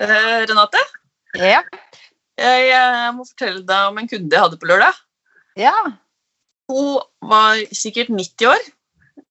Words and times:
Eh, 0.00 0.44
Renate, 0.50 0.80
Ja. 1.38 1.62
jeg 2.38 2.68
jeg, 2.68 3.14
må 3.14 3.24
fortelle 3.28 3.62
deg 3.66 3.90
om 3.90 3.98
en 3.98 4.08
kunde 4.10 4.32
jeg 4.34 4.42
hadde 4.42 4.58
på 4.58 4.66
lørdag. 4.70 4.94
ja. 5.56 5.74
Hun 6.64 6.96
var 7.20 7.58
sikkert 7.76 8.08
90 8.08 8.46
år. 8.48 8.62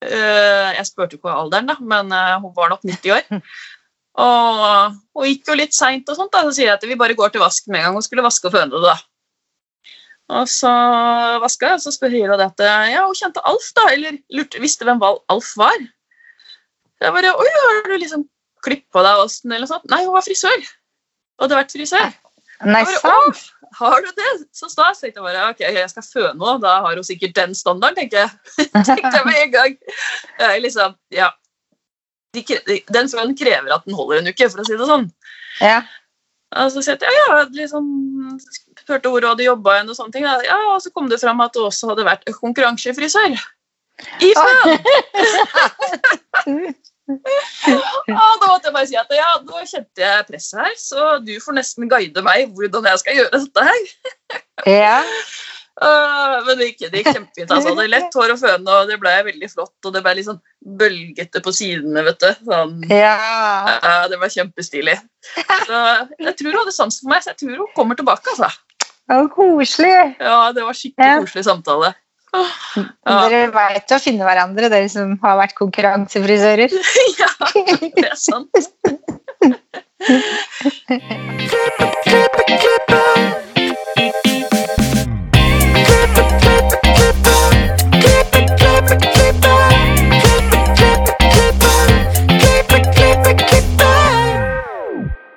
Eh, 0.06 0.70
jeg 0.78 0.86
spurte 0.86 1.18
ikke 1.18 1.32
alderen, 1.34 1.66
da, 1.66 1.76
men 1.82 2.12
eh, 2.14 2.36
hun 2.44 2.54
var 2.56 2.70
nok 2.70 2.84
90 2.86 3.10
år. 3.16 3.24
Og 4.22 4.94
hun 5.18 5.26
gikk 5.26 5.48
jo 5.50 5.56
litt 5.58 5.74
seint, 5.74 6.06
og 6.10 6.16
sånt, 6.20 6.30
da, 6.36 6.44
så 6.46 6.52
sier 6.54 6.68
jeg 6.68 6.76
at 6.78 6.86
vi 6.86 6.98
bare 7.00 7.16
går 7.18 7.34
til 7.34 7.42
vask 7.42 7.66
med 7.68 7.80
en 7.80 7.88
gang. 7.88 7.96
Hun 7.98 8.06
skulle 8.06 8.22
vaske 8.22 8.46
og 8.46 8.54
føne 8.54 8.70
det. 8.70 8.84
da. 8.86 8.94
Og 10.38 10.46
så 10.48 10.70
vaska 11.42 11.72
jeg, 11.72 11.80
og 11.80 11.82
så 11.82 11.96
spør 11.96 12.14
hun 12.14 12.46
at 12.46 12.62
ja, 12.94 13.02
hun 13.08 13.18
kjente 13.18 13.42
Alf, 13.50 13.72
da, 13.76 13.88
eller 13.96 14.22
lurte, 14.30 14.62
visste 14.62 14.86
hvem 14.86 15.02
Alf 15.04 15.50
var. 15.58 15.82
Jeg 17.02 17.18
bare 17.18 17.34
Oi, 17.34 17.50
har 17.58 17.90
du 17.90 17.98
liksom 17.98 18.28
klippa 18.64 19.04
deg 19.06 19.24
Åsten, 19.24 19.52
eller 19.52 19.66
noe 19.66 19.74
sånt? 19.74 19.90
Nei, 19.92 20.04
hun 20.06 20.16
var 20.16 20.26
frisør. 20.26 20.70
Og 21.38 21.46
hadde 21.46 21.60
vært 21.60 21.76
frisør. 21.76 22.14
Nei, 22.64 22.84
sant? 23.02 23.44
Har 23.74 24.04
du 24.06 24.10
det? 24.16 24.32
Så 24.54 24.70
stas. 24.70 25.00
tenkte 25.02 25.20
jeg 25.20 25.26
bare, 25.26 25.48
ok, 25.50 25.64
jeg 25.66 25.90
skal 25.90 26.06
føne 26.06 26.38
henne, 26.38 26.60
da 26.62 26.76
har 26.86 27.00
hun 27.00 27.08
sikkert 27.08 27.36
den 27.36 27.56
standarden, 27.58 27.98
tenker 27.98 28.24
jeg. 28.24 28.30
tenkte 28.90 29.16
jeg 29.18 29.26
med 29.26 29.40
en 29.40 29.56
gang. 29.56 29.80
Jeg 30.40 30.62
liksom, 30.68 30.94
ja. 31.14 31.32
De, 32.34 32.44
den 32.94 33.10
fønen 33.10 33.36
krever 33.38 33.74
at 33.74 33.86
den 33.86 33.98
holder 33.98 34.22
en 34.22 34.30
uke, 34.30 34.50
for 34.50 34.62
å 34.62 34.68
si 34.68 34.78
det 34.78 34.90
sånn. 34.90 35.10
Ja. 35.62 35.82
Og 36.62 36.70
så 36.74 36.84
sier 36.86 37.02
jeg, 37.02 37.18
ja, 37.18 37.26
ja, 37.32 37.44
liksom, 37.58 37.90
hørte 38.90 39.10
hvor 39.10 39.22
hun 39.26 39.32
hadde 39.32 39.48
jobba 39.48 39.80
og 39.82 39.98
sånne 39.98 40.14
ting. 40.14 40.30
Ja, 40.30 40.60
og 40.76 40.80
så 40.86 40.94
kom 40.94 41.10
det 41.10 41.22
fram 41.22 41.42
at 41.46 41.58
hun 41.58 41.70
også 41.72 41.90
hadde 41.92 42.06
vært 42.08 42.30
konkurransefrisør. 42.38 43.38
I 44.22 44.34
føn! 44.38 44.68
Ja, 47.08 48.28
da 48.42 48.48
måtte 48.48 48.70
jeg 48.70 48.76
bare 48.76 48.88
si 48.90 48.96
at 49.00 49.10
ja, 49.16 49.32
nå 49.44 49.64
kjente 49.68 50.04
jeg 50.04 50.28
presset 50.30 50.62
her, 50.64 50.76
så 50.80 51.18
du 51.24 51.34
får 51.44 51.58
nesten 51.60 51.90
guide 51.92 52.24
meg 52.26 52.54
hvordan 52.56 52.88
jeg 52.92 53.02
skal 53.04 53.18
gjøre 53.20 53.42
dette 53.44 53.66
her. 53.70 53.82
ja. 54.80 55.02
Øh, 55.82 56.34
men 56.46 56.60
det 56.60 56.68
gikk, 56.70 56.84
det 56.94 57.02
gikk 57.02 57.08
kjempefint. 57.16 57.52
Altså. 57.52 57.72
Det 57.76 57.84
er 57.88 57.92
lett 57.96 58.14
hår 58.20 58.34
å 58.36 58.38
føne, 58.40 58.76
og 58.78 58.92
det 58.92 59.00
ble 59.02 59.14
veldig 59.28 59.50
flott. 59.50 59.74
Og 59.88 59.96
det 59.96 60.04
ble 60.06 60.14
litt 60.20 60.28
sånn 60.28 60.40
bølgete 60.80 61.42
på 61.44 61.54
sidene, 61.56 62.04
vet 62.06 62.20
du. 62.22 62.30
Sånn, 62.50 62.76
Ja. 62.92 63.16
ja, 63.82 63.96
det 64.12 64.20
var 64.22 64.32
kjempestilig. 64.32 65.00
Så 65.66 65.82
jeg 66.22 66.36
tror 66.40 66.52
hun 66.52 66.60
hadde 66.62 66.76
sans 66.76 67.00
for 67.02 67.10
meg, 67.10 67.26
så 67.26 67.34
jeg 67.34 67.42
tror 67.42 67.58
hun 67.64 67.74
kommer 67.76 67.98
tilbake. 68.00 68.36
Altså. 68.36 68.52
var 69.10 69.28
koselig. 69.34 70.16
Ja, 70.22 70.52
Det 70.54 70.64
var 70.64 70.78
skikkelig 70.78 71.10
Ja. 71.10 71.20
koselig 71.26 71.46
samtale. 71.50 71.94
Dere 72.34 73.46
veit 73.54 73.94
å 73.94 74.00
finne 74.02 74.26
hverandre, 74.26 74.70
dere 74.74 74.90
som 74.90 75.14
har 75.22 75.38
vært 75.38 75.54
konkurransefrisører. 75.60 76.74
ja, 77.22 77.30
det 77.54 78.08
er 78.08 78.18
sant. 78.18 78.50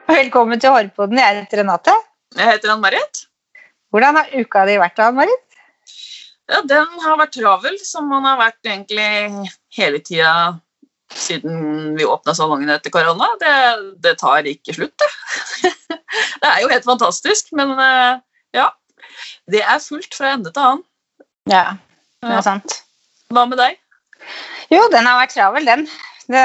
Velkommen 0.06 0.60
til 0.60 0.72
Hårpoden. 0.72 1.20
Jeg 1.20 1.42
heter 1.42 1.60
Renate. 1.60 1.92
Jeg 2.36 2.54
heter 2.54 2.72
Ann-Marit. 2.72 3.26
Hvordan 3.92 4.16
har 4.18 4.32
uka 4.40 4.64
di 4.68 4.80
vært, 4.80 4.96
da, 4.98 5.12
Marit? 5.14 5.45
Ja, 6.46 6.60
den 6.62 7.00
har 7.02 7.18
vært 7.18 7.34
travel, 7.34 7.78
som 7.82 8.06
man 8.10 8.26
har 8.28 8.38
vært 8.38 8.68
egentlig 8.68 9.50
hele 9.74 9.98
tida 10.04 10.30
siden 11.14 11.94
vi 11.98 12.06
åpna 12.06 12.34
salongen 12.34 12.70
etter 12.70 12.92
korona. 12.94 13.28
Det, 13.40 13.54
det 14.02 14.16
tar 14.22 14.46
ikke 14.50 14.76
slutt, 14.76 14.94
det. 15.02 15.72
Det 16.40 16.48
er 16.48 16.60
jo 16.62 16.68
helt 16.70 16.84
fantastisk, 16.86 17.48
men 17.56 17.72
eh, 17.82 18.18
ja. 18.56 18.66
Det 19.50 19.60
er 19.60 19.82
fullt 19.82 20.14
fra 20.16 20.34
ende 20.36 20.52
til 20.52 20.62
annen. 20.62 20.84
Ja, 21.50 21.64
det 22.24 22.36
er 22.38 22.44
sant. 22.44 22.76
Hva 23.32 23.44
med 23.48 23.58
deg? 23.60 23.76
Jo, 24.72 24.86
den 24.92 25.06
har 25.08 25.18
vært 25.20 25.34
travel, 25.34 25.66
den. 25.68 25.84
Det, 26.30 26.44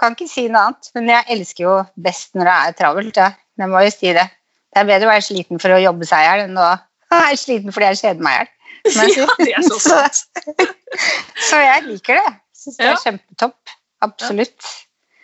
kan 0.00 0.16
ikke 0.16 0.28
si 0.30 0.46
noe 0.50 0.68
annet. 0.68 0.90
Men 0.96 1.12
jeg 1.12 1.28
elsker 1.36 1.66
jo 1.66 1.76
best 2.02 2.36
når 2.36 2.50
det 2.50 2.56
er 2.56 2.76
travelt. 2.80 3.20
Ja. 3.20 3.30
Jeg 3.60 3.72
må 3.72 3.82
jo 3.84 3.94
si 3.94 4.12
det. 4.16 4.26
Det 4.72 4.82
er 4.82 4.90
bedre 4.90 5.08
å 5.08 5.14
være 5.14 5.24
sliten 5.24 5.62
for 5.62 5.74
å 5.74 5.80
jobbe 5.80 6.08
seg 6.08 6.22
i 6.22 6.28
hjel 6.28 6.44
enn 6.48 6.60
å 6.60 6.68
være 7.14 7.40
sliten 7.40 7.74
fordi 7.74 7.92
jeg 7.92 8.02
kjeder 8.02 8.26
meg 8.26 8.36
i 8.36 8.40
hjel. 8.40 8.52
Som 8.92 9.06
jeg 9.08 9.16
Ja, 9.20 9.26
sier. 9.26 9.44
det 9.44 9.54
er 9.58 9.66
så 9.66 9.78
sant. 9.82 10.22
Så 11.50 11.60
jeg 11.62 11.84
liker 11.86 12.20
det. 12.20 12.34
Syns 12.56 12.76
det 12.80 12.86
Ja. 12.86 12.92
er 12.96 13.02
kjempetopp. 13.04 13.74
Absolutt. 14.06 14.68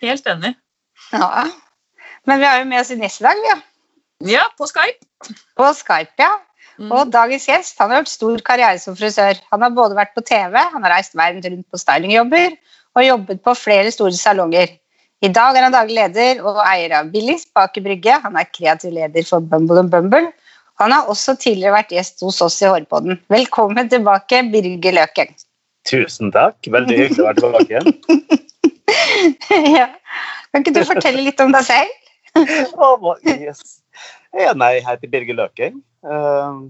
Helt 0.03 0.27
enig. 0.27 0.55
Ja. 1.13 1.45
Men 2.27 2.39
vi 2.41 2.47
har 2.47 2.59
jo 2.63 2.69
med 2.71 2.81
oss 2.81 2.91
Ines 2.95 3.21
i 3.21 3.25
dag, 3.27 3.39
vi. 3.43 3.49
Ja. 3.53 3.61
Ja, 4.33 4.43
på 4.59 4.69
Skype. 4.71 5.03
På 5.59 5.73
Skype, 5.75 6.15
ja. 6.23 6.31
Mm. 6.79 6.93
Og 6.95 7.11
dagens 7.13 7.45
gjest 7.49 7.79
han 7.83 7.91
har 7.91 8.01
gjort 8.01 8.13
stor 8.13 8.39
karriere 8.47 8.79
som 8.81 8.95
frisør. 8.97 9.39
Han 9.53 9.63
har 9.67 9.73
både 9.77 9.97
vært 9.99 10.15
på 10.15 10.23
TV, 10.25 10.57
han 10.73 10.83
har 10.87 10.95
reist 10.95 11.17
verden 11.19 11.43
rundt 11.45 11.67
på 11.71 11.81
stylingjobber 11.81 12.55
og 12.97 13.05
jobbet 13.05 13.43
på 13.45 13.55
flere 13.59 13.91
store 13.93 14.15
salonger. 14.17 14.79
I 15.23 15.29
dag 15.31 15.55
er 15.59 15.67
han 15.67 15.75
daglig 15.75 15.99
leder 15.99 16.41
og 16.47 16.59
eier 16.65 16.95
av 16.99 17.11
Billis 17.13 17.45
i 17.47 17.81
Brygge. 17.85 18.17
Han 18.25 18.37
er 18.41 18.49
kreativ 18.51 18.91
leder 18.95 19.27
for 19.29 19.41
Bumble 19.41 19.85
Bumble. 19.91 20.33
Han 20.83 20.91
har 20.91 21.07
også 21.11 21.37
tidligere 21.39 21.77
vært 21.77 21.93
gjest 21.95 22.25
hos 22.27 22.41
oss 22.43 22.57
i 22.65 22.67
Hårpodden. 22.67 23.21
Velkommen 23.31 23.87
tilbake, 23.91 24.41
Birger 24.51 24.97
Løken. 24.97 25.31
Tusen 25.87 26.33
takk. 26.35 26.59
Veldig 26.75 26.97
hyggelig 26.99 27.23
å 27.23 27.29
være 27.29 27.39
tilbake 27.39 27.71
igjen. 27.71 27.87
ja. 29.79 29.87
Kan 30.51 30.65
ikke 30.65 30.75
du 30.75 30.83
fortelle 30.89 31.23
litt 31.23 31.39
om 31.43 31.55
deg 31.55 31.69
selv? 31.69 31.95
Hva- 32.75 33.15
yes. 33.31 33.79
ja, 34.35 34.51
nei, 34.59 34.73
jeg 34.81 34.87
heter 34.89 35.15
Birger 35.15 35.39
Løken. 35.45 35.79
Uh, 36.03 36.67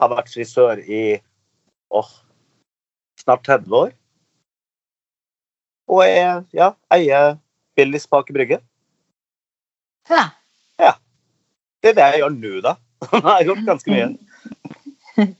har 0.00 0.12
vært 0.16 0.32
frisør 0.32 0.80
i 0.80 1.04
oh, 1.92 2.10
snart 3.20 3.44
30 3.44 3.80
år. 3.84 3.96
Og 5.92 6.06
jeg 6.08 6.44
ja, 6.56 6.72
eier 6.96 7.34
Billis 7.76 8.08
Baker 8.08 8.32
Brygge. 8.32 8.64
Ja. 10.08 10.30
Ja. 10.80 10.96
Det 11.84 11.92
er 11.92 12.00
det 12.00 12.14
jeg 12.14 12.22
gjør 12.24 12.38
nå, 12.40 12.60
da. 12.64 12.80
Jeg 13.12 13.22
har 13.24 13.46
gjort 13.48 13.64
ganske 13.66 13.92
mye. 13.92 14.08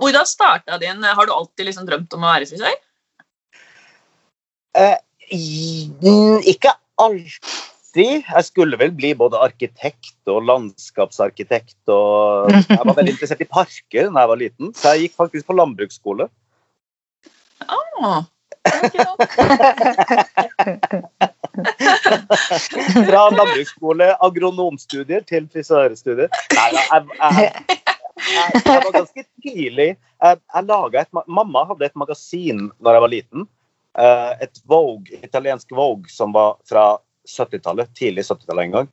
Hvordan 0.00 0.28
starta 0.28 0.78
din 0.80 1.04
Har 1.04 1.26
du 1.26 1.32
alltid 1.32 1.68
liksom 1.68 1.86
drømt 1.88 2.12
om 2.16 2.24
å 2.24 2.32
være 2.34 2.48
frisør? 2.48 2.76
Eh, 4.76 4.98
ikke 5.32 6.74
alltid. 7.00 8.24
Jeg 8.28 8.44
skulle 8.44 8.76
vel 8.80 8.92
bli 8.96 9.14
både 9.16 9.40
arkitekt 9.40 10.28
og 10.28 10.44
landskapsarkitekt. 10.50 11.78
Og 11.88 12.52
jeg 12.52 12.82
var 12.82 12.92
veldig 12.98 13.14
interessert 13.16 13.44
i 13.44 13.48
parker 13.48 14.10
da 14.10 14.24
jeg 14.24 14.32
var 14.32 14.42
liten, 14.42 14.74
så 14.76 14.92
jeg 14.94 15.06
gikk 15.06 15.16
faktisk 15.22 15.48
på 15.48 15.56
landbruksskole. 15.56 16.28
Ah, 17.66 18.20
ok, 18.68 18.94
da. 19.00 19.12
Fra 23.08 23.22
landbruksskole, 23.34 24.10
agronomstudier 24.26 25.24
til 25.28 25.48
frisørstudier. 25.52 26.30
Nei, 26.56 26.68
jeg, 26.76 27.06
jeg, 27.20 27.50
jeg, 28.16 28.62
jeg 28.64 28.84
var 28.84 28.92
ganske 28.94 29.24
tidlig 29.44 29.88
jeg, 29.92 30.38
jeg 30.54 30.64
laget 30.68 31.02
et, 31.02 31.22
Mamma 31.28 31.64
hadde 31.68 31.88
et 31.88 31.98
magasin 31.98 32.68
når 32.80 32.96
jeg 32.96 33.04
var 33.04 33.12
liten. 33.12 33.48
Eh, 33.98 34.32
Et 34.46 34.62
Vogue, 34.68 35.18
italiensk 35.22 35.72
Vogue 35.76 36.08
som 36.12 36.32
var 36.36 36.56
fra 36.68 36.86
70-tallet. 37.28 37.92
Tidlig 37.96 38.24
70-tallet 38.28 38.64
en 38.68 38.78
gang. 38.78 38.88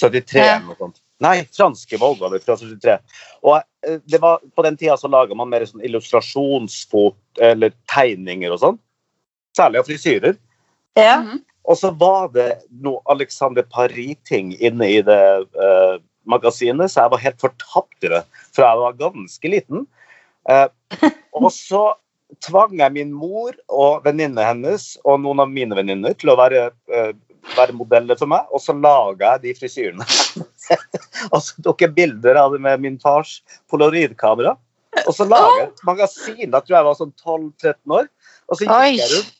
73 0.00 0.40
eller 0.40 0.66
noe 0.70 0.78
sånt. 0.78 1.00
Nei, 1.20 1.42
franske 1.52 1.98
Vogue 2.00 2.22
var 2.24 2.32
det 2.32 2.44
fra 2.46 2.56
73. 2.56 2.96
Og 3.44 3.56
eh, 3.58 3.98
det 4.08 4.20
var, 4.22 4.40
på 4.56 4.64
den 4.66 4.78
tida 4.80 4.96
så 4.96 5.10
laga 5.12 5.36
man 5.36 5.50
mer 5.52 5.66
sånn 5.68 5.84
illustrasjonsfot 5.84 7.42
eller 7.50 7.74
tegninger 7.92 8.54
og 8.54 8.62
sånn. 8.62 8.80
Særlig 9.56 9.82
av 9.82 9.88
frisyrer. 9.90 10.40
ja. 10.98 11.20
Mhm. 11.22 11.46
Og 11.68 11.78
så 11.78 11.90
var 12.00 12.30
det 12.34 12.48
noe 12.82 13.02
Alexander 13.12 13.66
Paris-ting 13.68 14.54
inne 14.58 14.88
i 14.88 15.00
det 15.04 15.22
eh, 15.66 15.96
magasinet, 16.28 16.90
så 16.90 17.04
jeg 17.04 17.14
var 17.14 17.24
helt 17.24 17.42
fortapt 17.42 18.06
i 18.06 18.12
det 18.12 18.22
fra 18.54 18.70
jeg 18.70 18.82
var 18.82 19.00
ganske 19.00 19.52
liten. 19.52 19.88
Eh, 20.48 20.68
og 21.38 21.50
så 21.54 21.84
tvang 22.44 22.78
jeg 22.78 22.94
min 22.94 23.10
mor 23.14 23.56
og 23.68 24.06
venninnene 24.06 24.46
hennes 24.46 24.94
og 25.04 25.20
noen 25.24 25.42
av 25.42 25.50
mine 25.50 25.76
venninner 25.76 26.14
til 26.18 26.32
å 26.32 26.38
være, 26.40 26.70
eh, 26.94 27.12
være 27.56 27.76
modeller 27.76 28.18
for 28.18 28.30
meg, 28.30 28.48
og 28.54 28.62
så 28.62 28.76
laga 28.76 29.34
jeg 29.34 29.44
de 29.44 29.54
frisyrene. 29.58 30.08
og 31.32 31.40
så 31.44 31.66
tok 31.66 31.84
jeg 31.86 31.96
bilder 31.96 32.40
av 32.40 32.54
det 32.54 32.62
med 32.64 32.86
min 32.86 32.98
fars 33.02 33.40
polaroidkamera. 33.72 34.56
Og 35.06 35.12
så 35.14 35.26
laga 35.28 35.52
jeg 35.58 35.68
et 35.68 35.84
magasin. 35.86 36.48
Da 36.50 36.60
tror 36.62 36.74
jeg 36.74 36.80
jeg 36.80 36.88
var 36.88 36.98
sånn 36.98 37.12
12-13 37.14 37.94
år. 38.00 38.08
Og 38.50 38.58
så 38.58 38.66
gikk 38.66 38.72
jeg 38.98 39.10
rundt 39.12 39.36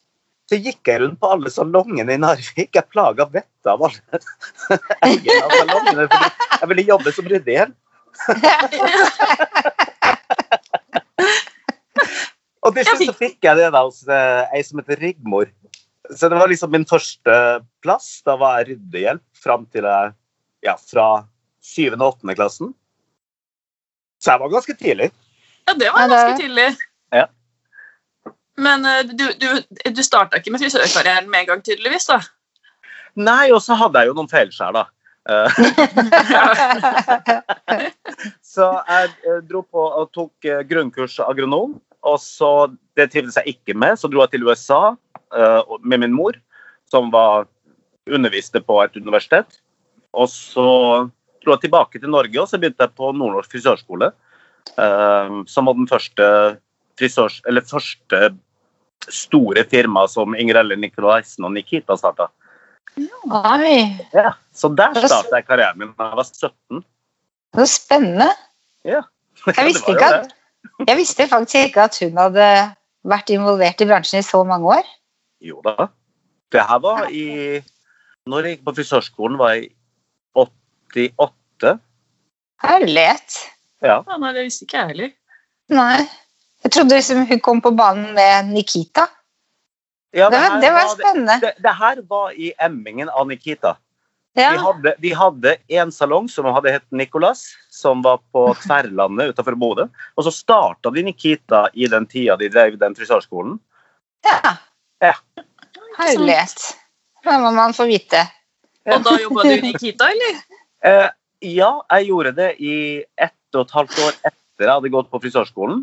så 0.51 0.59
gikk 0.59 0.89
jeg 0.91 0.99
rundt 1.05 1.21
på 1.23 1.29
alle 1.31 1.51
salongene 1.55 2.17
i 2.17 2.19
Narvik. 2.19 2.73
Jeg 2.75 2.91
plaga 2.91 3.23
vettet 3.31 3.71
av 3.71 3.83
alle 3.87 4.03
eierne 5.07 5.45
av 5.47 5.51
salongene. 5.55 6.07
fordi 6.11 6.31
Jeg 6.57 6.71
ville 6.73 6.87
jobbe 6.89 7.13
som 7.15 7.29
ryddehjelp. 7.31 7.77
Og 12.61 12.75
til 12.77 12.85
slutt 12.85 13.07
så 13.09 13.15
fikk 13.17 13.47
jeg 13.47 13.57
det 13.57 13.71
da 13.73 13.81
hos 13.87 14.03
eh, 14.11 14.43
ei 14.57 14.63
som 14.67 14.83
heter 14.83 14.99
Rigmor. 15.01 15.47
så 16.11 16.29
det 16.29 16.37
var 16.37 16.51
liksom 16.51 16.73
min 16.75 16.85
første 16.89 17.33
plass. 17.85 18.09
Da 18.27 18.35
var 18.41 18.59
jeg 18.61 18.75
ryddehjelp 18.75 19.25
fram 19.39 19.67
til 19.73 19.85
jeg 19.89 20.13
Ja, 20.67 20.75
fra 20.77 21.07
7. 21.65 21.95
og 21.95 22.21
8. 22.21 22.35
klassen. 22.37 22.75
Så 24.21 24.35
jeg 24.35 24.41
var 24.43 24.51
ganske 24.53 24.75
tidlig. 24.77 25.09
Ja, 25.69 25.73
det 25.79 25.89
var 25.95 26.11
ganske 26.11 26.43
tidlig. 26.43 26.67
Ja. 27.17 27.27
Men 28.61 28.85
eh, 28.85 29.05
du, 29.05 29.27
du, 29.41 29.49
du 29.91 30.03
starta 30.05 30.41
ikke 30.41 30.53
med 30.53 30.63
frisørkarrieren 30.63 31.31
med 31.33 31.45
en 31.45 31.51
gang, 31.55 31.63
tydeligvis? 31.65 32.09
da? 32.11 32.21
Nei, 33.21 33.51
og 33.55 33.63
så 33.65 33.77
hadde 33.79 34.03
jeg 34.03 34.11
jo 34.11 34.17
noen 34.19 34.31
feilskjær, 34.31 34.77
da. 34.77 34.85
Eh, 35.31 35.51
Så 38.51 38.67
jeg 38.89 39.13
eh, 39.29 39.41
dro 39.49 39.63
på 39.65 39.85
og 39.85 40.11
tok 40.17 40.51
grunnkurs 40.69 41.19
agronom. 41.25 41.79
Og 42.09 42.17
så, 42.21 42.71
det 42.97 43.11
trivdes 43.13 43.37
jeg 43.41 43.57
ikke 43.57 43.75
med, 43.77 43.99
så 44.01 44.09
dro 44.09 44.23
jeg 44.25 44.33
til 44.33 44.47
USA 44.49 44.97
med 45.85 46.01
min 46.01 46.15
mor, 46.17 46.33
som 46.89 47.11
var 47.13 47.45
underviste 48.09 48.63
på 48.65 48.79
et 48.81 48.97
universitet. 48.97 49.59
Og 50.17 50.31
så 50.33 50.65
dro 51.45 51.53
jeg 51.53 51.67
tilbake 51.67 52.01
til 52.01 52.11
Norge, 52.11 52.41
og 52.41 52.49
så 52.49 52.57
begynte 52.59 52.87
jeg 52.87 52.97
på 52.97 53.13
Nordnorsk 53.13 53.53
frisørskole. 53.53 54.09
som 55.45 55.69
var 55.69 55.77
den 55.77 55.91
første 55.93 56.25
frisørs... 56.99 57.43
Eller 57.47 57.69
første 57.69 58.33
store 59.09 59.65
firma 59.71 60.07
som 60.09 60.35
Ingrid 60.37 60.77
Nikolaisen 60.79 61.47
og 61.47 61.55
Nikita 61.55 61.97
starta. 61.97 62.29
Ja, 62.99 64.33
så 64.53 64.69
der 64.75 64.99
starta 65.07 65.39
jeg 65.39 65.47
karrieren 65.47 65.79
min 65.79 65.93
da 65.97 66.11
jeg 66.11 66.19
var 66.19 66.27
17. 66.27 66.85
så 67.57 67.67
spennende. 67.67 68.29
Ja. 68.85 69.03
Jeg 69.47 69.67
visste, 69.71 69.95
at, 70.05 70.33
jeg 70.87 70.97
visste 70.99 71.29
faktisk 71.29 71.71
ikke 71.71 71.87
at 71.89 71.99
hun 72.03 72.19
hadde 72.19 72.49
vært 73.09 73.31
involvert 73.33 73.81
i 73.81 73.89
bransjen 73.89 74.21
i 74.21 74.27
så 74.27 74.43
mange 74.45 74.69
år. 74.81 74.89
Jo 75.41 75.63
da. 75.65 75.89
Det 76.53 76.65
her 76.67 76.81
var 76.83 77.07
i 77.15 77.61
Når 78.27 78.45
jeg 78.45 78.57
gikk 78.57 78.65
på 78.67 78.75
frisørskolen, 78.77 79.39
var 79.41 79.55
jeg 79.57 79.71
88. 80.37 81.79
Herlighet. 82.61 83.39
Ja. 83.81 84.03
Ja, 84.05 84.19
nei, 84.21 84.35
det 84.37 84.45
visste 84.45 84.67
ikke 84.67 84.77
jeg 84.77 84.91
heller. 84.93 85.15
Nei. 85.73 86.05
Jeg 86.63 86.73
trodde 86.73 86.97
liksom 86.99 87.25
hun 87.27 87.41
kom 87.41 87.61
på 87.65 87.71
banen 87.73 88.15
med 88.15 88.51
Nikita. 88.53 89.07
ja 90.13 90.31
Det 90.31 90.41
var, 90.41 90.61
det 90.61 90.71
var 90.73 90.89
spennende. 90.95 91.39
det, 91.41 91.55
det 91.59 91.77
her 91.79 92.03
var 92.09 92.33
i 92.33 92.53
emmingen 92.59 93.09
av 93.09 93.29
Nikita. 93.29 93.77
Ja. 94.39 94.51
Vi, 94.53 94.59
hadde, 94.59 94.95
vi 94.99 95.13
hadde 95.13 95.57
en 95.81 95.93
salong 95.93 96.29
som 96.29 96.45
hadde 96.45 96.71
hett 96.71 96.87
Nicolas, 96.91 97.47
som 97.71 98.03
var 98.03 98.21
på 98.33 98.55
Tverlandet 98.67 99.33
utenfor 99.33 99.57
Bodø. 99.59 99.89
Og 100.17 100.27
så 100.27 100.33
starta 100.35 100.91
de 100.95 101.03
Nikita 101.03 101.69
i 101.75 101.89
den 101.91 102.07
tida 102.07 102.37
de 102.37 102.49
drev 102.53 102.79
den 102.79 102.95
frisørskolen. 102.99 103.59
ja. 104.27 104.57
Ja. 105.01 105.15
Herlighet. 105.97 106.61
Det 107.25 107.39
må 107.41 107.51
man 107.57 107.73
få 107.73 107.87
vite. 107.89 108.21
Og 108.89 109.01
da 109.05 109.15
jobba 109.21 109.45
du 109.45 109.55
i 109.55 109.63
Nikita, 109.71 110.11
eller? 110.13 110.41
Eh, 110.81 111.11
ja, 111.45 111.67
jeg 111.93 112.07
gjorde 112.09 112.31
det 112.39 112.55
i 112.65 112.75
ett 113.21 113.53
og 113.53 113.67
et 113.67 113.73
halvt 113.77 113.99
år 114.01 114.15
etter 114.31 114.65
jeg 114.65 114.71
hadde 114.71 114.91
gått 114.95 115.11
på 115.13 115.19
frisørskolen. 115.21 115.83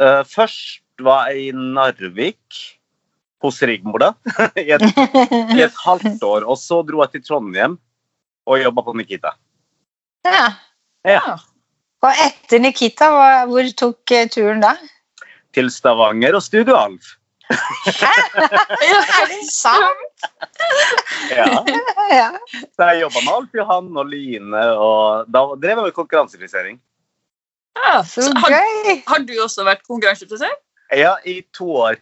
Eh, 0.00 0.22
først 0.24 0.80
var 1.04 1.28
jeg 1.28 1.50
i 1.50 1.52
Narvik 1.56 2.60
hos 3.44 3.60
Rigmor, 3.64 4.00
da, 4.00 4.10
i, 4.60 4.70
et, 4.72 4.84
i 5.56 5.60
et 5.64 5.76
halvt 5.86 6.24
år. 6.24 6.48
Og 6.48 6.58
så 6.60 6.80
dro 6.86 7.02
jeg 7.04 7.16
til 7.16 7.26
Trondheim 7.28 7.76
og 8.48 8.60
jobba 8.62 8.84
på 8.86 8.96
Nikita. 8.96 9.34
Ja. 10.26 10.48
Ja. 11.08 11.36
Og 12.04 12.24
etter 12.24 12.60
Nikita, 12.60 13.10
hvor 13.48 13.72
tok 13.76 14.16
eh, 14.16 14.28
turen 14.32 14.64
da? 14.64 14.74
Til 15.56 15.68
Stavanger 15.72 16.36
og 16.38 16.44
Studio 16.44 16.76
Alf. 16.78 17.16
Hæ? 17.50 18.10
Er 19.20 19.24
det 19.26 19.40
sant? 19.50 20.26
Ja. 21.32 21.48
Ja. 22.12 22.28
Så 22.76 22.88
jeg 22.92 23.02
jobba 23.02 23.24
med 23.24 23.32
Alf 23.34 23.56
Johan 23.58 23.90
og 23.96 24.12
Line, 24.12 24.62
og 24.78 25.28
da 25.32 25.42
drev 25.56 25.80
jeg 25.80 25.88
med 25.88 25.96
konkurransefrisering. 25.96 26.78
Ja, 27.78 28.02
Så 28.04 28.22
så 28.26 28.32
har, 28.42 28.50
gøy! 28.56 29.02
har 29.06 29.18
du 29.26 29.32
også 29.42 29.64
vært 29.66 29.82
konkurranseinteressert? 29.86 30.58
Ja, 30.96 31.14
i 31.24 31.40
to 31.54 31.68
år. 31.86 32.00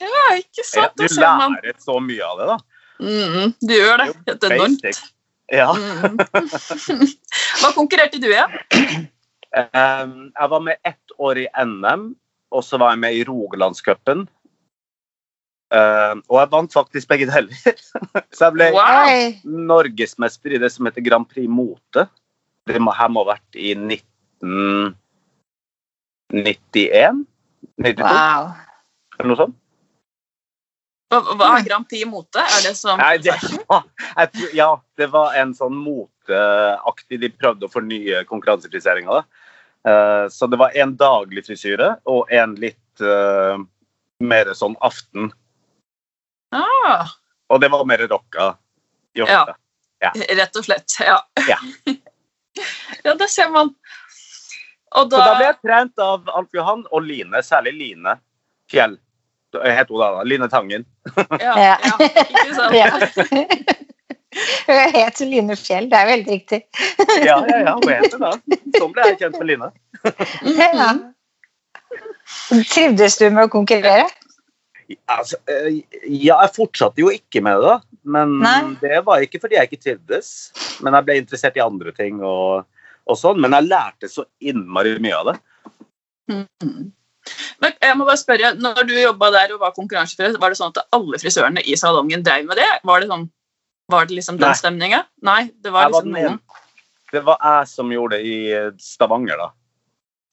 Ja, 0.00 0.22
ikke 0.38 0.62
Ja, 0.62 0.68
sant? 0.88 0.96
du 0.96 1.04
lærer 1.20 1.76
så 1.84 1.98
mye 2.00 2.24
av 2.24 2.38
det, 2.40 2.46
da. 2.48 2.58
Mm, 3.00 3.52
du 3.60 3.74
gjør 3.74 3.96
det. 4.00 4.06
Helt 4.28 4.44
enormt. 4.48 4.82
Basic. 4.82 5.02
Ja. 5.52 5.68
Hva 7.60 7.70
konkurrerte 7.76 8.20
du 8.22 8.28
i? 8.30 8.36
Ja? 8.36 8.46
Um, 9.50 10.30
jeg 10.38 10.50
var 10.52 10.60
med 10.64 10.78
ett 10.86 11.14
år 11.18 11.40
i 11.42 11.46
NM, 11.58 12.12
og 12.54 12.64
så 12.64 12.78
var 12.80 12.94
jeg 12.94 13.02
med 13.02 13.16
i 13.18 13.24
Rogalandscupen. 13.28 14.24
Um, 15.70 16.22
og 16.26 16.36
jeg 16.40 16.50
vant 16.54 16.72
faktisk 16.74 17.10
begge 17.10 17.28
deler. 17.30 17.52
så 18.36 18.48
jeg 18.48 18.56
ble 18.56 18.70
Wow. 18.74 19.34
Norgesmester 19.70 20.56
i 20.56 20.62
det 20.62 20.72
som 20.74 20.88
heter 20.88 21.04
Grand 21.06 21.28
Prix 21.30 21.50
Mote. 21.50 22.06
Det 22.70 22.80
må, 22.82 22.94
her 22.94 23.10
må 23.12 23.24
ha 23.24 23.34
vært 23.36 23.58
i 23.58 23.74
1991? 24.42 27.24
92, 27.80 28.04
Wow. 28.04 28.52
eller 29.18 29.28
noe 29.28 29.36
sånt? 29.40 29.56
Hva, 31.10 31.18
hva 31.34 31.46
er 31.58 31.64
Grand 31.66 31.88
Prix 31.90 32.06
mote? 32.06 32.38
Er 32.38 32.62
det 32.68 32.76
som 32.78 32.98
Nei, 33.00 33.16
det 33.18 33.34
var, 33.68 33.82
jeg 34.20 34.28
ja, 34.54 34.68
det 35.00 35.08
var 35.10 35.34
en 35.40 35.50
sånn 35.58 35.74
moteaktig 35.74 37.18
De 37.24 37.28
prøvde 37.34 37.66
å 37.66 37.72
fornye 37.72 38.20
konkurransefriseringa. 38.30 39.10
da. 39.18 39.22
Eh, 39.90 40.26
så 40.30 40.46
det 40.46 40.58
var 40.60 40.70
en 40.78 40.92
daglig 41.00 41.42
frisyre 41.48 41.96
og 42.06 42.30
en 42.30 42.54
litt 42.62 43.00
uh, 43.02 43.58
mer 44.22 44.52
sånn 44.54 44.76
aften. 44.86 45.32
ah, 46.54 47.10
Og 47.50 47.58
det 47.64 47.70
var 47.72 47.84
mer 47.88 47.98
rocka. 48.06 48.54
i 49.16 49.18
Ja. 49.24 49.42
ofte. 49.42 49.54
Rett 50.36 50.56
og 50.56 50.64
slett. 50.64 50.92
Ja. 51.00 51.18
Ja. 51.48 51.58
ja, 53.04 53.14
det 53.14 53.28
ser 53.28 53.48
man. 53.50 53.74
Og 54.98 55.06
Så 55.06 55.18
da 55.20 55.34
ble 55.36 55.46
jeg 55.46 55.58
trent 55.62 56.02
av 56.02 56.26
Alf 56.34 56.50
Johan 56.56 56.82
og 56.90 57.04
Line, 57.06 57.42
særlig 57.46 57.76
Line 57.78 58.16
Fjell. 58.70 58.96
Het 59.54 59.88
hun 59.90 59.98
da, 60.02 60.08
da? 60.16 60.24
Line 60.26 60.48
Tangen. 60.50 60.86
Ja, 61.42 61.54
Ja. 61.58 61.76
ja 61.84 61.94
ikke 62.00 62.54
sant? 62.54 62.74
Ja. 62.80 62.90
Hun 64.66 64.92
heter 64.94 65.26
Line 65.26 65.56
Fjell, 65.58 65.88
det 65.90 65.98
er 65.98 66.06
jo 66.06 66.14
helt 66.16 66.28
riktig. 66.30 66.60
Ja, 67.28 67.38
ja, 67.50 67.60
ja, 67.66 67.74
hun 67.78 67.88
het 67.90 68.10
det 68.12 68.20
da. 68.22 68.32
Sånn 68.78 68.92
ble 68.94 69.06
jeg 69.10 69.18
kjent 69.22 69.38
med 69.40 69.48
Line. 69.50 69.70
Ja. 70.58 70.90
Trivdes 72.70 73.18
du 73.18 73.26
med 73.30 73.46
å 73.48 73.52
konkurrere? 73.52 74.06
Altså, 75.10 75.38
eh, 75.50 75.80
ja, 76.06 76.36
jeg 76.42 76.54
fortsatte 76.56 77.02
jo 77.02 77.10
ikke 77.14 77.42
med 77.46 77.58
det, 77.58 77.66
da. 77.70 77.78
Men 78.10 78.38
Nei. 78.42 78.58
det 78.80 79.02
var 79.06 79.22
ikke 79.22 79.38
fordi 79.42 79.58
jeg 79.58 79.68
ikke 79.70 79.82
trivdes. 79.84 80.30
Men 80.82 80.96
jeg 80.98 81.06
ble 81.06 81.18
interessert 81.20 81.58
i 81.58 81.62
andre 81.62 81.92
ting 81.94 82.22
og, 82.26 82.64
og 83.06 83.16
sånn. 83.18 83.40
Men 83.40 83.52
jeg 83.56 83.68
lærte 83.70 84.10
så 84.10 84.24
innmari 84.40 84.96
mye 85.02 85.18
av 85.20 85.30
det. 85.30 85.36
Mhm. 86.30 86.92
Men 87.60 87.72
jeg 87.82 87.96
må 87.98 88.06
bare 88.08 88.16
spørre, 88.16 88.54
når 88.58 88.86
du 88.88 88.94
jobba 88.96 89.30
der 89.30 89.52
og 89.54 89.60
var 89.60 89.74
konkurransefrisør, 89.76 90.38
var 90.40 90.50
det 90.50 90.58
sånn 90.58 90.72
at 90.74 90.86
alle 90.96 91.18
frisørene 91.20 91.62
i 91.68 91.76
salongen 91.76 92.22
drev 92.24 92.46
med 92.48 92.56
det? 92.56 92.68
Var 92.84 93.00
det, 93.00 93.08
sånn, 93.10 93.26
var 93.92 94.06
det 94.06 94.16
liksom 94.16 94.38
den 94.40 94.54
stemninga? 94.56 95.04
Nei, 95.22 95.50
det 95.60 95.70
var 95.72 95.84
Jeg 95.84 95.92
var 95.92 96.02
liksom 96.02 96.16
noen. 96.16 96.40
Det 97.12 97.24
var 97.26 97.38
jeg 97.42 97.68
som 97.68 97.90
gjorde 97.90 98.16
det 98.16 98.24
i 98.24 98.38
Stavanger, 98.78 99.36
da. 99.36 99.50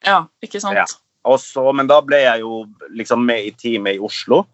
Ja, 0.05 0.19
ikke 0.43 0.61
sant? 0.61 0.77
Ja. 0.77 0.85
Så- 1.37 1.73
men 1.75 1.87
da 1.87 1.99
ble 2.01 2.21
jeg 2.21 2.39
jo 2.39 2.65
liksom 2.95 3.25
med 3.25 3.45
i 3.45 3.51
teamet 3.51 3.95
i 3.95 3.99
Oslo. 3.99 4.45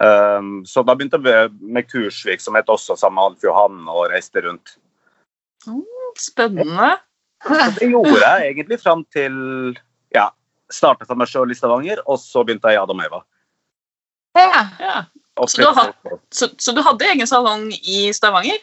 Um, 0.00 0.64
så 0.64 0.84
da 0.84 0.94
begynte 0.94 1.22
jeg 1.22 1.50
med 1.60 1.88
kursvirksomhet 1.88 2.66
også 2.66 2.98
sammen 2.98 3.14
med 3.14 3.24
Alf 3.24 3.42
Johan 3.42 3.88
og 3.88 4.10
reiste 4.10 4.42
rundt. 4.42 4.76
Spennende. 6.18 6.98
Så 7.46 7.70
det 7.78 7.88
gjorde 7.90 8.18
jeg 8.20 8.50
egentlig 8.52 8.78
fram 8.82 9.02
til 9.14 9.34
ja, 10.14 10.28
starta 10.72 11.06
for 11.08 11.18
meg 11.18 11.28
sjøl 11.30 11.50
i 11.50 11.56
Stavanger, 11.58 12.02
og 12.06 12.20
så 12.22 12.44
begynte 12.46 12.70
jeg 12.70 12.78
i 12.78 12.82
Adam 12.82 13.00
Eva. 13.04 13.22
Ja. 14.38 14.62
Ja. 14.80 15.02
Så 15.48 15.62
du 15.62 15.66
har- 15.74 15.94
Så, 16.30 16.48
så 16.58 16.72
du 16.76 16.82
hadde 16.82 17.04
egen 17.08 17.26
salong 17.26 17.70
i 17.72 18.12
Stavanger? 18.12 18.58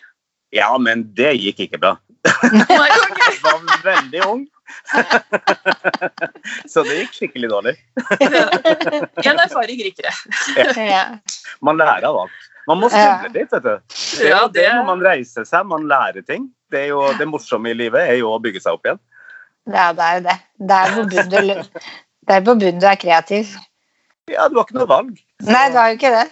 Ja, 0.56 0.72
men 0.82 1.04
det 1.14 1.36
gikk 1.42 1.60
ikke 1.68 1.80
bra. 1.82 1.98
Jeg 2.26 3.36
var 3.44 3.84
veldig 3.84 4.24
ung. 4.26 4.48
så 6.72 6.84
det 6.86 6.98
gikk 7.00 7.14
skikkelig 7.20 7.50
dårlig. 7.52 7.76
En 9.30 9.40
erfaring 9.40 9.80
rikere. 9.86 10.12
Ja. 10.78 11.04
Man 11.66 11.80
lærer 11.80 12.06
av 12.10 12.16
alt. 12.26 12.49
Man 12.70 12.78
må 12.84 12.90
Ja. 12.94 13.20
snuble 13.20 13.34
litt, 13.40 13.52
vet 13.56 13.64
du. 13.64 13.76
Det 13.90 14.26
er 14.26 14.30
Ja, 14.30 14.40
jo 14.44 14.48
det 14.48 14.62
det- 14.64 14.74
når 14.78 14.86
man 14.86 15.00
reiser 15.06 15.46
seg, 15.48 15.66
man 15.66 15.88
lærer 15.90 16.26
ting. 16.26 16.50
Det 16.70 16.84
er 16.84 16.88
jo 16.94 17.02
det 17.18 17.28
morsomme 17.28 17.72
i 17.72 17.74
livet 17.74 18.10
er 18.10 18.18
jo 18.20 18.30
å 18.36 18.42
bygge 18.42 18.62
seg 18.62 18.74
opp 18.78 18.86
igjen. 18.86 19.00
ja, 19.74 19.92
det 19.94 20.04
er 20.06 20.14
jo 20.20 20.24
det. 20.28 20.38
Det 20.60 20.76
er 20.78 20.94
på 20.96 21.04
bunnen 21.10 21.64
du, 21.64 21.80
på 22.30 22.42
bunnen 22.46 22.80
du 22.80 22.86
er 22.88 22.96
kreativ. 23.02 23.56
Ja, 24.30 24.48
du 24.48 24.56
har 24.60 24.66
ikke 24.68 24.78
noe 24.78 24.86
valg. 24.88 25.16
Så, 25.42 25.50
Nei, 25.50 25.70
du 25.74 25.78
har 25.80 25.90
jo 25.90 25.98
ikke 25.98 26.12
det. 26.14 26.28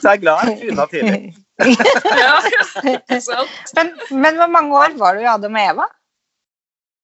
så 0.00 0.08
jeg 0.08 0.12
er 0.14 0.22
glad 0.22 0.46
jeg 0.48 0.58
tryna 0.62 0.86
tidlig. 0.88 1.36
Ja, 2.16 2.40
ikke? 2.44 3.46
Men, 3.76 3.92
men 4.12 4.36
hvor 4.36 4.48
mange 4.52 4.72
år 4.76 4.96
var 4.98 5.14
du 5.16 5.20
i 5.20 5.28
Adam 5.28 5.54
og 5.56 5.60
Eva? 5.70 5.86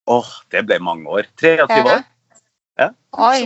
Åh, 0.08 0.30
det 0.50 0.66
ble 0.66 0.78
mange 0.80 1.06
år. 1.08 1.28
23 1.40 1.84
år. 1.84 2.02
Oi. 3.12 3.40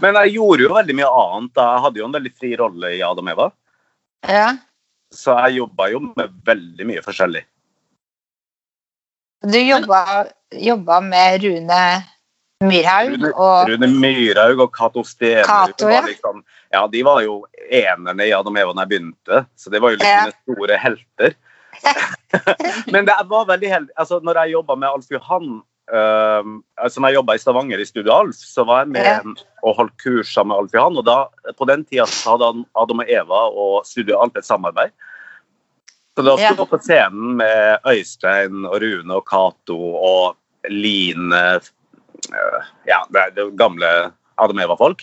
Men 0.00 0.14
jeg 0.14 0.34
gjorde 0.36 0.62
jo 0.62 0.68
veldig 0.74 0.94
mye 0.94 1.10
annet. 1.10 1.58
Jeg 1.58 1.82
hadde 1.84 1.98
jo 1.98 2.04
en 2.06 2.12
veldig 2.14 2.32
fri 2.38 2.52
rolle 2.56 2.92
i 2.96 3.02
Adam 3.02 3.26
og 3.26 3.32
Eva. 3.34 3.48
Ja. 4.28 4.56
Så 5.12 5.34
jeg 5.44 5.58
jobba 5.60 5.88
jo 5.92 6.00
med 6.16 6.32
veldig 6.46 6.86
mye 6.88 7.02
forskjellig. 7.04 7.42
Du 9.42 9.58
jobba, 9.58 11.00
med 11.02 11.42
Rune 11.42 11.82
Myrhaug 12.62 13.16
Rune, 13.16 13.30
og 13.34 13.70
Rune 13.72 13.88
Myrhaug 13.90 14.60
og 14.62 14.76
Cato 14.76 15.02
Stenhaug. 15.04 15.74
Ja. 15.82 16.04
liksom 16.06 16.44
Ja, 16.70 16.86
de 16.86 17.02
var 17.04 17.22
jo 17.24 17.42
enerne 17.70 18.28
i 18.28 18.32
Adam 18.32 18.56
Evan 18.56 18.78
jeg 18.78 18.88
begynte, 18.92 19.44
så 19.58 19.70
det 19.70 19.82
var 19.82 19.90
jo 19.90 19.98
liksom 19.98 20.12
Ja. 20.12 20.22
mine 20.24 20.38
store 20.46 20.78
helter. 20.78 21.34
Men 22.94 23.04
det 23.08 23.16
var 23.26 23.46
veldig 23.48 23.68
heldig 23.68 23.92
altså 23.96 24.20
Når 24.22 24.38
jeg 24.42 24.52
jobba 24.52 24.74
med 24.76 24.88
Alf 24.88 25.10
Johan 25.10 25.62
altså 25.92 27.00
når 27.00 27.08
jeg 27.10 27.14
jobba 27.18 27.34
i 27.36 27.38
Stavanger 27.42 27.78
i 27.82 27.84
Studio 27.84 28.12
Alf, 28.14 28.36
så 28.36 28.64
var 28.64 28.78
jeg 28.84 28.88
med 28.94 29.04
Ja. 29.04 29.18
og 29.62 29.74
holdt 29.76 29.92
kurs 30.02 30.28
sammen 30.32 30.48
med 30.54 30.62
Alf 30.62 30.74
Johan. 30.74 30.96
Og 30.96 31.04
da, 31.06 31.16
på 31.58 31.64
den 31.68 31.84
tida 31.84 32.06
så 32.06 32.30
hadde 32.36 32.64
Adam 32.74 32.98
og 33.04 33.10
Eva 33.10 33.40
og 33.52 33.86
Studio 33.86 34.20
Alf 34.22 34.36
et 34.36 34.44
samarbeid. 34.48 34.90
Så 36.16 36.22
da 36.24 36.30
Ja. 36.40 36.52
sto 36.52 36.62
jeg 36.62 36.68
på 36.70 36.78
scenen 36.80 37.36
med 37.36 37.78
Øystein 37.88 38.64
og 38.68 38.80
Rune 38.82 39.14
og 39.14 39.24
Cato 39.28 39.78
og 39.96 40.36
Line 40.68 41.34
øh, 41.36 41.60
Ja, 42.86 43.02
det 43.12 43.34
det 43.36 43.56
gamle 43.58 43.86
Adam 44.38 44.56
og 44.58 44.64
Eva-folk. 44.64 45.02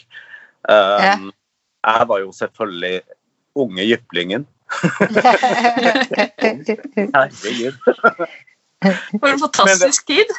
Ja. 0.70 1.18
Jeg 1.86 2.08
var 2.08 2.20
jo 2.20 2.32
selvfølgelig 2.32 3.02
unge 3.56 3.82
jyplingen. 3.84 4.48
Herregud. 6.40 7.74
For 9.20 9.28
en 9.28 9.40
fantastisk 9.40 10.08
tid. 10.08 10.30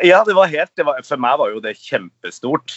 Ja, 0.00 0.22
det 0.24 0.34
var 0.34 0.50
helt, 0.50 0.72
det 0.78 0.86
var, 0.88 1.02
for 1.04 1.20
meg 1.20 1.38
var 1.40 1.52
jo 1.52 1.60
det 1.62 1.76
kjempestort. 1.80 2.74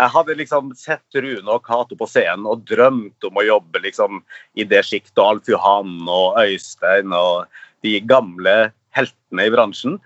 Jeg 0.00 0.12
hadde 0.14 0.36
liksom 0.38 0.70
sett 0.78 1.18
Rune 1.18 1.50
og 1.50 1.64
Cato 1.66 1.96
på 1.98 2.08
scenen 2.08 2.46
og 2.48 2.62
drømt 2.68 3.26
om 3.26 3.40
å 3.40 3.44
jobbe 3.44 3.82
liksom 3.84 4.22
i 4.56 4.64
det 4.68 4.82
sjiktet. 4.86 5.16
Og 5.18 5.36
Alf 5.36 5.50
Johan 5.50 5.96
og 6.08 6.38
Øystein 6.40 7.12
og 7.16 7.50
de 7.84 7.98
gamle 8.08 8.70
heltene 8.96 9.48
i 9.48 9.52
bransjen. 9.52 9.98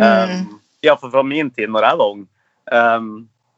Mm. 0.00 0.06
Um, 0.06 0.56
Iallfall 0.84 1.12
fra 1.14 1.24
min 1.26 1.50
tid 1.54 1.70
når 1.72 1.88
jeg 1.88 2.00
var 2.00 2.14
ung. 2.16 2.24
Um, 2.72 3.12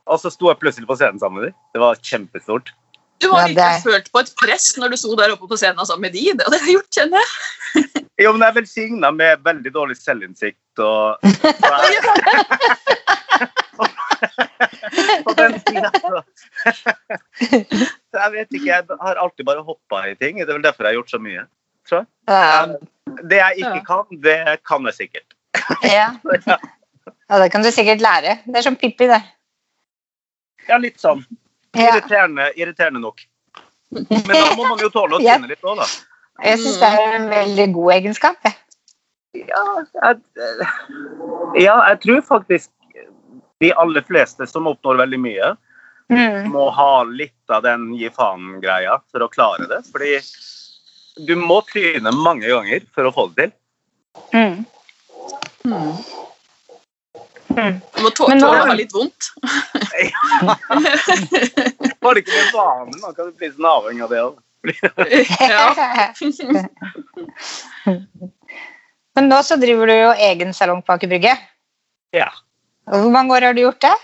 og 0.09 0.21
så 0.21 0.33
sto 0.33 0.51
jeg 0.51 0.61
plutselig 0.61 0.89
på 0.89 0.97
scenen 0.99 1.21
sammen 1.23 1.41
med 1.41 1.51
dem. 1.51 1.57
Det 1.75 1.83
var 1.85 2.05
kjempestort. 2.11 2.73
Du 3.19 3.31
har 3.33 3.51
Ja, 3.51 3.73
følt 3.83 4.13
på 4.13 4.21
et 4.23 4.31
press 4.39 4.71
når 4.79 4.93
du 4.93 5.01
sto 5.01 5.17
der 5.19 5.33
oppe 5.35 5.49
på 5.51 5.59
scenen 5.59 5.87
sammen 5.89 6.07
med 6.07 6.15
de. 6.15 6.31
Det 6.39 6.47
hadde 6.47 6.61
jeg 6.63 6.79
gjort, 6.79 6.93
kjenner 6.95 7.25
jeg. 7.25 7.33
Jo, 8.19 8.33
men 8.35 8.43
jeg 8.43 8.51
er 8.51 8.55
velsigna 8.57 9.09
med 9.15 9.43
veldig 9.47 9.71
dårlig 9.71 9.95
selvinnsikt 9.95 10.59
og, 10.79 11.19
På 15.25 15.33
den 15.39 15.55
tida 15.67 15.91
så 15.95 16.23
Så 17.39 18.19
Jeg 18.19 18.33
vet 18.33 18.49
ikke, 18.57 18.67
jeg 18.67 18.85
har 19.01 19.15
alltid 19.23 19.45
bare 19.47 19.63
hoppa 19.63 20.01
i 20.11 20.15
ting. 20.19 20.39
Det 20.41 20.49
er 20.49 20.53
vel 20.59 20.65
derfor 20.65 20.85
jeg 20.87 20.91
har 20.95 20.99
gjort 21.01 21.11
så 21.15 21.19
mye. 21.23 21.45
tror 21.89 21.99
jeg. 22.03 22.07
Ja. 22.29 22.67
Det 23.31 23.37
jeg 23.41 23.53
ikke 23.63 23.81
kan, 23.87 24.05
det 24.25 24.39
kan 24.69 24.87
jeg 24.91 24.95
sikkert. 24.95 25.29
Ja. 25.85 26.09
ja, 27.31 27.39
det 27.43 27.51
kan 27.53 27.63
du 27.65 27.71
sikkert 27.73 28.01
lære. 28.01 28.39
Det 28.47 28.57
er 28.57 28.61
som 28.67 28.77
Pippi, 28.77 29.07
det. 29.09 29.23
Ja, 30.69 30.77
litt 30.81 31.01
sånn. 31.01 31.23
Irriterende, 31.77 32.51
irriterende 32.57 33.01
nok. 33.01 33.21
Men 33.93 34.23
da 34.29 34.55
må 34.57 34.65
man 34.69 34.79
jo 34.83 34.89
tåle 34.93 35.17
å 35.17 35.21
Ja. 35.25 35.35
tvinne 35.39 35.49
litt 35.53 35.65
òg, 35.65 35.77
da. 35.81 35.87
Jeg 36.45 36.59
syns 36.63 36.79
det 36.83 36.89
er 36.95 37.15
en 37.19 37.29
veldig 37.33 37.67
god 37.75 37.93
egenskap. 37.97 38.37
jeg. 38.45 38.53
Ja 39.37 39.85
jeg, 39.95 40.17
ja, 41.61 41.89
jeg 41.91 42.01
tror 42.05 42.21
faktisk 42.25 42.71
de 43.61 43.73
aller 43.75 44.03
fleste 44.07 44.47
som 44.47 44.67
oppnår 44.71 44.97
veldig 45.05 45.21
mye, 45.21 45.57
Mm. 46.09 46.49
må 46.49 46.71
ha 46.73 47.03
litt 47.05 47.51
av 47.53 47.61
den 47.67 47.91
gi 47.93 48.09
faen-greia 48.09 48.97
for 49.13 49.21
å 49.21 49.29
klare 49.29 49.67
det. 49.69 49.85
Fordi 49.93 50.17
du 51.29 51.37
må 51.37 51.61
tryne 51.69 52.09
mange 52.17 52.49
ganger 52.49 52.81
for 52.95 53.05
å 53.05 53.13
få 53.13 53.29
det 53.37 53.51
til. 53.51 53.53
Mm. 54.33 54.65
Mm. 55.69 55.93
Mm. 57.53 57.77
Du 57.93 58.01
må 58.07 58.11
tåle 58.17 58.41
å 58.41 58.49
ha 58.71 58.75
litt 58.79 58.89
vondt. 58.97 59.29
Var 62.01 62.13
det 62.15 62.21
ikke 62.25 62.33
det 62.39 62.57
vanen? 62.57 62.97
Man 63.05 63.13
kan 63.13 63.29
bli 63.37 63.53
sånn 63.53 63.69
avhengig 63.75 64.01
av 64.09 64.13
det 64.17 64.25
òg. 64.25 64.41
Ja. 65.53 65.77
Men 69.19 69.27
nå 69.33 69.41
så 69.43 69.57
driver 69.59 69.91
du 69.91 69.97
jo 69.97 70.11
egen 70.23 70.53
salong 70.55 70.79
på 70.87 70.95
Aker 70.95 71.11
Brygge. 71.11 71.33
Ja. 72.15 72.29
Hvor 72.87 73.11
mange 73.11 73.35
år 73.35 73.49
har 73.49 73.57
du 73.57 73.65
gjort 73.65 73.81
det? 73.83 73.97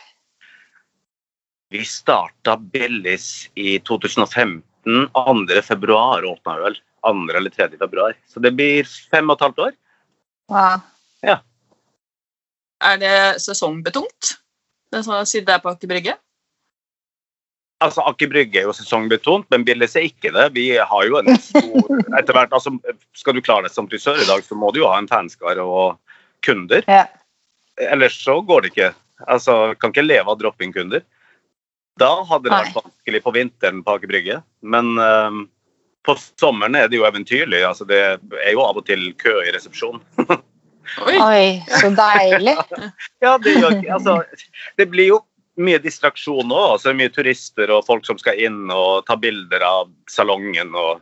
Vi 1.71 1.85
starta 1.87 2.57
Billis 2.59 3.47
i 3.55 3.77
2015. 3.87 4.65
2. 5.15 5.63
februar 5.63 6.27
åpna 6.27 6.57
vi 6.57 6.65
vel. 6.67 6.81
2. 7.07 7.13
eller 7.39 7.55
3. 7.55 7.69
februar. 7.79 8.19
Så 8.27 8.43
det 8.43 8.57
blir 8.59 8.91
fem 8.91 9.31
og 9.31 9.39
et 9.39 9.47
halvt 9.47 9.63
år. 9.69 9.79
Wow. 10.51 10.83
Er 12.83 12.99
det 12.99 13.15
sesongbetungt? 13.47 14.35
Det 14.91 14.99
er 14.99 15.07
sånn, 15.07 15.31
siden 15.31 15.47
det 15.47 15.55
er 15.61 15.63
på 15.63 15.77
Aker 15.77 15.95
Brygge? 15.95 16.19
Altså, 17.85 18.05
Aker 18.09 18.31
Brygge 18.33 18.61
er 18.61 18.69
jo 18.69 18.75
sesongbetont, 18.77 19.47
men 19.53 19.65
Billis 19.67 19.97
er 19.99 20.07
ikke 20.09 20.33
det. 20.35 20.49
Vi 20.57 20.67
har 20.79 21.07
jo 21.09 21.19
en 21.21 21.35
stor 21.41 21.99
etter 22.19 22.37
hvert, 22.37 22.55
altså, 22.57 22.73
Skal 23.17 23.37
du 23.37 23.43
klare 23.45 23.67
deg 23.67 23.75
som 23.75 23.89
frisør 23.91 24.21
i 24.23 24.29
dag, 24.29 24.45
så 24.47 24.57
må 24.59 24.73
du 24.73 24.81
jo 24.83 24.91
ha 24.91 24.99
en 25.01 25.11
fanskare 25.11 25.65
og 25.65 25.99
kunder. 26.45 26.85
Ja. 26.89 27.07
Ellers 27.91 28.17
så 28.23 28.39
går 28.47 28.65
det 28.65 28.73
ikke. 28.73 28.93
Altså, 29.27 29.75
kan 29.81 29.93
ikke 29.95 30.07
leve 30.07 30.31
av 30.31 30.41
droppingkunder. 30.41 31.05
Da 32.01 32.11
hadde 32.27 32.49
det 32.49 32.55
Nei. 32.55 32.63
vært 32.65 32.81
vanskelig 32.81 33.21
på 33.25 33.35
vinteren 33.37 33.85
på 33.85 33.99
Aker 33.99 34.11
Brygge. 34.11 34.41
Men 34.67 34.97
øhm, 34.99 35.45
på 36.07 36.17
sommeren 36.41 36.77
er 36.79 36.91
det 36.91 36.99
jo 36.99 37.07
eventyrlig. 37.07 37.63
Altså, 37.67 37.87
det 37.89 38.01
er 38.01 38.51
jo 38.53 38.65
av 38.65 38.81
og 38.81 38.87
til 38.89 39.13
kø 39.21 39.37
i 39.45 39.53
resepsjonen. 39.55 40.03
Oi. 41.07 41.15
Oi, 41.17 41.45
så 41.81 41.89
deilig. 41.97 42.59
Ja, 43.25 43.39
det, 43.41 43.55
gjør 43.57 43.79
ikke, 43.79 43.95
altså, 43.95 44.19
det 44.77 44.91
blir 44.93 45.15
jo 45.15 45.23
mye 45.61 45.79
distraksjon 45.83 46.51
òg. 46.53 46.75
Altså, 46.77 46.95
mye 46.97 47.13
turister 47.15 47.71
og 47.75 47.85
folk 47.87 48.07
som 48.07 48.19
skal 48.21 48.39
inn 48.43 48.71
og 48.75 49.05
ta 49.09 49.17
bilder 49.21 49.63
av 49.67 49.91
salongen. 50.11 50.75
Og, 50.75 51.01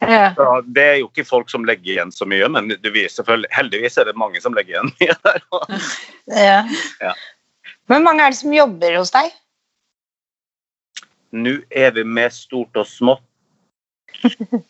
Ja. 0.00 0.32
så 0.36 0.60
det 0.62 0.82
er 0.84 0.96
jo 1.00 1.08
ikke 1.08 1.24
folk 1.26 1.50
som 1.50 1.64
legger 1.66 1.96
igjen 1.96 2.12
så 2.14 2.24
mye, 2.28 2.46
men 2.48 2.70
heldigvis 2.70 3.98
er 3.98 4.04
det 4.06 4.14
mange 4.16 4.40
som 4.40 4.54
legger 4.54 4.76
igjen 4.78 4.92
mye 5.00 5.16
der. 5.24 5.42
Ja. 6.30 6.60
Ja. 7.02 7.14
Hvor 7.88 8.00
mange 8.04 8.22
er 8.22 8.30
det 8.30 8.38
som 8.38 8.52
jobber 8.54 8.98
hos 9.00 9.10
deg? 9.10 9.32
Nå 11.32 11.58
er 11.70 11.90
vi 11.96 12.04
med 12.04 12.32
stort 12.32 12.76
og 12.76 12.86
smått. 12.88 13.24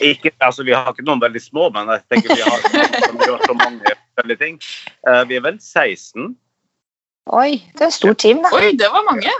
Ikke, 0.00 0.30
altså, 0.38 0.62
vi 0.62 0.70
har 0.70 0.86
ikke 0.92 1.02
noen 1.02 1.18
veldig 1.18 1.40
små, 1.42 1.64
men 1.74 1.88
jeg 1.90 2.04
tenker 2.12 2.36
vi 2.38 2.44
har 2.46 2.60
som 3.08 3.16
gjør 3.18 3.40
så 3.42 3.54
mange 3.58 3.82
forskjellige 3.90 4.38
ting. 4.38 4.60
Eh, 5.10 5.22
vi 5.26 5.34
er 5.34 5.42
vel 5.42 5.56
16, 5.58 6.28
Oi, 7.28 7.60
det 7.76 7.84
er 7.84 7.90
et 7.90 7.94
stort 7.94 8.18
team, 8.22 8.40
da. 8.42 8.50
Oi, 8.56 8.72
det 8.78 8.88
var 8.90 9.04
mange. 9.06 9.32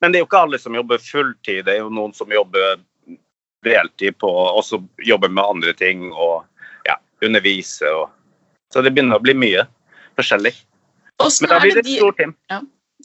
men 0.00 0.12
det 0.12 0.18
er 0.18 0.24
jo 0.24 0.26
ikke 0.28 0.42
alle 0.46 0.58
som 0.60 0.74
jobber 0.76 0.98
fulltid. 1.00 1.64
Det 1.64 1.76
er 1.76 1.80
jo 1.84 1.92
noen 1.92 2.12
som 2.16 2.32
jobber 2.32 2.82
deltid 3.64 4.18
på, 4.20 4.28
og 4.28 4.60
også 4.60 4.82
jobber 5.06 5.32
med 5.32 5.44
andre 5.44 5.72
ting 5.76 6.10
og 6.12 6.44
ja, 6.88 6.98
underviser 7.24 7.94
Og, 8.02 8.10
så 8.72 8.82
det 8.84 8.92
begynner 8.92 9.20
å 9.20 9.24
bli 9.24 9.36
mye 9.38 9.64
forskjellig. 10.18 10.52
Hvordan 11.20 11.46
Men 11.46 11.52
da 11.52 11.60
blir 11.62 11.76
det 11.76 11.84
et 11.84 11.88
de, 11.88 11.96
stort 12.02 12.18
team. 12.18 12.34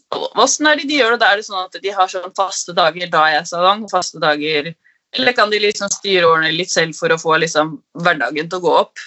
hvordan 0.09 0.69
er 0.71 0.81
det 0.81 0.87
de 0.89 0.99
gjør 0.99 1.15
det? 1.15 1.27
Er 1.29 1.39
det 1.39 1.45
sånn 1.45 1.61
at 1.63 1.81
de 1.83 1.93
har 1.93 2.11
sånn 2.11 2.35
faste 2.37 2.75
dager 2.75 3.11
da 3.13 3.25
jeg 3.29 3.43
er 3.43 3.49
salong, 3.51 3.85
faste 3.91 4.21
dager 4.21 4.73
Eller 5.17 5.33
kan 5.33 5.49
de 5.49 5.61
liksom 5.61 5.89
styre 5.93 6.27
årene 6.27 6.51
litt 6.53 6.73
selv 6.73 6.97
for 6.97 7.13
å 7.13 7.17
få 7.21 7.37
liksom 7.41 7.77
hverdagen 8.03 8.49
til 8.49 8.59
å 8.59 8.65
gå 8.65 8.73
opp? 8.83 9.05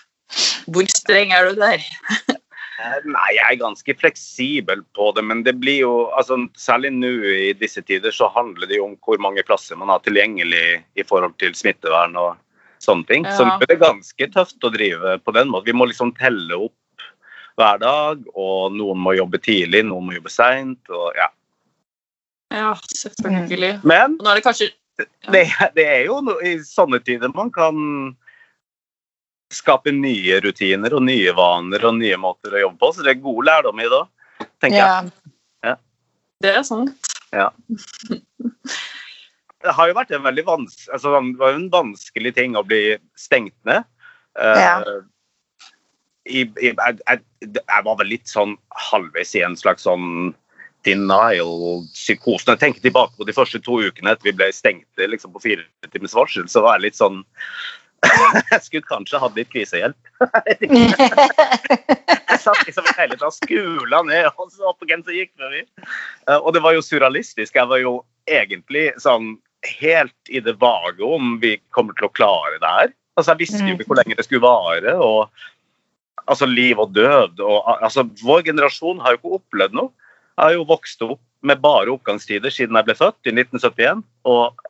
Hvor 0.71 0.87
streng 0.91 1.35
er 1.35 1.51
du 1.51 1.61
der? 1.61 1.83
Nei, 3.07 3.29
jeg 3.37 3.47
er 3.47 3.59
ganske 3.61 3.95
fleksibel 3.99 4.83
på 4.97 5.11
det, 5.17 5.23
men 5.29 5.43
det 5.47 5.55
blir 5.63 5.83
jo 5.85 5.93
altså, 6.19 6.39
Særlig 6.59 6.93
nå 6.97 7.11
i 7.31 7.53
disse 7.59 7.83
tider 7.87 8.15
så 8.15 8.31
handler 8.35 8.71
det 8.71 8.81
jo 8.81 8.89
om 8.91 8.97
hvor 9.05 9.21
mange 9.23 9.45
plasser 9.47 9.79
man 9.79 9.93
har 9.93 10.03
tilgjengelig 10.05 10.83
i 10.99 11.05
forhold 11.07 11.37
til 11.43 11.55
smittevern 11.59 12.17
og 12.19 12.35
sånne 12.83 13.07
ting. 13.09 13.27
Så 13.37 13.47
det 13.63 13.71
er 13.71 13.83
ganske 13.83 14.29
tøft 14.35 14.65
å 14.67 14.73
drive 14.75 15.19
på 15.23 15.35
den 15.37 15.53
måten. 15.53 15.71
Vi 15.71 15.77
må 15.79 15.87
liksom 15.91 16.15
telle 16.19 16.59
opp 16.67 17.07
hver 17.61 17.79
dag, 17.83 18.23
og 18.35 18.75
noen 18.75 19.01
må 19.05 19.15
jobbe 19.15 19.39
tidlig, 19.43 19.85
noen 19.87 20.09
må 20.09 20.17
jobbe 20.17 20.33
seint. 20.33 20.93
Ja. 21.19 21.29
Ja, 22.53 22.73
selvfølgelig. 22.97 23.79
Men 23.89 24.19
det 24.25 24.43
kanskje 24.45 24.73
det, 25.33 25.47
det 25.77 25.85
er 25.89 26.03
jo 26.05 26.19
no, 26.25 26.35
i 26.45 26.59
sånne 26.67 27.01
tider 27.05 27.33
man 27.33 27.49
kan 27.55 27.77
skape 29.53 29.93
nye 29.95 30.41
rutiner 30.45 30.95
og 30.97 31.05
nye 31.07 31.33
vaner 31.37 31.85
og 31.89 31.99
nye 31.99 32.19
måter 32.21 32.57
å 32.57 32.65
jobbe 32.67 32.83
på. 32.83 32.93
Så 32.95 33.07
det 33.07 33.15
er 33.15 33.25
god 33.25 33.49
lærdom 33.49 33.83
i 33.83 33.89
det 33.89 33.99
òg, 33.99 34.09
tenker 34.63 34.81
jeg. 34.81 35.13
Ja. 35.67 35.75
Det 36.43 36.51
er 36.59 36.65
sant. 36.67 37.09
det 39.63 39.73
har 39.77 39.89
jo 39.89 39.97
vært 39.97 40.13
en 40.13 40.27
veldig 40.27 40.45
vans 40.45 40.75
altså, 40.93 41.15
det 41.17 41.41
var 41.41 41.55
en 41.57 41.71
vanskelig 41.73 42.33
ting 42.37 42.59
å 42.59 42.67
bli 42.67 42.83
stengt 43.17 43.57
ned. 43.69 43.83
Eh, 44.37 44.61
Ja. 44.61 44.75
i, 46.25 46.45
i, 46.45 46.71
jeg, 46.71 46.77
jeg, 46.77 47.19
jeg 47.57 47.85
var 47.87 47.99
vel 47.99 48.13
litt 48.13 48.29
sånn 48.31 48.57
halvveis 48.91 49.35
i 49.39 49.45
en 49.47 49.57
slags 49.59 49.83
sånn 49.89 50.35
denial-psykosen. 50.87 52.55
Jeg 52.55 52.63
tenker 52.63 52.85
tilbake 52.85 53.15
på 53.19 53.27
de 53.27 53.35
første 53.37 53.61
to 53.63 53.75
ukene 53.87 54.15
etter 54.15 54.31
vi 54.31 54.39
ble 54.39 54.49
stengt 54.55 54.87
liksom, 54.99 55.35
på 55.35 55.45
fire 55.45 55.67
timers 55.93 56.17
varsel, 56.17 56.49
så 56.51 56.59
var 56.65 56.79
jeg 56.79 56.89
litt 56.89 56.99
sånn 56.99 57.23
Jeg 58.03 58.61
skulle 58.65 58.89
kanskje 58.89 59.21
hatt 59.23 59.37
litt 59.39 59.51
krisehjelp. 59.53 59.97
jeg 62.33 62.41
satt 62.43 62.65
liksom 62.67 62.89
hele 62.97 63.15
tida 63.17 63.31
skula 63.35 64.03
ned 64.07 64.29
og 64.33 64.51
så 64.51 64.73
på 64.75 64.89
hvem 64.89 65.05
som 65.07 65.15
gikk 65.17 65.33
forbi. 65.39 65.63
Eh, 66.29 66.39
Og 66.39 66.51
det 66.57 66.63
var 66.65 66.75
jo 66.77 66.83
surrealistisk. 66.85 67.55
Jeg 67.55 67.71
var 67.71 67.83
jo 67.83 68.01
egentlig 68.31 68.91
sånn 69.03 69.37
helt 69.79 70.31
i 70.35 70.43
det 70.43 70.57
vage 70.59 71.07
om 71.07 71.37
vi 71.43 71.57
kommer 71.75 71.95
til 71.99 72.09
å 72.09 72.15
klare 72.15 72.59
det 72.63 72.75
her. 72.77 72.93
Altså, 73.17 73.33
jeg 73.33 73.45
visste 73.45 73.63
jo 73.63 73.77
ikke 73.77 73.91
hvor 73.93 74.01
lenge 74.01 74.19
det 74.19 74.27
skulle 74.27 74.43
vare. 74.45 74.97
og 74.99 75.31
altså 76.27 76.49
Liv 76.51 76.81
og 76.83 76.95
død. 76.97 77.41
og 77.41 77.71
altså 77.79 78.07
Vår 78.23 78.43
generasjon 78.51 79.03
har 79.03 79.15
jo 79.15 79.21
ikke 79.21 79.37
opplevd 79.39 79.79
noe. 79.79 79.93
Jeg 80.33 80.43
har 80.49 80.55
jo 80.57 80.69
vokst 80.69 81.03
opp 81.07 81.21
med 81.43 81.61
bare 81.63 81.91
oppgangstider 81.93 82.51
siden 82.55 82.77
jeg 82.79 82.87
ble 82.89 82.99
født 82.99 83.29
i 83.31 83.35
1971. 83.35 84.03
Og 84.27 84.63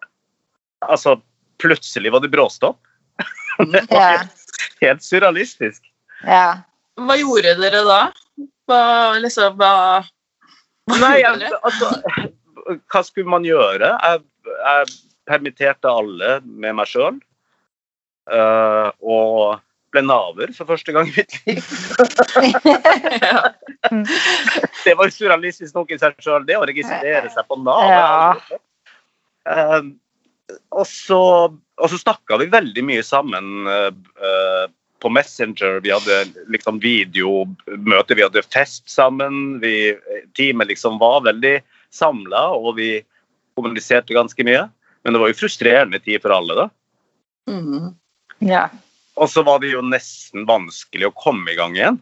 altså, 0.85 1.17
plutselig 1.63 2.13
var 2.13 2.25
det 2.25 2.33
bråstopp. 2.35 2.81
Det 3.59 3.85
var 3.91 4.09
helt, 4.19 4.53
helt 4.81 5.07
surrealistisk. 5.07 5.83
ja. 6.27 6.63
Hva 7.01 7.15
gjorde 7.17 7.55
dere 7.57 7.81
da? 7.89 8.01
Hva, 8.69 8.83
liksom, 9.17 9.55
hva, 9.57 10.03
hva 10.91 10.99
Nei, 11.01 11.15
jeg, 11.23 11.49
altså, 11.65 11.89
hva 12.93 13.01
skulle 13.07 13.33
man 13.33 13.47
gjøre? 13.49 13.89
Jeg, 13.97 14.21
jeg 14.53 14.91
permitterte 15.31 15.89
alle 15.89 16.35
med 16.45 16.77
meg 16.77 16.91
sjøl. 16.91 17.17
og 18.29 19.63
ble 19.93 20.03
naver 20.05 20.53
for 20.57 20.69
første 20.73 20.93
gang 20.95 21.09
i 21.11 21.15
mitt 21.17 21.35
liv. 21.47 21.63
Det 24.85 24.95
var 24.99 25.13
surrealistisk 25.13 25.75
nok 25.77 25.93
i 25.93 25.99
seg 26.01 26.17
sjøl, 26.23 26.47
det 26.49 26.57
å 26.59 26.67
registrere 26.69 27.29
seg 27.33 27.49
på 27.49 27.59
Nav. 27.63 27.83
Ja. 27.93 28.59
Uh, 29.47 29.83
og 30.73 30.87
så, 30.89 31.23
og 31.83 31.91
så 31.91 31.99
snakka 31.99 32.39
vi 32.41 32.47
veldig 32.53 32.85
mye 32.87 33.03
sammen 33.07 33.67
eh, 33.71 33.91
eh, 34.23 34.67
på 35.03 35.11
Messenger. 35.11 35.81
Vi 35.83 35.91
hadde 35.91 36.21
liksom 36.55 36.79
videomøter, 36.83 38.15
vi 38.19 38.23
hadde 38.23 38.45
fest 38.47 38.87
sammen. 38.91 39.59
Vi, 39.63 39.97
teamet 40.39 40.71
liksom 40.71 41.01
var 41.03 41.25
veldig 41.27 41.57
samla, 41.91 42.45
og 42.55 42.77
vi 42.79 42.93
kommuniserte 43.59 44.15
ganske 44.15 44.47
mye. 44.47 44.69
Men 45.03 45.17
det 45.17 45.21
var 45.25 45.33
jo 45.33 45.41
frustrerende 45.41 45.99
tid 45.99 46.23
for 46.23 46.37
alle, 46.37 46.55
da. 46.55 46.69
Mm. 47.51 47.91
ja. 48.47 48.69
Og 49.19 49.29
så 49.29 49.43
var 49.45 49.59
det 49.61 49.73
jo 49.75 49.83
nesten 49.85 50.47
vanskelig 50.49 51.11
å 51.11 51.17
komme 51.19 51.51
i 51.51 51.59
gang 51.59 51.75
igjen. 51.77 51.99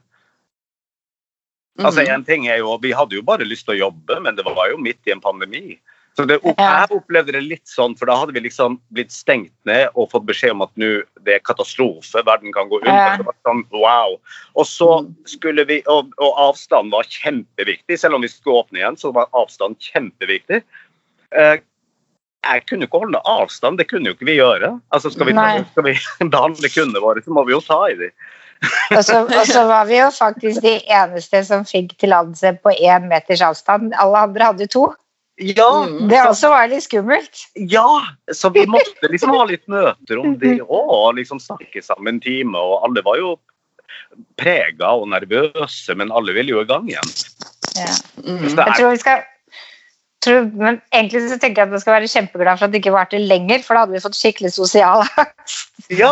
Altså, 1.81 2.05
Mhm. 2.05 2.11
en 2.13 2.25
ting 2.25 2.47
er 2.47 2.59
jo, 2.59 2.77
Vi 2.79 2.93
hadde 2.93 3.17
jo 3.17 3.23
bare 3.23 3.49
lyst 3.49 3.65
til 3.65 3.75
å 3.75 3.89
jobbe, 3.89 4.21
men 4.23 4.37
det 4.37 4.45
var 4.45 4.69
jo 4.71 4.77
midt 4.77 5.01
i 5.07 5.13
en 5.13 5.21
pandemi. 5.21 5.79
Så 6.19 6.25
det, 6.27 6.41
Jeg 6.43 6.91
opplevde 6.91 7.33
det 7.33 7.41
litt 7.47 7.71
sånn, 7.71 7.95
for 7.97 8.11
da 8.11 8.17
hadde 8.19 8.35
vi 8.35 8.43
liksom 8.43 8.81
blitt 8.93 9.13
stengt 9.15 9.53
ned 9.65 9.89
og 9.95 10.11
fått 10.11 10.27
beskjed 10.27 10.53
om 10.57 10.65
at 10.67 10.73
nå 10.81 10.89
det 11.25 11.37
er 11.37 11.45
katastrofe, 11.47 12.25
verden 12.27 12.53
kan 12.53 12.69
gå 12.69 12.81
under. 12.83 12.93
Ja. 12.93 13.17
Det 13.21 13.29
var 13.29 13.37
sånn, 13.47 13.63
wow. 13.71 14.17
Og 14.59 14.67
så 14.67 14.89
Mm. 15.05 15.15
skulle 15.25 15.65
vi, 15.65 15.83
og, 15.87 16.11
og 16.19 16.35
avstand 16.37 16.91
var 16.93 17.05
kjempeviktig. 17.09 17.97
Selv 17.99 18.15
om 18.19 18.23
vi 18.23 18.29
skulle 18.29 18.65
åpne 18.65 18.83
igjen, 18.83 18.99
så 18.99 19.13
var 19.15 19.31
avstand 19.33 19.79
kjempeviktig. 19.79 20.63
Eh, 21.31 21.57
jeg 22.43 22.67
kunne 22.67 22.87
ikke 22.89 22.99
holde 23.05 23.21
avstand, 23.29 23.79
det 23.79 23.89
kunne 23.89 24.11
jo 24.11 24.17
ikke 24.17 24.27
vi 24.29 24.39
gjøre. 24.41 24.81
Altså 24.93 25.11
Skal 25.15 25.27
vi, 25.31 25.33
Nei. 25.37 25.63
skal 25.73 25.85
vi 25.85 25.95
behandle 26.35 26.69
kundene 26.73 27.03
våre, 27.05 27.23
så 27.23 27.31
må 27.37 27.45
vi 27.47 27.53
jo 27.55 27.61
ta 27.61 27.85
i 27.89 27.95
dem. 27.95 28.11
Og 28.97 29.05
så, 29.07 29.23
og 29.25 29.47
så 29.49 29.63
var 29.65 29.87
vi 29.89 29.97
jo 29.97 30.11
faktisk 30.13 30.61
de 30.61 30.75
eneste 30.93 31.41
som 31.49 31.63
fikk 31.65 31.95
tillatelse 32.03 32.59
på 32.61 32.75
én 32.77 33.07
meters 33.09 33.41
avstand. 33.41 33.95
Alle 33.97 34.19
andre 34.27 34.51
hadde 34.51 34.67
jo 34.67 34.73
to. 34.75 34.83
Ja, 35.41 35.87
Mm. 35.87 36.09
Det 36.11 36.19
også 36.21 36.51
var 36.53 36.69
litt 36.69 36.85
skummelt. 36.85 37.47
Ja, 37.55 37.87
så 38.33 38.51
vi 38.53 38.67
måtte 38.69 39.09
liksom 39.09 39.33
ha 39.33 39.45
litt 39.49 39.65
møter 39.69 40.21
om 40.21 40.35
det 40.39 40.59
òg, 40.69 41.17
liksom 41.17 41.41
snakke 41.41 41.83
sammen 41.83 42.17
en 42.17 42.21
time. 42.21 42.59
Og 42.59 42.85
alle 42.85 43.05
var 43.07 43.17
jo 43.17 43.35
prega 44.41 44.93
og 45.01 45.09
nervøse, 45.13 45.97
men 45.97 46.13
alle 46.13 46.37
ville 46.37 46.53
jo 46.53 46.61
i 46.61 46.69
gang 46.69 46.89
igjen. 46.91 47.13
Ja. 47.79 47.93
Mhm. 48.21 48.53
Jeg 48.53 48.77
tror 48.77 48.91
vi 48.91 49.01
skal 49.01 49.25
tror, 50.25 50.51
men 50.53 50.81
egentlig 50.93 51.23
så 51.31 51.39
tenker 51.41 51.63
jeg 51.63 51.71
at 51.71 51.75
vi 51.75 51.81
skal 51.83 51.97
være 51.97 52.11
kjempeglad 52.13 52.59
for 52.59 52.67
at 52.67 52.75
det 52.75 52.83
ikke 52.83 52.93
varte 52.93 53.21
lenger, 53.21 53.63
for 53.65 53.77
da 53.77 53.85
hadde 53.85 53.97
vi 53.97 54.03
fått 54.05 54.19
skikkelig 54.19 54.53
sosial 54.53 55.05
ja, 55.97 56.11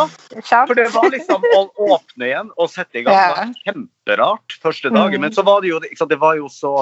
for 0.49 0.73
det 0.75 0.89
var 0.95 1.11
liksom 1.13 1.45
å 1.55 1.61
åpne 1.93 2.27
igjen 2.27 2.49
og 2.57 2.71
sette 2.71 2.99
i 2.99 3.05
gang. 3.05 3.15
Var 3.37 3.53
kjemperart 3.67 4.57
første 4.63 4.91
dagen. 4.91 5.19
Mm. 5.19 5.27
Men 5.27 5.35
så 5.37 5.45
var 5.47 5.61
det 5.63 5.71
jo 5.71 5.79
det 5.79 6.17
var 6.19 6.35
jo 6.39 6.49
så 6.51 6.73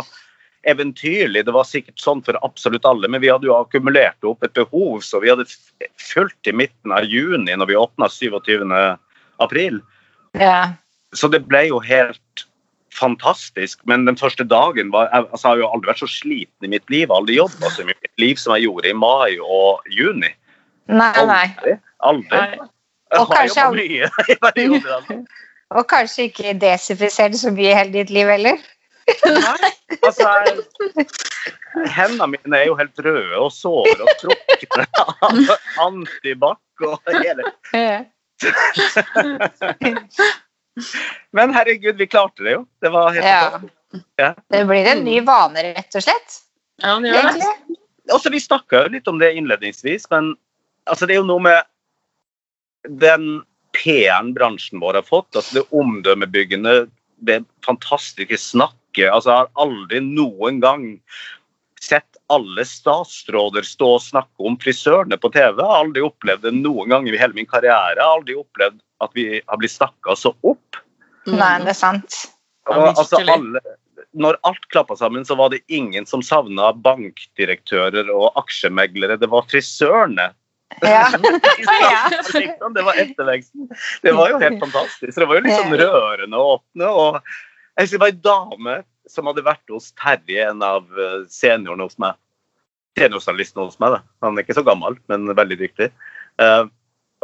eventyrlig. 0.64 1.46
Det 1.46 1.54
var 1.56 1.68
sikkert 1.68 2.02
sånn 2.02 2.24
for 2.26 2.40
absolutt 2.46 2.86
alle, 2.88 3.10
men 3.12 3.22
vi 3.24 3.32
hadde 3.32 3.48
jo 3.50 3.56
akkumulert 3.58 4.28
opp 4.28 4.44
et 4.44 4.56
behov, 4.58 5.00
så 5.06 5.22
vi 5.24 5.32
hadde 5.32 5.48
fulgt 6.02 6.50
i 6.50 6.56
midten 6.56 6.96
av 6.96 7.08
juni 7.08 7.56
når 7.56 7.72
vi 7.72 7.80
åpna 7.80 8.10
27. 8.12 8.66
april. 9.44 9.82
Ja. 10.38 10.74
Så 11.16 11.30
det 11.32 11.46
ble 11.48 11.68
jo 11.70 11.82
helt 11.84 12.48
fantastisk. 12.98 13.80
Men 13.86 14.06
den 14.06 14.18
første 14.18 14.44
dagen 14.44 14.92
var 14.92 15.10
jeg, 15.12 15.28
altså, 15.32 15.48
jeg 15.48 15.52
har 15.52 15.62
jo 15.62 15.72
aldri 15.76 15.92
vært 15.92 16.04
så 16.04 16.10
sliten 16.12 16.68
i 16.68 16.72
mitt 16.74 16.88
liv. 16.90 17.06
Jeg 17.06 17.12
har 17.12 17.22
aldri 17.22 17.38
jobba 17.38 17.72
så 17.74 17.86
mye 17.86 17.98
i 17.98 18.06
mitt 18.08 18.24
liv 18.24 18.42
som 18.42 18.56
jeg 18.56 18.68
gjorde 18.68 18.90
i 18.90 18.98
mai 18.98 19.38
og 19.44 19.92
juni. 19.94 20.32
Nei, 20.88 21.26
nei. 21.30 21.76
Aldri. 22.08 22.42
Nei. 22.42 22.72
Jeg 23.14 23.28
har 23.32 23.52
jobba 23.52 23.68
mye 23.78 24.10
i 24.34 24.40
perioder. 24.42 24.96
Altså. 25.00 25.22
Og 25.78 25.84
kanskje 25.92 26.30
ikke 26.30 26.54
desifisert 26.62 27.36
så 27.36 27.52
mye 27.52 27.74
i 27.74 27.76
hele 27.76 27.92
ditt 27.92 28.12
liv 28.14 28.30
heller. 28.32 28.62
Nei, 29.08 29.70
altså 30.02 30.28
Hendene 31.96 32.28
mine 32.34 32.60
er 32.60 32.66
jo 32.68 32.76
helt 32.80 33.00
røde 33.06 33.40
og 33.40 33.52
såre 33.56 34.04
og 34.04 34.10
trukne 34.20 34.86
av 35.04 35.52
antibac 35.86 36.88
og 36.88 37.14
hele 37.14 37.44
Men 41.34 41.54
herregud, 41.56 41.96
vi 41.98 42.08
klarte 42.10 42.44
det 42.46 42.58
jo. 42.58 42.66
Det 42.84 42.92
var 42.94 43.16
helt 43.16 43.26
Ja. 43.26 43.62
Ja. 44.20 44.34
Det 44.52 44.66
blir 44.68 44.86
en 44.92 45.06
ny 45.06 45.22
vane, 45.26 45.64
rett 45.64 45.96
og 45.96 46.04
slett. 46.04 46.42
Ja, 46.84 46.98
det 47.02 47.14
gjør 47.14 47.30
det. 47.40 47.54
Også, 48.14 48.32
vi 48.32 48.42
snakka 48.44 48.84
jo 48.84 48.92
litt 48.94 49.08
om 49.10 49.20
det 49.20 49.34
innledningsvis, 49.40 50.10
men 50.12 50.34
altså, 50.86 51.08
det 51.08 51.16
er 51.16 51.22
jo 51.22 51.30
noe 51.30 51.44
med 51.44 51.64
den 53.02 53.42
PR-en 53.78 54.34
bransjen 54.36 54.84
vår 54.84 55.00
har 55.00 55.08
fått, 55.08 55.32
altså 55.36 55.60
det 55.60 55.66
omdømmebyggende, 55.76 56.76
det 57.28 57.42
fantastiske 57.66 58.38
snakket. 58.98 59.14
Altså, 59.14 59.30
jeg 59.30 59.38
har 59.38 59.50
aldri 59.56 60.00
noen 60.02 60.62
gang 60.62 61.00
sett 61.82 62.18
alle 62.30 62.66
statsråder 62.66 63.64
stå 63.64 63.94
og 63.96 64.02
snakke 64.02 64.44
om 64.44 64.58
frisørene 64.58 65.18
på 65.18 65.30
TV. 65.32 65.58
Jeg 65.62 65.66
har 65.66 65.84
aldri 65.84 66.02
opplevd 66.02 66.44
det 66.44 66.54
noen 66.54 66.90
gang 66.90 67.08
i 67.08 67.18
hele 67.18 67.34
min 67.34 67.46
karriere. 67.46 67.96
Jeg 67.96 68.04
har 68.04 68.18
aldri 68.18 68.36
opplevd 68.36 68.80
at 69.00 69.12
vi 69.14 69.42
har 69.46 69.58
blitt 69.58 69.72
snakka 69.72 70.16
så 70.16 70.34
opp. 70.42 70.82
Mhm. 71.28 71.38
Nei, 71.38 71.60
det 71.64 71.70
er 71.70 71.78
sant. 71.78 72.26
Og, 72.68 72.98
altså, 72.98 73.22
alle, 73.22 73.62
når 74.14 74.38
alt 74.44 74.66
klappa 74.72 74.96
sammen, 74.96 75.24
så 75.24 75.36
var 75.36 75.50
det 75.50 75.62
ingen 75.68 76.06
som 76.06 76.22
savna 76.22 76.74
bankdirektører 76.74 78.10
og 78.12 78.34
aksjemeglere. 78.36 79.20
Det 79.20 79.30
var 79.30 79.48
frisørene. 79.48 80.34
Ja. 80.82 81.08
Det 82.76 82.84
var 82.84 82.98
etterveksten. 83.00 83.70
Det 84.02 84.12
var 84.12 84.30
jo 84.30 84.40
helt 84.42 84.60
fantastisk. 84.60 85.16
Det 85.16 85.26
var 85.26 85.40
jo 85.40 85.46
liksom 85.46 85.74
rørende 85.80 86.38
å 86.38 86.58
åpne. 86.58 86.90
Og 86.92 87.22
jeg 87.78 87.86
husker 87.86 87.98
det 87.98 88.04
var 88.04 88.14
ei 88.14 88.22
dame 88.26 88.78
som 89.08 89.30
hadde 89.30 89.46
vært 89.46 89.72
hos 89.72 89.92
Terje, 90.00 90.48
en 90.50 90.64
av 90.66 90.88
eh, 90.98 91.22
seniorene 91.32 91.86
hos 91.86 92.00
meg. 92.02 92.18
Seniorstylisten 92.98 93.62
hos 93.62 93.78
meg, 93.80 93.94
da. 93.94 94.02
Han 94.26 94.36
er 94.36 94.44
ikke 94.44 94.58
så 94.58 94.66
gammel, 94.66 94.98
men 95.12 95.30
veldig 95.38 95.60
dyktig. 95.62 95.92
Eh, 96.42 96.64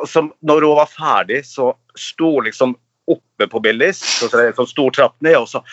som, 0.10 0.32
når 0.46 0.68
hun 0.68 0.78
var 0.78 0.92
ferdig, 0.92 1.42
så 1.50 1.74
sto 2.00 2.36
hun 2.38 2.48
liksom 2.48 2.78
oppe 3.10 3.50
på 3.50 3.62
Billis, 3.66 4.00
så 4.00 4.30
det 4.32 4.54
sånn 4.58 4.70
stor 4.70 4.94
trapp 4.96 5.18
ned, 5.26 5.42
og 5.42 5.50
så 5.52 5.64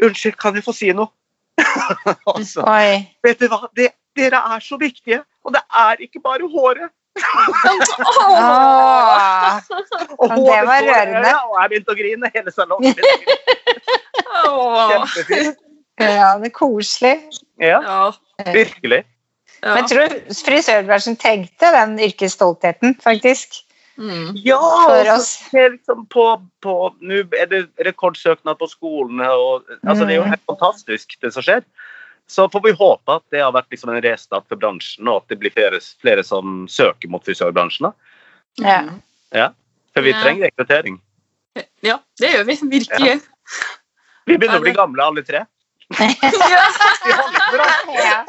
Unnskyld, 0.00 0.38
kan 0.40 0.56
jeg 0.56 0.64
få 0.64 0.72
si 0.72 0.86
noe? 0.96 1.12
og 2.32 2.40
så, 2.48 2.64
Oi. 2.64 3.02
vet 3.20 3.42
du 3.42 3.50
hva, 3.52 3.66
det, 3.76 3.90
dere 4.16 4.40
er 4.54 4.62
så 4.64 4.78
viktige, 4.80 5.20
og 5.44 5.52
det 5.52 5.60
er 5.76 6.00
ikke 6.06 6.22
bare 6.24 6.48
håret. 6.48 6.88
Åh. 8.30 9.58
Og 10.18 10.28
det 10.36 10.60
var 10.68 10.84
rørende. 10.86 11.32
Og 11.48 11.56
jeg 11.60 11.70
begynte 11.72 11.94
å 11.94 11.98
grine 11.98 12.30
hele 12.34 12.54
salongen. 12.54 12.94
Kjempefint. 14.90 15.58
Ja, 16.00 16.30
det 16.40 16.48
er 16.48 16.54
koselig. 16.56 17.16
Ja, 17.60 17.80
Ja. 17.84 18.12
virkelig. 18.54 19.02
ja. 19.62 19.74
Men 19.74 19.82
jeg 19.84 19.88
tror 19.90 20.14
frisørbransjen 20.46 21.16
trengte 21.20 21.72
den 21.74 21.98
yrkesstoltheten, 22.00 22.94
faktisk. 23.02 23.58
Mm. 24.00 24.30
Ja, 24.46 24.56
For 24.86 25.10
oss. 25.12 25.34
liksom 25.52 26.06
på, 26.08 26.24
på 26.64 26.74
Nå 27.04 27.18
er 27.36 27.46
det 27.50 27.66
rekordsøknad 27.84 28.56
på 28.56 28.66
skolene, 28.70 29.28
og 29.28 29.66
altså, 29.84 30.06
det 30.06 30.14
er 30.14 30.22
jo 30.22 30.30
helt 30.30 30.46
fantastisk, 30.48 31.18
det 31.20 31.34
som 31.34 31.44
skjer. 31.44 31.60
Så 32.30 32.48
får 32.48 32.62
vi 32.62 32.72
håpe 32.78 33.14
at 33.18 33.24
det 33.34 33.40
har 33.42 33.50
vært 33.50 33.72
liksom 33.74 33.90
en 33.90 34.02
restart 34.04 34.46
for 34.46 34.58
bransjen, 34.60 35.08
og 35.10 35.24
at 35.24 35.32
det 35.32 35.40
blir 35.42 35.50
flere, 35.50 35.80
flere 36.02 36.22
som 36.22 36.68
søker 36.70 37.10
mot 37.10 37.24
frisørbransjen. 37.26 37.90
Ja. 38.62 38.76
Ja. 39.34 39.48
For 39.94 40.06
vi 40.06 40.12
trenger 40.14 40.46
rekruttering. 40.46 41.00
ja, 41.82 41.96
det 42.22 42.30
gjør 42.30 42.44
vi 42.46 42.54
virkelig. 42.76 43.16
Vi 44.30 44.36
begynner 44.38 44.60
å 44.60 44.62
bli 44.62 44.74
gamle 44.76 45.02
alle 45.10 45.26
tre. 45.26 45.42
Ja. 45.42 45.46
Ja. 47.90 48.24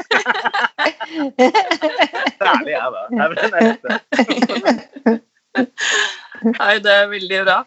Særlig 2.42 2.72
jeg, 2.74 2.88
da. 2.96 3.02
Jeg 3.14 3.28
vel. 3.30 3.38
Nei, 6.58 6.74
det 6.82 6.94
er 6.96 7.12
veldig 7.12 7.42
bra. 7.46 7.58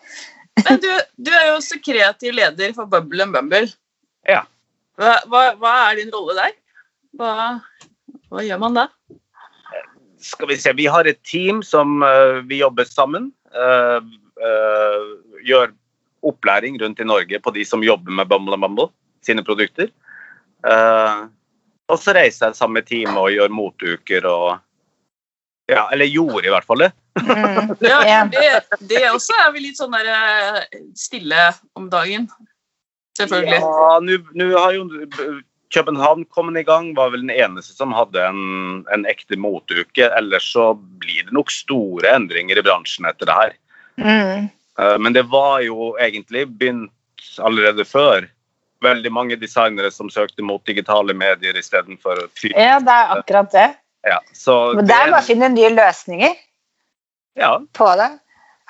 Men 0.64 0.80
du, 0.82 0.88
du 1.14 1.30
er 1.30 1.46
jo 1.52 1.54
også 1.60 1.78
kreativ 1.84 2.34
leder 2.34 2.74
for 2.74 2.90
Bubble 2.90 3.22
and 3.22 3.36
Bumble. 3.36 3.70
Ja. 4.26 4.42
Hva, 5.00 5.14
hva, 5.30 5.44
hva 5.60 5.74
er 5.88 6.00
din 6.00 6.12
rolle 6.14 6.36
der? 6.38 6.56
Hva, 7.18 7.32
hva 8.30 8.44
gjør 8.44 8.60
man 8.62 8.76
da? 8.78 8.88
Skal 10.24 10.48
vi 10.48 10.58
se, 10.60 10.72
vi 10.76 10.86
har 10.88 11.08
et 11.10 11.20
team 11.26 11.62
som 11.66 12.00
uh, 12.02 12.40
vi 12.48 12.62
jobber 12.62 12.86
sammen. 12.88 13.32
Uh, 13.54 14.00
uh, 14.40 15.16
gjør 15.44 15.74
opplæring 16.24 16.78
rundt 16.80 17.00
i 17.00 17.06
Norge 17.06 17.40
på 17.40 17.52
de 17.54 17.64
som 17.68 17.84
jobber 17.84 18.12
med 18.12 18.28
Bumble 18.30 18.56
and 18.56 18.64
Bumble, 18.64 18.88
sine 19.24 19.44
produkter. 19.44 19.90
Eh, 20.64 21.24
og 21.92 21.98
så 22.00 22.14
reiser 22.16 22.48
jeg 22.48 22.56
sammen 22.56 22.78
med 22.78 22.86
teamet 22.88 23.20
og 23.20 23.32
gjør 23.34 23.52
motuker 23.52 24.30
og 24.30 24.46
Ja, 25.64 25.86
eller 25.94 26.04
gjorde 26.04 26.44
i 26.44 26.50
hvert 26.52 26.66
fall 26.68 26.82
det. 26.82 26.90
Mm. 27.16 27.70
Ja, 27.88 28.24
det, 28.28 28.48
det 28.84 28.98
også 29.08 29.32
er 29.40 29.52
vi 29.54 29.62
litt 29.64 29.78
sånn 29.80 29.94
der 29.96 30.66
stille 30.98 31.46
om 31.72 31.86
dagen. 31.88 32.26
Selvfølgelig. 33.18 33.60
Ja, 33.60 33.98
nå- 34.02 34.58
har 34.58 34.72
jo 34.74 34.88
København 35.74 36.24
kommet 36.30 36.60
i 36.60 36.66
gang, 36.66 36.92
var 36.94 37.10
vel 37.10 37.24
den 37.26 37.30
eneste 37.34 37.74
som 37.74 37.92
hadde 37.94 38.20
en, 38.22 38.84
en 38.94 39.06
ekte 39.10 39.36
motuke. 39.40 40.06
Ellers 40.18 40.46
så 40.52 40.72
blir 40.74 41.24
det 41.26 41.34
nok 41.34 41.50
store 41.50 42.12
endringer 42.14 42.58
i 42.60 42.62
bransjen 42.62 43.08
etter 43.10 43.26
det 43.30 43.34
her. 43.38 43.56
Mm. 43.98 44.48
Eh, 44.78 44.98
Men 44.98 45.12
det 45.16 45.24
var 45.32 45.60
jo 45.66 45.94
egentlig 45.98 46.46
begynt 46.58 46.92
allerede 47.42 47.84
før. 47.84 48.28
Veldig 48.84 49.10
mange 49.12 49.36
designere 49.40 49.90
som 49.90 50.10
søkte 50.12 50.44
mot 50.44 50.62
digitale 50.66 51.14
medier 51.16 51.56
istedenfor 51.58 52.26
fysisk. 52.36 52.58
ja, 52.58 52.78
det 52.82 52.92
er 52.94 53.14
akkurat 53.18 53.50
det. 53.54 53.68
Ja, 54.04 54.18
så 54.36 54.74
Men 54.76 54.86
det 54.86 54.94
er 54.94 55.10
bare 55.10 55.22
å 55.22 55.26
finne 55.26 55.48
nye 55.48 55.70
løsninger 55.72 56.34
ja, 57.40 57.54
på 57.72 57.86
det. 57.98 58.10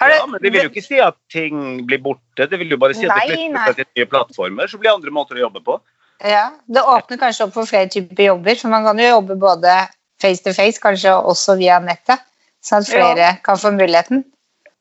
Ja, 0.01 0.27
men 0.27 0.41
det 0.43 0.51
vil 0.53 0.65
jo 0.65 0.71
ikke 0.73 0.83
si 0.83 0.99
at 1.01 1.17
ting 1.31 1.87
blir 1.87 2.01
borte. 2.03 2.49
Det 2.51 2.59
vil 2.59 2.73
jo 2.75 2.79
bare 2.83 2.97
si 2.99 3.07
at 3.07 3.15
Nei, 3.15 3.29
det 3.29 3.37
flytter 3.39 3.67
seg 3.67 3.77
til 3.77 3.87
nye 4.01 4.09
plattformer, 4.11 4.67
så 4.71 4.81
blir 4.81 4.91
det 4.91 4.95
andre 4.97 5.15
måter 5.15 5.39
å 5.39 5.45
jobbe 5.47 5.63
på. 5.65 5.79
Ja, 6.25 6.51
Det 6.67 6.83
åpner 6.83 7.21
kanskje 7.21 7.47
opp 7.47 7.55
for 7.55 7.67
flere 7.71 7.91
typer 7.91 8.25
jobber, 8.33 8.59
for 8.59 8.69
man 8.75 8.85
kan 8.85 8.99
jo 8.99 9.05
jobbe 9.05 9.39
både 9.39 9.77
face 10.21 10.43
to 10.43 10.53
face, 10.57 10.81
kanskje 10.83 11.15
også 11.15 11.57
via 11.59 11.79
nettet, 11.83 12.23
sånn 12.65 12.83
at 12.83 12.91
flere 12.91 13.31
kan 13.47 13.57
få 13.61 13.71
muligheten. 13.75 14.25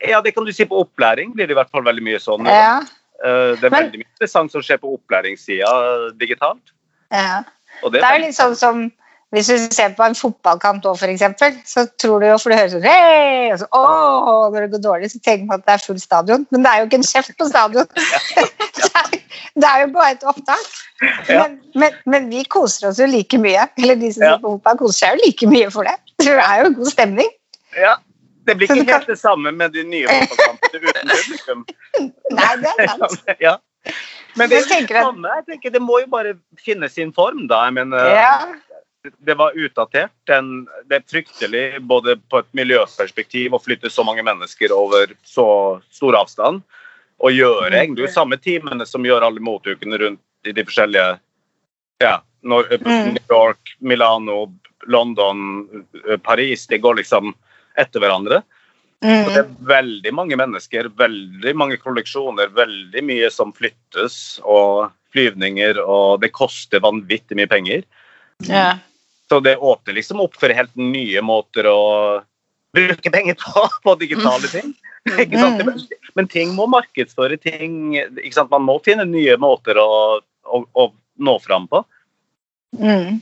Ja, 0.02 0.22
det 0.22 0.34
kan 0.36 0.46
du 0.46 0.52
si 0.52 0.66
på 0.66 0.82
opplæring. 0.82 1.34
blir 1.34 1.48
det 1.48 1.52
i 1.52 1.60
hvert 1.62 1.72
fall 1.72 1.84
veldig 1.84 2.04
mye 2.04 2.20
sånn. 2.20 2.46
Ja, 2.50 2.82
Eh, 3.24 3.56
Det 3.56 3.64
er 3.64 3.70
Men- 3.70 3.84
veldig 3.84 4.00
mye 4.00 4.12
interessant 4.12 4.52
som 4.52 4.62
skjer 4.62 4.78
på 4.78 5.00
opplæringssida 5.00 6.18
digitalt. 6.18 6.74
ja. 7.12 7.44
Det 7.82 7.92
Det 7.92 8.04
er 8.04 8.20
jo 8.20 8.26
litt 8.26 8.36
sånn 8.36 8.56
som 8.56 8.92
hvis 9.34 9.50
du 9.50 9.64
ser 9.74 9.96
på 9.98 10.06
en 10.06 10.16
fotballkamp 10.18 10.86
òg, 10.86 11.00
f.eks., 11.02 11.64
så 11.66 11.88
tror 11.98 12.22
du 12.22 12.28
jo, 12.28 12.38
for 12.38 12.54
du 12.54 12.58
hører 12.60 12.70
sånn 12.76 12.86
hey! 12.86 13.50
og 13.54 13.64
så, 13.64 13.68
Åh! 13.74 14.44
Når 14.54 14.60
det 14.68 14.72
går 14.76 14.84
dårlig, 14.84 15.10
så 15.10 15.22
tenker 15.26 15.48
man 15.50 15.62
at 15.64 15.66
det 15.66 15.74
er 15.74 15.86
full 15.88 16.02
stadion, 16.02 16.46
men 16.54 16.66
det 16.66 16.72
er 16.72 16.82
jo 16.84 16.90
ikke 16.90 17.00
en 17.02 17.08
kjeft 17.10 17.34
på 17.40 17.50
stadion. 17.50 17.90
det, 18.78 18.90
er, 19.02 19.18
det 19.58 19.70
er 19.72 19.84
jo 19.86 19.92
bare 19.96 20.12
et 20.14 20.26
opptak. 20.30 20.72
Ja. 21.28 21.44
Men, 21.44 21.58
men, 21.82 21.98
men 22.14 22.30
vi 22.32 22.44
koser 22.46 22.92
oss 22.92 23.02
jo 23.02 23.10
like 23.10 23.38
mye. 23.42 23.66
Eller 23.82 23.98
de 24.00 24.14
som 24.14 24.24
Ja. 24.24 24.36
ser 24.36 24.44
på 24.44 24.54
fotball, 24.56 24.78
koser 24.86 25.00
seg 25.00 25.18
jo 25.18 25.26
like 25.26 25.50
mye 25.52 25.72
for 25.74 25.90
det. 25.90 25.96
Det 26.24 26.36
er 26.38 26.64
jo 26.64 26.74
god 26.78 26.92
stemning. 26.94 27.30
Ja, 27.78 27.96
det 28.48 28.58
blir 28.60 28.70
ikke 28.70 28.86
helt 28.94 29.10
det 29.10 29.18
samme 29.20 29.52
med 29.56 29.74
de 29.74 29.84
nye 29.88 30.08
fotballkampene 30.08 30.92
uten 30.94 31.14
publikum. 31.16 31.66
Nei, 32.38 32.52
det 32.62 32.76
er 32.78 32.94
sant. 32.94 33.34
Ja. 33.42 33.58
Men 34.38 34.50
det, 34.50 34.62
er 34.64 34.86
det 34.88 35.02
samme. 35.02 35.34
Jeg 35.40 35.46
tenker, 35.50 35.74
det 35.74 35.82
må 35.84 36.00
jo 36.02 36.08
bare 36.10 36.38
finne 36.62 36.90
sin 36.90 37.12
form, 37.14 37.48
da. 37.50 37.66
Jeg 37.68 37.76
mener, 37.82 38.14
Ja. 38.14 38.36
Det 39.04 39.36
var 39.36 39.52
utdatert. 39.60 40.12
Den, 40.28 40.66
det 40.88 40.96
er 40.96 41.08
fryktelig 41.12 41.82
både 41.84 42.16
på 42.32 42.40
et 42.40 42.48
miljøperspektiv 42.56 43.56
å 43.56 43.60
flytte 43.60 43.92
så 43.92 44.06
mange 44.08 44.24
mennesker 44.24 44.72
over 44.76 45.12
så 45.28 45.48
stor 45.92 46.16
avstand. 46.22 46.62
Og 47.24 47.36
gjøre 47.36 47.72
egentlig 47.72 48.08
de 48.08 48.14
samme 48.14 48.40
timene 48.40 48.88
som 48.88 49.04
gjør 49.06 49.26
alle 49.28 49.44
motukene 49.44 50.00
rundt 50.00 50.48
i 50.48 50.56
de 50.56 50.64
forskjellige 50.68 51.18
ja, 52.04 52.22
Mm. 52.44 53.14
New 53.14 53.24
York, 53.30 53.78
Milano, 53.80 54.54
London, 54.88 55.70
eh, 56.10 56.18
Paris. 56.18 56.68
Det 56.68 56.78
går 56.84 56.96
liksom 57.00 57.34
etter 57.80 58.00
hverandre. 58.04 58.42
Og 59.04 59.30
det 59.32 59.36
Mm. 59.36 59.38
er 59.40 59.66
veldig 59.68 60.14
mange 60.14 60.36
mennesker, 60.36 60.90
veldig 60.90 61.56
mange 61.56 61.78
kolleksjoner, 61.78 62.48
veldig 62.52 63.04
mye 63.04 63.32
som 63.32 63.54
flyttes, 63.54 64.40
og 64.44 64.92
flyvninger, 65.14 65.80
og 65.80 66.22
det 66.22 66.32
koster 66.32 66.80
vanvittig 66.80 67.36
mye 67.36 67.48
penger. 67.48 67.84
ja. 68.48 68.80
Så 69.30 69.40
det 69.40 69.58
åpner 69.58 69.98
liksom 69.98 70.22
opp 70.22 70.36
for 70.40 70.54
helt 70.54 70.74
nye 70.76 71.22
måter 71.26 71.68
å 71.70 71.82
bruke 72.74 73.12
penger 73.14 73.38
på, 73.40 73.68
på 73.86 73.96
digitale 74.02 74.50
ting. 74.52 74.74
Ikke 75.10 75.40
sant? 75.40 75.62
Mm. 75.62 75.68
Men, 75.68 75.84
men 76.20 76.30
ting 76.32 76.54
må 76.56 76.68
markedsføre 76.72 77.38
ting. 77.42 77.96
Ikke 77.98 78.36
sant? 78.36 78.52
Man 78.54 78.66
må 78.68 78.78
finne 78.86 79.06
nye 79.10 79.36
måter 79.42 79.80
å, 79.82 79.92
å, 80.22 80.64
å 80.64 80.90
nå 81.24 81.38
fram 81.44 81.68
på. 81.72 81.84
Mm. 82.80 83.22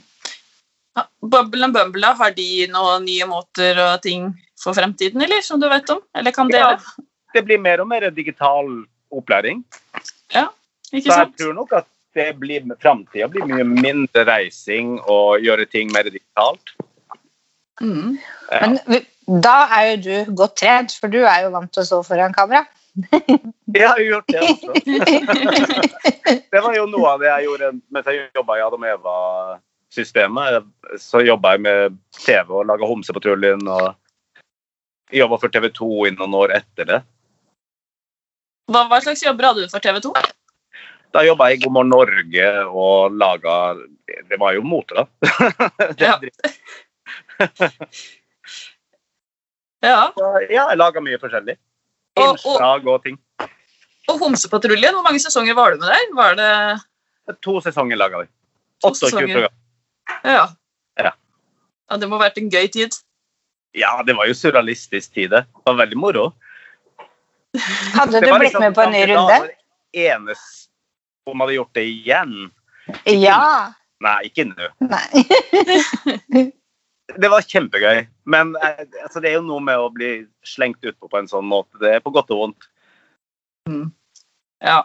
Bubble 1.21 1.65
and 1.65 1.73
Bumble, 1.73 2.13
har 2.17 2.33
de 2.35 2.67
noen 2.71 3.05
nye 3.07 3.27
måter 3.29 3.77
og 3.79 4.01
ting 4.03 4.31
for 4.59 4.77
fremtiden, 4.77 5.21
eller? 5.23 5.41
Som 5.45 5.61
du 5.61 5.67
vet 5.71 5.89
om? 5.93 6.01
Eller 6.17 6.35
kan 6.35 6.51
dere? 6.51 6.77
Ja. 6.77 7.07
Det 7.31 7.45
blir 7.47 7.61
mer 7.63 7.81
og 7.81 7.87
mer 7.87 8.09
digital 8.11 8.67
opplæring. 9.11 9.63
Ja, 10.33 10.49
Ikke 10.91 11.07
sant? 11.07 11.13
Så 11.13 11.19
jeg 11.21 11.37
tror 11.39 11.53
nok 11.55 11.73
at 11.79 11.87
det 12.13 12.33
blir 12.39 12.65
framtida 12.81 13.27
blir 13.31 13.47
mye 13.47 13.65
mindre 13.67 14.25
reising 14.27 14.97
og 15.09 15.43
gjøre 15.45 15.67
ting 15.71 15.91
mer 15.93 16.09
digitalt. 16.09 16.73
Mm. 17.81 18.17
Ja. 18.51 18.67
Men 18.67 19.05
da 19.41 19.55
er 19.77 19.87
jo 19.91 19.97
du 20.03 20.35
godt 20.43 20.57
trent, 20.59 20.93
for 20.99 21.11
du 21.11 21.21
er 21.23 21.45
jo 21.45 21.53
vant 21.55 21.71
til 21.73 21.83
å 21.83 21.87
stå 21.87 22.01
foran 22.05 22.35
kamera. 22.35 22.65
Jeg 23.71 23.87
har 23.87 23.99
jo 24.01 24.07
gjort 24.09 24.27
det 24.27 24.41
også. 24.43 24.73
Det 26.51 26.59
var 26.59 26.75
jo 26.75 26.83
noe 26.91 27.13
av 27.13 27.21
det 27.21 27.29
jeg 27.29 27.45
gjorde 27.45 27.67
mens 27.93 28.07
jeg 28.09 28.25
jobba 28.35 28.55
i 28.57 28.63
Adam 28.63 28.83
Eva-systemet. 28.87 30.65
Så 30.99 31.21
jobba 31.23 31.53
jeg 31.55 31.63
med 31.63 31.95
TV 32.17 32.51
og 32.59 32.67
laga 32.67 32.87
Homsepatruljen 32.87 33.63
og 33.71 33.95
jobba 35.15 35.39
for 35.39 35.53
TV 35.53 35.69
2 35.77 35.89
i 36.09 36.13
noen 36.17 36.35
år 36.41 36.55
etter 36.59 36.89
det. 36.89 36.99
Hva, 38.71 38.83
hva 38.91 38.99
slags 39.03 39.23
jobber 39.23 39.49
hadde 39.49 39.65
du 39.65 39.71
for 39.71 39.83
TV 39.83 40.01
2? 40.03 40.11
Da 41.13 41.23
jobba 41.27 41.49
jeg 41.51 41.59
i 41.59 41.63
God 41.65 41.73
morgen 41.75 41.89
Norge 41.91 42.45
og 42.71 43.11
laga 43.19 43.55
Det 44.29 44.37
var 44.39 44.53
jo 44.55 44.61
mote, 44.63 44.95
da. 44.95 45.05
Ja. 46.05 46.19
Ja. 49.81 50.11
Ja, 50.13 50.67
jeg 50.69 50.77
laga 50.77 51.01
mye 51.01 51.17
forskjellig. 51.17 51.55
Og- 52.19 52.27
og- 52.27 52.37
Innslag 52.37 52.85
og 52.87 53.03
ting. 53.03 53.15
Og 54.09 54.19
Homsepatruljen, 54.19 54.93
hvor 54.93 55.01
mange 55.03 55.19
sesonger 55.23 55.55
var 55.57 55.71
du 55.73 55.77
med 55.81 55.89
der? 55.89 56.13
Var 56.13 56.35
det 56.35 57.41
To 57.41 57.59
sesonger 57.61 57.97
laga 57.97 58.19
vi. 58.21 58.27
To 58.83 58.89
28 58.89 59.09
sesonger. 59.09 59.33
program. 59.33 59.55
Ja. 60.25 60.47
Ja. 60.99 61.11
ja. 61.89 61.97
Det 61.97 62.09
må 62.09 62.17
ha 62.19 62.27
vært 62.29 62.37
en 62.37 62.49
gøy 62.51 62.67
tid. 62.71 62.91
Ja, 63.73 64.01
det 64.03 64.15
var 64.17 64.27
jo 64.27 64.33
surrealistisk 64.37 65.13
tid, 65.13 65.29
det. 65.31 65.45
Det 65.49 65.65
var 65.65 65.77
veldig 65.85 65.97
moro. 65.97 66.33
Hadde 67.95 68.19
du 68.21 68.27
blitt 68.27 68.41
liksom 68.51 68.61
med 68.61 68.75
på 68.75 68.81
en 68.85 68.91
ny 68.91 69.03
runde? 69.09 69.33
Det 69.33 69.39
var 69.41 69.57
Eneste 69.93 70.70
om 71.29 71.39
hadde 71.39 71.53
gjort 71.55 71.73
det 71.73 71.83
igjen. 71.85 72.51
Ja. 73.05 73.73
Nei, 74.01 74.17
ikke 74.29 74.47
nå. 74.49 74.69
Nei. 74.81 76.47
Det 77.19 77.27
var 77.29 77.43
kjempegøy. 77.45 78.05
Men 78.31 78.55
eh, 78.63 78.85
altså, 79.03 79.21
det 79.21 79.31
er 79.31 79.37
jo 79.37 79.43
noe 79.45 79.61
med 79.63 79.77
å 79.77 79.89
bli 79.93 80.11
slengt 80.47 80.83
utpå 80.87 81.09
på 81.11 81.19
en 81.19 81.29
sånn 81.29 81.45
måte. 81.49 81.77
Det 81.81 81.97
er 81.97 82.03
på 82.03 82.13
godt 82.15 82.31
og 82.33 82.45
vondt. 82.45 82.67
Ja. 84.63 84.79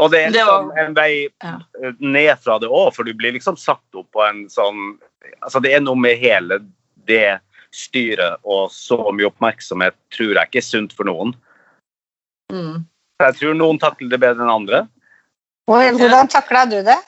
Og 0.00 0.10
det 0.14 0.22
er 0.24 0.30
Det 0.34 0.44
var- 0.46 0.64
liksom 0.64 0.78
en 0.86 0.94
vei 0.96 1.28
Ja. 1.44 1.60
eh, 1.84 1.92
ned 2.00 2.38
fra 2.40 2.58
det 2.58 2.68
òg, 2.68 2.94
for 2.94 3.04
du 3.04 3.12
blir 3.14 3.32
liksom 3.36 3.56
satt 3.60 3.84
opp 3.94 4.10
på 4.12 4.24
en 4.28 4.46
sånn 4.48 4.98
Altså, 5.44 5.60
det 5.60 5.74
er 5.74 5.80
noe 5.80 5.94
med 6.00 6.16
hele 6.18 6.56
det 7.06 7.40
styret 7.76 8.38
og 8.42 8.70
så 8.72 8.96
mye 9.12 9.28
oppmerksomhet 9.28 9.92
tror 10.10 10.32
jeg 10.34 10.48
ikke 10.48 10.56
er 10.56 10.64
sunt 10.64 10.92
for 10.96 11.04
noen. 11.04 11.34
Mm. 12.50 12.86
Jeg 13.20 13.34
tror 13.36 13.54
noen 13.54 13.78
takler 13.78 14.08
det 14.08 14.18
bedre 14.18 14.40
enn 14.40 14.48
andre. 14.50 14.88
Hvor- 15.70 15.96
Hvordan 16.00 16.28
takla 16.32 16.64
du 16.66 16.80
det? 16.82 16.98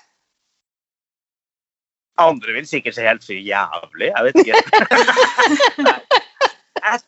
Andre 2.22 2.52
vil 2.54 2.66
sikkert 2.68 2.94
se 2.94 3.02
helt 3.06 3.24
for 3.26 3.34
jævlig. 3.34 4.10
Jeg 4.12 4.22
vet 4.28 4.36
ikke. 4.42 4.56
Jeg 6.82 7.00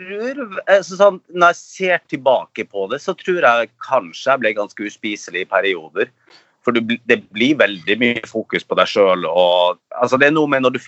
tror 0.00 0.60
altså 0.70 0.96
sånn, 0.96 1.18
Når 1.34 1.50
jeg 1.52 1.58
ser 1.60 1.98
tilbake 2.08 2.64
på 2.70 2.86
det, 2.90 3.00
så 3.04 3.12
tror 3.18 3.42
jeg 3.44 3.68
kanskje 3.84 4.30
jeg 4.32 4.40
ble 4.40 4.52
ganske 4.56 4.86
uspiselig 4.88 5.42
i 5.44 5.48
perioder. 5.50 6.08
For 6.64 6.72
du, 6.72 6.80
det 7.10 7.18
blir 7.34 7.58
veldig 7.60 7.96
mye 8.00 8.22
fokus 8.28 8.64
på 8.64 8.78
deg 8.80 8.88
sjøl. 8.88 9.26
Altså, 9.28 10.16
det 10.20 10.30
er 10.30 10.34
noe 10.36 10.48
med 10.48 10.64
når 10.64 10.76
du, 10.78 10.80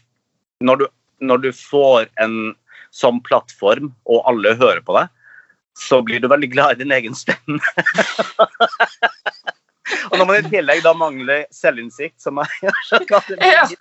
når, 0.64 0.82
du, 0.82 0.86
når 1.28 1.42
du 1.44 1.50
får 1.56 2.08
en 2.24 2.38
sånn 2.92 3.20
plattform, 3.26 3.90
og 4.08 4.24
alle 4.32 4.54
hører 4.56 4.80
på 4.84 4.96
deg, 4.96 5.12
så 5.78 6.00
blir 6.04 6.20
du 6.20 6.28
veldig 6.32 6.50
glad 6.52 6.74
i 6.76 6.82
din 6.84 6.92
egen 6.96 7.14
stemme. 7.16 7.60
og 10.10 10.18
når 10.18 10.28
man 10.28 10.38
i 10.38 10.50
tillegg 10.52 10.82
da 10.84 10.92
mangler 10.96 11.44
selvinnsikt, 11.54 12.18
som 12.22 12.40
jeg 12.42 12.74
så 12.88 13.00
kan 13.08 13.24
det 13.28 13.38
Ja. 13.52 13.64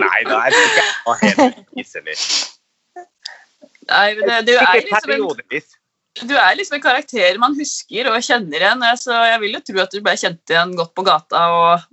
Nei, 0.00 0.16
da 0.26 0.40
er 0.44 0.50
det 0.54 0.60
ikke 0.60 0.82
jeg 0.82 1.36
helt 1.38 1.60
hisselig. 1.78 2.16
Nei, 3.90 4.08
men 4.18 4.46
du, 4.46 4.52
er 4.58 4.80
liksom 4.82 5.12
en, 5.14 5.62
du 6.26 6.34
er 6.36 6.58
liksom 6.58 6.76
en 6.78 6.84
karakter 6.84 7.38
man 7.42 7.56
husker 7.58 8.10
og 8.10 8.18
kjenner 8.26 8.60
igjen. 8.62 8.82
eh, 8.86 8.98
Så 8.98 9.14
jeg 9.14 9.40
vil 9.44 9.56
jo 9.56 9.62
tro 9.66 9.82
at 9.84 9.94
du 9.94 10.02
ble 10.04 10.14
kjent 10.20 10.52
igjen 10.52 10.74
godt 10.78 10.92
på 10.98 11.06
gata. 11.06 11.44
og 11.54 11.86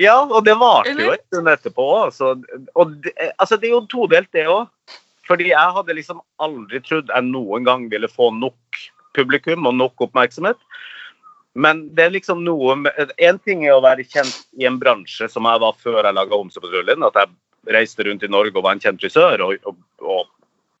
Ja, 0.00 0.18
og 0.24 0.44
det 0.46 0.56
varte 0.60 0.92
jo 0.92 1.12
en 1.12 1.24
stund 1.28 1.50
etterpå. 1.52 1.88
Altså, 2.06 2.34
og 2.74 2.94
det, 3.04 3.14
altså, 3.38 3.56
det 3.56 3.70
er 3.70 3.76
jo 3.76 3.84
todelt, 3.90 4.30
det 4.32 4.46
òg. 4.50 4.68
Fordi 5.24 5.48
jeg 5.50 5.76
hadde 5.78 5.96
liksom 5.96 6.20
aldri 6.44 6.82
trodd 6.84 7.08
jeg 7.08 7.24
noen 7.30 7.64
gang 7.64 7.86
ville 7.92 8.10
få 8.12 8.28
nok 8.36 8.80
publikum 9.16 9.66
og 9.70 9.78
nok 9.78 10.06
oppmerksomhet. 10.08 10.60
Men 11.54 11.84
det 11.94 12.08
er 12.08 12.14
liksom 12.16 12.42
noe 12.42 12.74
med 12.80 13.12
En 13.22 13.38
ting 13.38 13.62
er 13.62 13.76
å 13.76 13.82
være 13.84 14.06
kjent 14.10 14.48
i 14.58 14.66
en 14.66 14.80
bransje 14.80 15.28
som 15.30 15.46
jeg 15.46 15.62
var 15.62 15.76
før 15.78 16.00
jeg 16.02 16.16
laga 16.16 16.34
Homsepatruljen. 16.34 17.06
At 17.06 17.18
jeg 17.20 17.74
reiste 17.76 18.06
rundt 18.06 18.26
i 18.26 18.30
Norge 18.30 18.58
og 18.58 18.66
var 18.66 18.76
en 18.76 18.82
kjent 18.82 19.00
frisør. 19.00 19.44
Og, 19.46 19.68
og, 19.70 19.78
og 20.02 20.26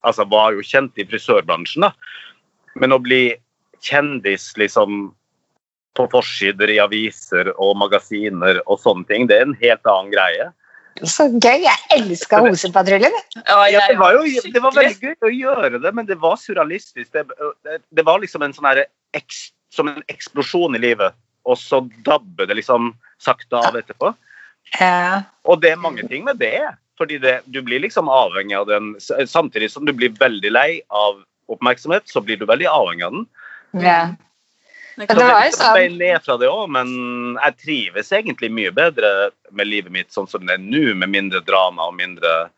altså 0.04 0.26
var 0.28 0.56
jo 0.56 0.66
kjent 0.66 0.98
i 0.98 1.06
frisørbransjen, 1.08 1.86
da. 1.86 1.92
Men 2.74 2.94
å 2.94 3.00
bli 3.02 3.36
kjendis 3.84 4.50
liksom 4.58 5.12
på 5.94 6.06
forsider 6.10 6.72
i 6.74 6.80
aviser 6.82 7.52
og 7.54 7.76
magasiner 7.78 8.58
og 8.64 8.80
sånne 8.82 9.06
ting, 9.06 9.28
det 9.30 9.38
er 9.38 9.46
en 9.46 9.58
helt 9.60 9.86
annen 9.86 10.10
greie. 10.10 10.48
Så 11.02 11.26
gøy. 11.32 11.64
Jeg 11.64 11.78
elska 11.96 12.38
Hosepatruljen. 12.44 13.14
Ja, 13.40 13.66
Ja, 13.70 13.82
det, 13.90 13.98
var 13.98 14.14
jo, 14.14 14.22
det 14.54 14.62
var 14.62 14.76
veldig 14.76 15.10
gøy 15.10 15.26
å 15.26 15.32
gjøre 15.32 15.80
det, 15.82 15.92
men 15.96 16.06
det 16.06 16.20
var 16.22 16.38
surrealistisk. 16.38 17.10
Det, 17.12 17.26
det, 17.66 17.80
det 17.90 18.06
var 18.06 18.22
liksom 18.22 18.46
en 18.46 18.54
sånn 18.54 18.68
her 18.70 18.84
eks, 19.18 19.48
som 19.74 19.90
en 19.90 20.04
eksplosjon 20.12 20.78
i 20.78 20.82
livet, 20.84 21.16
og 21.44 21.58
så 21.58 21.82
dabber 22.06 22.46
det 22.46 22.60
liksom 22.60 22.92
sakte 23.22 23.58
av 23.58 23.76
etterpå. 23.78 24.14
Ja. 24.78 25.24
Og 25.44 25.60
det 25.62 25.74
er 25.74 25.82
mange 25.82 26.06
ting 26.08 26.24
med 26.26 26.38
det. 26.42 26.58
Fordi 26.94 27.18
det, 27.18 27.40
du 27.50 27.58
blir 27.66 27.82
liksom 27.82 28.06
avhengig 28.06 28.54
av 28.54 28.68
den 28.68 28.92
Samtidig 29.02 29.72
som 29.72 29.82
du 29.82 29.90
blir 29.90 30.12
veldig 30.14 30.52
lei 30.54 30.68
av 30.94 31.24
oppmerksomhet, 31.50 32.06
så 32.06 32.22
blir 32.22 32.38
du 32.38 32.46
veldig 32.46 32.68
avhengig 32.70 33.08
av 33.08 33.16
den. 33.16 33.26
ja. 33.82 33.98
Det 34.94 34.98
Men 34.98 35.06
kan- 35.08 35.16
det 35.18 35.24
var 35.32 35.44
jo 35.44 35.50
sånn- 35.56 35.74
vei 35.74 35.88
ned 35.88 36.22
fra 36.24 36.36
det 36.38 36.48
også, 36.48 36.68
men 36.70 37.38
jeg 37.42 37.56
trives 37.64 38.10
egentlig 38.12 38.50
mye 38.54 38.70
bedre 38.70 39.30
med 39.50 39.66
livet 39.66 39.90
mitt 39.92 40.10
sånn 40.14 40.28
som 40.30 40.46
det 40.46 40.54
er 40.54 40.62
nå, 40.62 40.94
med 40.94 41.08
mindre 41.10 41.40
drama 41.44 41.88
og 41.88 41.94
mindre 41.98 42.50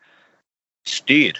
styr. 0.84 1.38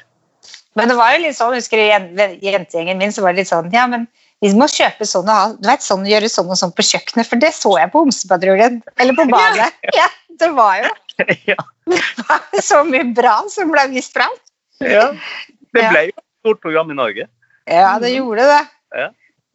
Men 0.77 0.89
det 0.89 0.97
var 0.97 1.13
jo 1.17 1.23
litt 1.23 1.37
sånn, 1.37 1.55
husker 1.57 1.77
du 1.77 1.85
jen- 1.89 2.41
jentegjengen 2.41 2.99
min, 2.99 3.13
så 3.13 3.23
var 3.23 3.33
det 3.33 3.43
litt 3.45 3.49
sånn 3.53 3.73
Ja, 3.73 3.87
men 3.87 4.07
vi 4.43 4.49
må 4.53 4.67
kjøpe 4.69 5.07
sånn 5.09 5.25
og 5.29 5.33
ha 5.33 5.53
Du 5.57 5.69
vet, 5.69 5.81
sånn 5.81 6.05
gjøre 6.07 6.29
sånn 6.29 6.51
og 6.51 6.57
sånn 6.61 6.75
på 6.77 6.85
kjøkkenet, 6.85 7.27
for 7.27 7.37
det 7.37 7.53
så 7.57 7.77
jeg 7.79 7.91
på 7.93 8.03
Homsepatruljen. 8.05 8.83
Eller 8.99 9.15
på 9.17 9.25
badet. 9.31 9.73
Ja, 9.95 10.09
det 10.39 10.51
var 10.55 10.83
jo 10.83 10.91
ja. 11.47 11.57
så 12.61 12.83
mye 12.85 13.15
bra 13.15 13.43
som 13.49 13.71
ble 13.73 13.87
vist 13.89 14.13
fram. 14.13 14.33
ja. 14.81 15.13
Det 15.73 15.91
ble 15.91 16.03
jo 16.07 16.13
et 16.17 16.25
stort 16.45 16.61
program 16.63 16.91
i 16.91 16.95
Norge. 16.95 17.27
Ja, 17.69 17.99
det 17.99 18.13
gjorde 18.17 18.45
det. 18.49 18.63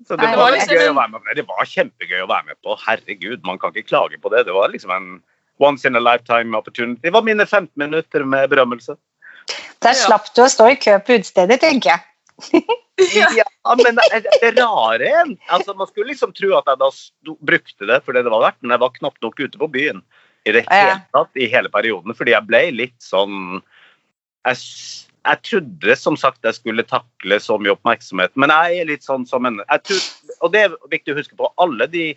Så 0.07 0.17
det 0.17 0.29
var, 0.37 0.51
litt 0.53 0.63
liksom 0.63 0.79
gøy 0.79 0.89
å 0.91 0.97
være 0.97 1.11
med. 1.13 1.29
Det 1.37 1.45
var 1.49 1.67
kjempegøy 1.69 2.23
å 2.23 2.29
være 2.29 2.47
med 2.49 2.57
på. 2.65 2.75
Herregud, 2.85 3.43
man 3.47 3.59
kan 3.61 3.73
ikke 3.73 3.91
klage 3.91 4.19
på 4.21 4.31
det. 4.33 4.45
Det 4.47 4.55
var 4.55 4.71
liksom 4.73 4.93
en 4.95 5.09
once 5.61 5.85
in 5.87 5.99
a 5.99 6.01
lifetime 6.01 6.57
opportunity. 6.57 7.01
Det 7.03 7.13
var 7.13 7.25
mine 7.25 7.45
15 7.45 7.69
minutter 7.75 8.25
med 8.25 8.49
berømmelse. 8.49 8.97
Der 9.81 9.97
slapp 9.97 10.29
du 10.35 10.43
å 10.43 10.49
stå 10.49 10.71
i 10.73 10.77
kø 10.79 10.97
på 11.05 11.19
utestedet, 11.19 11.61
tenker 11.63 11.95
jeg. 11.95 12.63
Ja, 13.01 13.45
men 13.79 13.97
det, 13.97 14.19
det 14.41 14.49
rare 14.61 15.07
en 15.21 15.31
altså 15.49 15.73
Man 15.73 15.87
skulle 15.89 16.11
liksom 16.11 16.33
tro 16.37 16.51
at 16.57 16.67
jeg 16.69 16.77
da 16.77 16.89
brukte 17.49 17.87
det 17.89 17.97
for 18.05 18.13
det 18.13 18.21
det 18.27 18.33
var 18.33 18.43
verdt, 18.43 18.59
men 18.61 18.75
jeg 18.75 18.81
var 18.83 18.93
knapt 18.93 19.23
nok 19.25 19.39
ute 19.39 19.57
på 19.57 19.69
byen 19.73 20.03
i 20.45 20.53
det 20.53 20.63
hele 20.67 20.99
tatt 21.15 21.39
i 21.39 21.47
hele 21.49 21.71
perioden. 21.73 22.13
Fordi 22.17 22.35
jeg 22.35 22.45
ble 22.45 22.61
litt 22.75 22.97
sånn 23.01 23.61
jeg, 24.45 24.59
jeg 25.21 25.41
trodde 25.45 25.95
som 25.99 26.17
sagt 26.17 26.45
jeg 26.47 26.57
skulle 26.57 26.85
takle 26.87 27.37
så 27.41 27.57
mye 27.61 27.75
oppmerksomhet, 27.75 28.33
men 28.39 28.53
jeg 28.53 28.81
er 28.81 28.89
litt 28.89 29.05
sånn 29.05 29.27
som 29.29 29.45
en 29.45 29.61
tror, 29.85 30.01
Og 30.41 30.53
det 30.53 30.65
er 30.65 30.77
viktig 30.89 31.13
å 31.13 31.19
huske 31.19 31.37
på. 31.37 31.51
Alle 31.61 31.87
de 31.91 32.11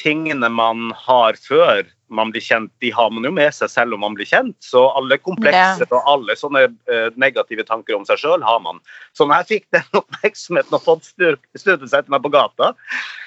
tingene 0.00 0.48
man 0.50 0.88
har 0.96 1.36
før 1.38 1.84
man 2.14 2.30
blir 2.32 2.42
kjent, 2.44 2.70
de 2.82 2.90
har 2.94 3.10
man 3.10 3.26
jo 3.26 3.32
med 3.34 3.52
seg 3.54 3.70
selv 3.70 3.96
om 3.96 4.02
man 4.04 4.16
blir 4.16 4.28
kjent. 4.28 4.56
Så 4.62 4.82
alle 4.96 5.18
komplekser 5.20 5.86
og 5.90 6.08
alle 6.10 6.36
sånne 6.38 6.66
eh, 6.90 7.08
negative 7.20 7.66
tanker 7.68 7.96
om 7.96 8.06
seg 8.08 8.20
sjøl 8.22 8.44
har 8.44 8.60
man. 8.64 8.80
Så 9.16 9.26
når 9.26 9.42
jeg 9.42 9.50
fikk 9.52 9.66
den 9.76 9.88
oppmerksomheten 10.00 10.78
og 10.78 10.84
fått 10.84 11.10
styr- 11.10 11.40
seg 11.58 11.82
etter 11.84 12.12
meg 12.14 12.24
på 12.24 12.32
gata, 12.34 12.72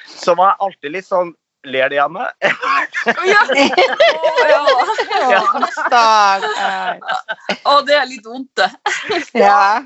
så 0.09 0.35
var 0.37 0.53
jeg 0.53 0.63
alltid 0.67 0.95
litt 0.97 1.09
sånn 1.09 1.35
Ler 1.67 1.89
de 1.91 1.99
av 2.03 2.11
meg? 2.13 2.27
Ja. 3.07 3.39
Å, 3.47 4.45
ja. 4.49 4.61
Ja. 5.31 5.41
Stakkar. 5.71 6.97
Det 7.87 7.95
er 7.95 8.07
litt 8.09 8.25
vondt, 8.27 8.49
det. 8.59 8.67
Ja. 9.37 9.79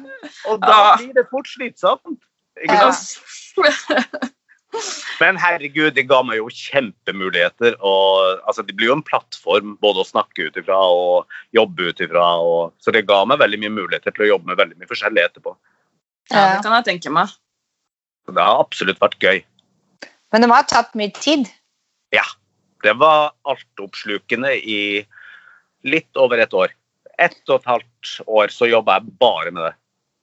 Og 0.49 0.61
da 0.63 0.77
Ja. 0.77 0.95
blir 0.97 1.13
det 1.17 1.27
fort 1.29 1.49
slitsomt. 1.51 2.17
Ikke 2.61 2.77
Ja. 2.79 2.91
sant? 2.91 4.31
Men 5.19 5.35
herregud, 5.37 5.93
det 5.93 6.07
ga 6.09 6.21
meg 6.23 6.37
jo 6.39 6.47
kjempemuligheter. 6.49 7.75
Og, 7.83 8.39
altså, 8.47 8.63
det 8.65 8.75
blir 8.79 8.87
jo 8.89 8.95
en 8.97 9.03
plattform 9.05 9.75
både 9.83 10.01
å 10.01 10.07
snakke 10.07 10.47
ut 10.47 10.57
ifra 10.57 10.79
og 10.79 11.27
jobbe 11.53 11.91
ut 11.91 12.01
ifra. 12.01 12.25
Og, 12.41 12.73
så 12.81 12.93
det 12.95 13.05
ga 13.09 13.21
meg 13.27 13.41
veldig 13.43 13.59
mye 13.65 13.75
muligheter 13.81 14.15
til 14.15 14.25
å 14.25 14.31
jobbe 14.33 14.47
med 14.53 14.57
veldig 14.63 14.79
mye 14.79 14.89
forskjellig 14.89 15.25
etterpå. 15.27 15.55
Ja, 16.31 16.55
det 16.55 16.63
kan 16.63 16.77
jeg 16.79 16.87
tenke 16.89 17.11
meg. 17.13 17.29
Det 18.31 18.41
har 18.41 18.61
absolutt 18.63 19.01
vært 19.03 19.19
gøy. 19.19 19.43
Men 20.31 20.41
det 20.41 20.47
må 20.49 20.55
ha 20.55 20.63
tatt 20.63 20.93
mye 20.95 21.11
tid. 21.13 21.49
Det 22.81 22.93
var 22.93 23.31
altoppslukende 23.45 24.55
i 24.57 25.05
litt 25.85 26.17
over 26.17 26.41
et 26.41 26.53
år. 26.53 26.73
Ett 27.21 27.41
og 27.49 27.59
et 27.59 27.69
halvt 27.69 28.13
år 28.25 28.53
så 28.53 28.69
jobba 28.69 28.97
jeg 28.97 29.15
bare 29.21 29.53
med 29.53 29.63
det. 29.67 29.73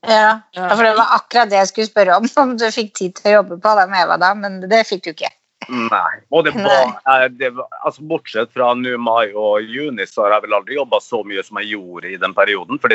Ja. 0.06 0.40
ja, 0.54 0.68
for 0.70 0.84
det 0.86 0.94
var 0.94 1.16
akkurat 1.16 1.50
det 1.50 1.58
jeg 1.58 1.70
skulle 1.72 1.90
spørre 1.90 2.16
om, 2.20 2.26
om 2.38 2.54
du 2.58 2.68
fikk 2.70 2.92
tid 2.98 3.16
til 3.18 3.32
å 3.32 3.36
jobbe 3.40 3.58
på 3.62 3.74
det 3.78 3.86
med 3.90 4.04
Eva 4.04 4.18
da, 4.22 4.30
men 4.38 4.60
det 4.70 4.84
fikk 4.86 5.04
du 5.06 5.10
ikke. 5.10 5.30
Nei. 5.68 6.12
Og 6.32 6.46
det 6.46 6.54
var, 6.54 6.94
eh, 7.12 7.26
det 7.34 7.50
var 7.56 7.66
altså 7.82 8.06
Bortsett 8.08 8.54
fra 8.54 8.70
nå 8.78 8.94
mai 9.02 9.34
og 9.34 9.66
juni, 9.66 10.06
så 10.06 10.24
har 10.24 10.36
jeg 10.36 10.46
vel 10.46 10.56
aldri 10.60 10.78
jobba 10.78 11.02
så 11.02 11.20
mye 11.26 11.42
som 11.44 11.58
jeg 11.60 11.74
gjorde 11.74 12.12
i 12.14 12.20
den 12.22 12.34
perioden. 12.34 12.78
For 12.80 12.94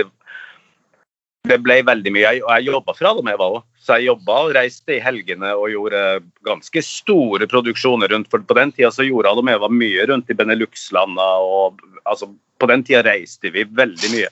det, 1.44 1.58
ble 1.64 1.82
veldig 1.84 2.12
mye. 2.14 2.24
Jeg- 2.24 2.44
Og 2.44 2.50
jeg 2.56 2.66
jobba 2.74 2.94
fra 2.96 3.12
Adam 3.12 3.28
jeg 3.28 3.38
var 3.38 3.52
òg. 3.52 3.64
Så 3.80 3.98
jeg 4.00 4.06
jobba 4.08 4.32
og 4.46 4.54
reiste 4.56 4.96
i 4.96 5.00
helgene 5.00 5.52
og 5.56 5.70
gjorde 5.70 6.24
ganske 6.44 6.82
store 6.84 7.48
produksjoner 7.48 8.08
rundt. 8.10 8.30
For 8.30 8.40
på 8.40 8.56
den 8.56 8.72
tida 8.72 8.90
så 8.92 9.04
gjorde 9.08 9.30
Adam 9.32 9.50
Eva 9.50 9.68
mye 9.68 10.08
rundt 10.08 10.30
i 10.30 10.34
Benelux-landa. 10.34 11.28
og 11.40 11.80
altså, 12.06 12.34
På 12.60 12.68
den 12.68 12.84
tida 12.84 13.04
reiste 13.04 13.52
vi 13.52 13.66
veldig 13.66 14.10
mye. 14.12 14.30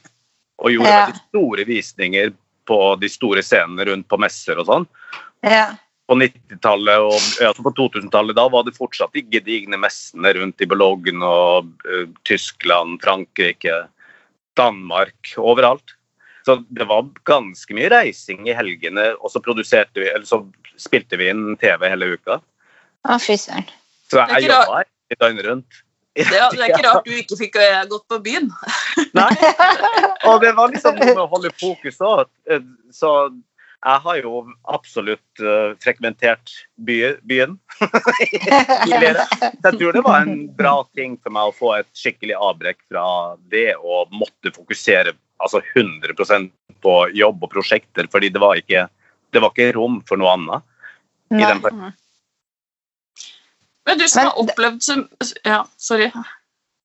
Og 0.60 0.72
gjorde 0.72 0.88
Ja. 0.88 1.06
veldig 1.08 1.22
store 1.30 1.66
visninger 1.66 2.34
på 2.66 3.00
de 3.00 3.10
store 3.10 3.42
scenene 3.42 3.86
rundt 3.86 4.08
på 4.08 4.18
messer 4.18 4.58
og 4.58 4.68
sånn 4.68 4.88
Ja. 5.44 5.76
på 6.08 6.16
90-tallet 6.16 6.98
og 6.98 7.12
altså 7.42 7.62
på 7.62 7.74
2000-tallet 7.76 8.36
da 8.36 8.48
var 8.48 8.64
det 8.64 8.76
fortsatt 8.78 9.12
de 9.12 9.22
gedigne 9.24 9.78
messene 9.78 10.34
rundt 10.34 10.62
i 10.62 10.66
Bologna 10.66 11.26
og 11.26 11.66
eh, 11.86 12.06
Tyskland, 12.24 13.02
Frankrike, 13.02 13.90
Danmark, 14.56 15.34
overalt. 15.38 15.96
Så 16.46 16.56
det 16.74 16.88
var 16.90 17.06
ganske 17.30 17.76
mye 17.78 17.90
reising 17.94 18.48
i 18.50 18.56
helgene, 18.58 19.12
og 19.22 19.30
så 19.34 19.42
produserte 19.46 20.02
vi, 20.02 20.08
eller 20.10 20.26
så 20.26 20.42
spilte 20.82 21.20
vi 21.22 21.28
inn 21.30 21.52
TV 21.62 21.86
hele 21.92 22.14
uka. 22.16 22.40
Å, 23.06 23.18
fy 23.22 23.36
søren. 23.38 23.68
Så 24.10 24.20
er 24.24 24.34
jeg 24.40 24.50
jobba 24.50 24.82
i 25.14 25.18
døgnet 25.22 25.46
rundt. 25.48 25.82
Det, 26.18 26.26
er- 26.28 26.50
det 26.52 26.66
er 26.66 26.74
ikke 26.74 26.84
rart 26.90 27.06
du 27.08 27.14
ikke 27.16 27.38
fikk 27.40 27.56
eh, 27.62 27.78
gått 27.88 28.04
på 28.12 28.18
byen. 28.26 28.50
Nei. 29.18 29.30
Og 30.28 30.42
det 30.44 30.52
var 30.58 30.74
liksom 30.74 30.98
noe 31.00 31.14
med 31.14 31.22
å 31.24 31.30
holde 31.32 31.54
fokus 31.62 32.02
òg. 32.04 32.26
Så 32.92 33.12
jeg 33.82 34.02
har 34.04 34.18
jo 34.20 34.42
absolutt 34.70 35.40
eh, 35.42 35.72
frekventert 35.82 36.52
by, 36.86 36.98
byen 37.26 37.56
tidligere. 38.84 39.24
Så 39.40 39.72
jeg 39.72 39.80
tror 39.80 39.96
det 39.96 40.04
var 40.06 40.26
en 40.26 40.44
bra 40.58 40.76
ting 40.98 41.16
for 41.24 41.34
meg 41.34 41.50
å 41.50 41.56
få 41.56 41.72
et 41.80 41.90
skikkelig 41.98 42.36
avbrekk 42.38 42.82
fra 42.92 43.06
det 43.54 43.72
å 43.80 44.04
måtte 44.14 44.52
fokusere 44.56 45.16
altså 45.42 45.62
100% 45.76 46.50
på 46.82 46.96
jobb 47.18 47.44
og 47.46 47.52
prosjekter, 47.54 48.08
fordi 48.12 48.30
det 48.34 48.42
var 48.42 48.60
ikke, 48.60 48.86
det 49.34 49.42
var 49.44 49.54
ikke 49.54 49.74
rom 49.78 50.00
for 50.08 50.22
noe 50.22 50.36
annet. 50.38 50.68
i 51.32 51.40
Nei. 51.40 51.48
den. 51.48 51.94
Men 53.88 53.98
du 53.98 54.08
som 54.08 54.22
Men 54.22 54.30
har 54.30 54.40
opplevd 54.44 54.84
så 54.86 54.98
Ja, 55.46 55.64
sorry. 55.78 56.12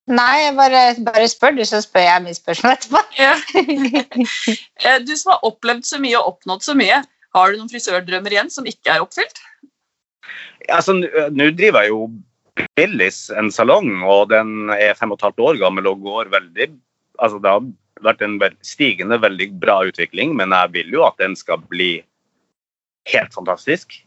Nei, 0.06 0.52
bare, 0.54 0.94
bare 1.02 1.26
spør 1.28 1.56
du, 1.56 1.64
så 1.66 1.80
spør 1.82 2.04
jeg 2.06 2.22
mitt 2.22 2.38
spørsmål 2.38 2.76
etterpå. 2.76 3.02
Ja. 3.18 3.34
Eh, 4.86 5.00
Du 5.02 5.16
som 5.18 5.32
har 5.34 5.42
opplevd 5.48 5.84
så 5.88 5.98
mye 5.98 6.14
og 6.20 6.36
oppnådd 6.36 6.62
så 6.62 6.76
mye, 6.78 7.00
har 7.34 7.50
du 7.50 7.58
noen 7.58 7.70
frisørdrømmer 7.72 8.32
igjen 8.32 8.52
som 8.52 8.68
ikke 8.68 8.94
er 8.94 9.02
oppfylt? 9.02 9.40
Altså, 10.72 10.94
nå 11.34 11.50
driver 11.58 11.84
jeg 11.84 11.90
jo 11.92 12.06
Billis, 12.78 13.26
en 13.36 13.50
salong, 13.52 13.90
og 14.06 14.30
den 14.30 14.70
er 14.72 14.94
fem 14.96 15.10
og 15.12 15.18
et 15.18 15.26
halvt 15.26 15.42
år 15.44 15.58
gammel 15.60 15.90
og 15.90 16.06
går 16.06 16.30
veldig 16.32 16.70
altså 17.18 17.38
Det 17.40 17.50
har 17.50 17.66
vært 18.04 18.22
en 18.22 18.38
stigende, 18.66 19.18
veldig 19.22 19.50
bra 19.60 19.80
utvikling, 19.88 20.34
men 20.36 20.50
jeg 20.50 20.72
vil 20.72 20.92
jo 20.98 21.04
at 21.06 21.16
den 21.22 21.36
skal 21.36 21.58
bli 21.70 22.02
helt 23.12 23.32
fantastisk. 23.34 24.02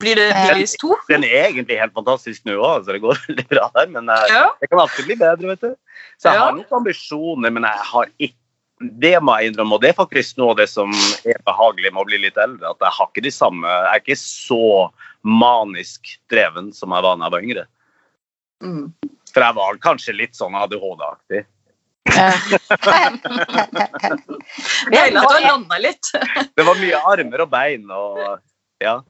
Blir 0.00 0.16
det. 0.16 0.30
Billis 0.32 0.76
2? 0.80 0.94
Den 1.10 1.24
er 1.28 1.50
egentlig 1.50 1.76
helt 1.78 1.92
fantastisk 1.92 2.46
nå 2.48 2.56
òg, 2.56 2.84
så 2.86 2.94
det 2.96 3.02
går 3.04 3.18
veldig 3.28 3.46
bra 3.52 3.70
der. 3.76 3.88
Men 3.92 4.08
jeg, 4.08 4.30
Ja. 4.32 4.46
det 4.60 4.70
kan 4.70 4.80
alltid 4.80 5.08
bli 5.10 5.16
bedre, 5.20 5.50
vet 5.54 5.60
du. 5.60 5.74
Så 6.18 6.30
jeg 6.30 6.38
Ja. 6.40 6.44
har 6.46 6.52
noen 6.56 6.78
ambisjoner, 6.80 7.50
men 7.52 7.62
jeg 7.68 7.88
har 7.92 8.06
ikke 8.18 8.36
det 8.80 9.18
må 9.20 9.34
jeg 9.36 9.50
innrømme, 9.50 9.74
og 9.76 9.82
det 9.82 9.90
er 9.90 9.96
faktisk 9.98 10.38
noe 10.40 10.54
av 10.54 10.56
det 10.56 10.64
som 10.72 10.88
er 11.28 11.36
behagelig 11.44 11.90
med 11.92 12.00
å 12.00 12.06
bli 12.08 12.16
litt 12.22 12.38
eldre. 12.40 12.70
At 12.70 12.80
jeg 12.80 12.94
har 12.96 13.08
ikke 13.10 13.22
de 13.26 13.30
samme 13.30 13.68
Jeg 13.68 13.90
er 13.92 14.00
ikke 14.00 14.16
så 14.16 14.90
manisk 15.22 16.14
dreven 16.32 16.72
som 16.72 16.88
jeg 16.96 17.04
var 17.04 17.18
da 17.20 17.26
jeg 17.28 17.34
var 17.34 17.44
yngre. 17.44 17.64
Mm. 18.64 18.86
For 19.34 19.44
jeg 19.44 19.54
var 19.60 19.76
kanskje 19.84 20.16
litt 20.16 20.32
sånn 20.32 20.56
ADHD-aktig. 20.56 21.44
Deilig 24.90 25.16
at 25.16 25.16
du 25.16 25.18
har 25.20 25.44
landa 25.44 25.78
litt. 25.82 26.12
Det 26.56 26.64
var 26.66 26.76
mye 26.80 27.00
armer 27.12 27.44
og 27.44 27.50
bein 27.52 27.84
og 27.92 28.18
ja. 28.82 29.00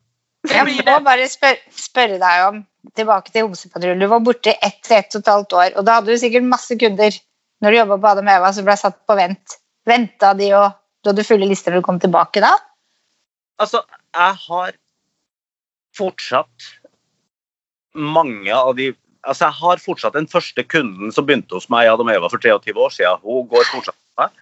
Jeg 0.48 0.64
må 0.66 0.98
bare 1.04 1.28
spør 1.28 1.58
spørre 1.76 2.18
deg 2.20 2.44
om 2.48 2.62
tilbake 2.96 3.32
til 3.32 3.44
Homsepatruljen. 3.44 4.00
Du 4.00 4.08
var 4.08 4.22
borte 4.24 4.54
ett 4.56 4.80
til 4.86 4.96
ett 4.96 5.14
og 5.14 5.20
et 5.20 5.32
halvt 5.34 5.52
år, 5.62 5.70
og 5.76 5.84
da 5.86 5.98
hadde 5.98 6.12
du 6.14 6.20
sikkert 6.20 6.48
masse 6.48 6.76
kunder 6.80 7.12
når 7.60 7.68
du 7.70 7.76
jobba 7.76 7.98
på 8.00 8.10
Adam 8.14 8.30
Eva 8.32 8.52
som 8.56 8.64
ble 8.66 8.76
satt 8.80 8.98
på 9.08 9.16
vent. 9.18 9.58
Venta 9.88 10.32
de, 10.36 10.48
og 10.56 10.72
du 11.04 11.12
hadde 11.12 11.26
fulle 11.28 11.48
lister 11.48 11.72
når 11.74 11.82
du 11.82 11.86
kom 11.88 12.00
tilbake 12.00 12.42
da? 12.44 12.54
Altså, 13.60 13.82
jeg 14.16 14.34
har 14.46 14.72
fortsatt 15.96 16.70
mange 17.92 18.54
av 18.54 18.72
de 18.78 18.92
Altså, 19.28 19.46
jeg 19.46 19.58
har 19.60 19.82
fortsatt 19.82 20.16
den 20.16 20.28
første 20.30 20.64
kunden 20.64 21.12
som 21.12 21.26
begynte 21.28 21.58
hos 21.58 21.68
meg 21.72 21.90
Adam 21.90 22.08
Eva 22.12 22.30
for 22.32 22.40
23 22.40 22.72
år 22.72 22.94
siden. 22.94 23.20
Hun 23.24 23.48
går 23.50 23.66
fortsatt 23.68 23.96
med 23.96 24.24
meg. 24.24 24.38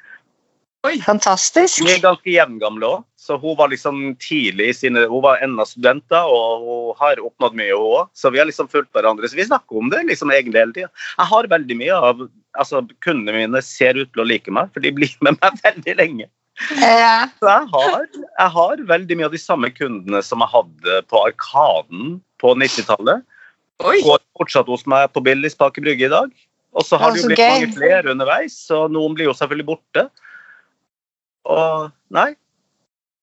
Fantastisk. 1.03 1.83
Hun 1.83 1.91
er 1.91 2.03
ganske 2.05 2.31
jevngamle 2.31 2.87
òg, 2.87 3.01
så 3.19 3.37
hun 3.43 3.57
var 3.59 3.73
liksom 3.73 4.15
tidlig 4.23 4.69
i 4.71 4.77
sine 4.77 5.03
Hun 5.11 5.25
var 5.25 5.43
ennå 5.43 5.67
student 5.67 6.05
da, 6.09 6.23
og 6.31 6.63
hun 6.65 7.01
har 7.01 7.21
oppnådd 7.21 7.59
mye, 7.59 7.75
hun 7.75 7.97
òg. 7.99 8.13
Så 8.15 8.31
vi 8.31 8.39
har 8.39 8.47
liksom 8.49 8.71
fulgt 8.71 8.93
hverandre. 8.95 9.29
Så 9.29 9.37
vi 9.37 9.49
snakker 9.49 9.83
om 9.83 9.91
det 9.91 10.05
liksom 10.07 10.31
egentlig 10.31 10.63
hele 10.63 10.77
tida. 10.77 10.91
Jeg 11.19 11.31
har 11.33 11.55
veldig 11.55 11.81
mye 11.85 12.03
av 12.11 12.29
Altså, 12.59 12.81
kundene 13.05 13.37
mine 13.39 13.61
ser 13.63 13.95
ut 13.95 14.09
til 14.11 14.23
å 14.25 14.27
like 14.27 14.51
meg, 14.51 14.73
for 14.75 14.83
de 14.83 14.91
blir 14.91 15.13
med 15.23 15.37
meg 15.39 15.59
veldig 15.67 15.95
lenge. 16.01 16.27
Ja. 16.81 17.29
Så 17.39 17.47
jeg 17.47 17.69
har, 17.71 18.07
jeg 18.17 18.53
har 18.57 18.81
veldig 18.89 19.19
mye 19.19 19.29
av 19.29 19.37
de 19.37 19.39
samme 19.39 19.71
kundene 19.71 20.23
som 20.27 20.43
jeg 20.43 20.51
hadde 20.57 20.97
på 21.13 21.21
Arkaden 21.23 22.17
på 22.43 22.55
90-tallet. 22.59 23.23
Oi. 23.87 24.01
Går 24.03 24.23
fortsatt 24.39 24.71
hos 24.71 24.85
meg 24.91 25.11
på 25.15 25.23
Billis 25.23 25.55
bak 25.59 25.79
i 25.79 25.85
Brygge 25.85 26.09
i 26.09 26.13
dag. 26.13 26.33
Og 26.79 26.85
så 26.87 26.99
har 27.01 27.15
det 27.15 27.23
jo 27.23 27.31
blitt 27.31 27.41
gøy. 27.41 27.49
mange 27.55 27.77
flere 27.77 28.13
underveis, 28.13 28.57
så 28.69 28.85
noen 28.93 29.15
blir 29.17 29.31
jo 29.31 29.35
selvfølgelig 29.37 29.69
borte. 29.71 30.05
Og 31.49 31.89
nei. 32.15 32.33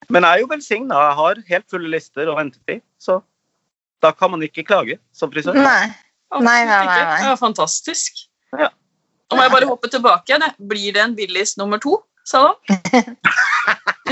Men 0.10 0.26
jeg 0.26 0.32
er 0.32 0.44
jo 0.44 0.50
velsigna. 0.50 1.02
Jeg 1.10 1.18
har 1.20 1.44
helt 1.52 1.68
fulle 1.72 1.92
lister 1.92 2.32
og 2.32 2.40
ventetid, 2.40 2.82
så 3.02 3.20
da 4.04 4.12
kan 4.14 4.34
man 4.34 4.44
ikke 4.46 4.66
klage 4.68 5.00
som 5.16 5.32
frisør. 5.34 5.56
nei. 5.56 5.94
Nei, 6.36 6.42
Nei, 6.42 6.66
nei, 6.66 6.86
nei, 6.90 7.20
Det 7.22 7.30
var 7.30 7.38
fantastisk. 7.40 8.26
Ja. 8.58 8.72
Nå 9.30 9.38
må 9.38 9.46
jeg 9.46 9.52
bare 9.54 9.70
hoppe 9.70 9.88
tilbake 9.94 10.34
igjen. 10.34 10.44
Blir 10.68 10.96
det 10.96 11.04
en 11.04 11.16
Billis 11.16 11.56
nummer 11.58 11.80
to? 11.80 12.00
Sa 12.28 12.42
han. 12.50 13.16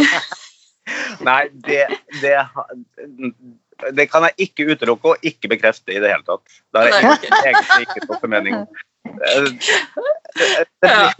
Nei, 1.27 1.47
det, 1.65 1.87
det, 2.21 2.35
det 3.97 4.05
kan 4.11 4.23
jeg 4.29 4.47
ikke 4.47 4.65
utelukke 4.73 5.13
og 5.15 5.27
ikke 5.27 5.49
bekrefte 5.51 5.93
i 5.95 5.99
det 6.03 6.11
hele 6.13 6.25
tatt. 6.27 6.57
Det 6.73 6.81
har 6.81 6.89
jeg 6.89 7.19
egentlig, 7.43 7.85
ikke 7.87 8.07
noe 8.09 8.19
formening 8.23 8.57
om. 8.61 8.67
Eh, 10.87 11.13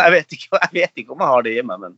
Jeg 0.00 0.12
vet, 0.14 0.32
ikke, 0.32 0.58
jeg 0.62 0.70
vet 0.72 1.00
ikke 1.02 1.12
om 1.12 1.20
jeg 1.20 1.28
har 1.28 1.42
det 1.44 1.52
i 1.58 1.62
meg, 1.66 1.80
men 1.82 1.96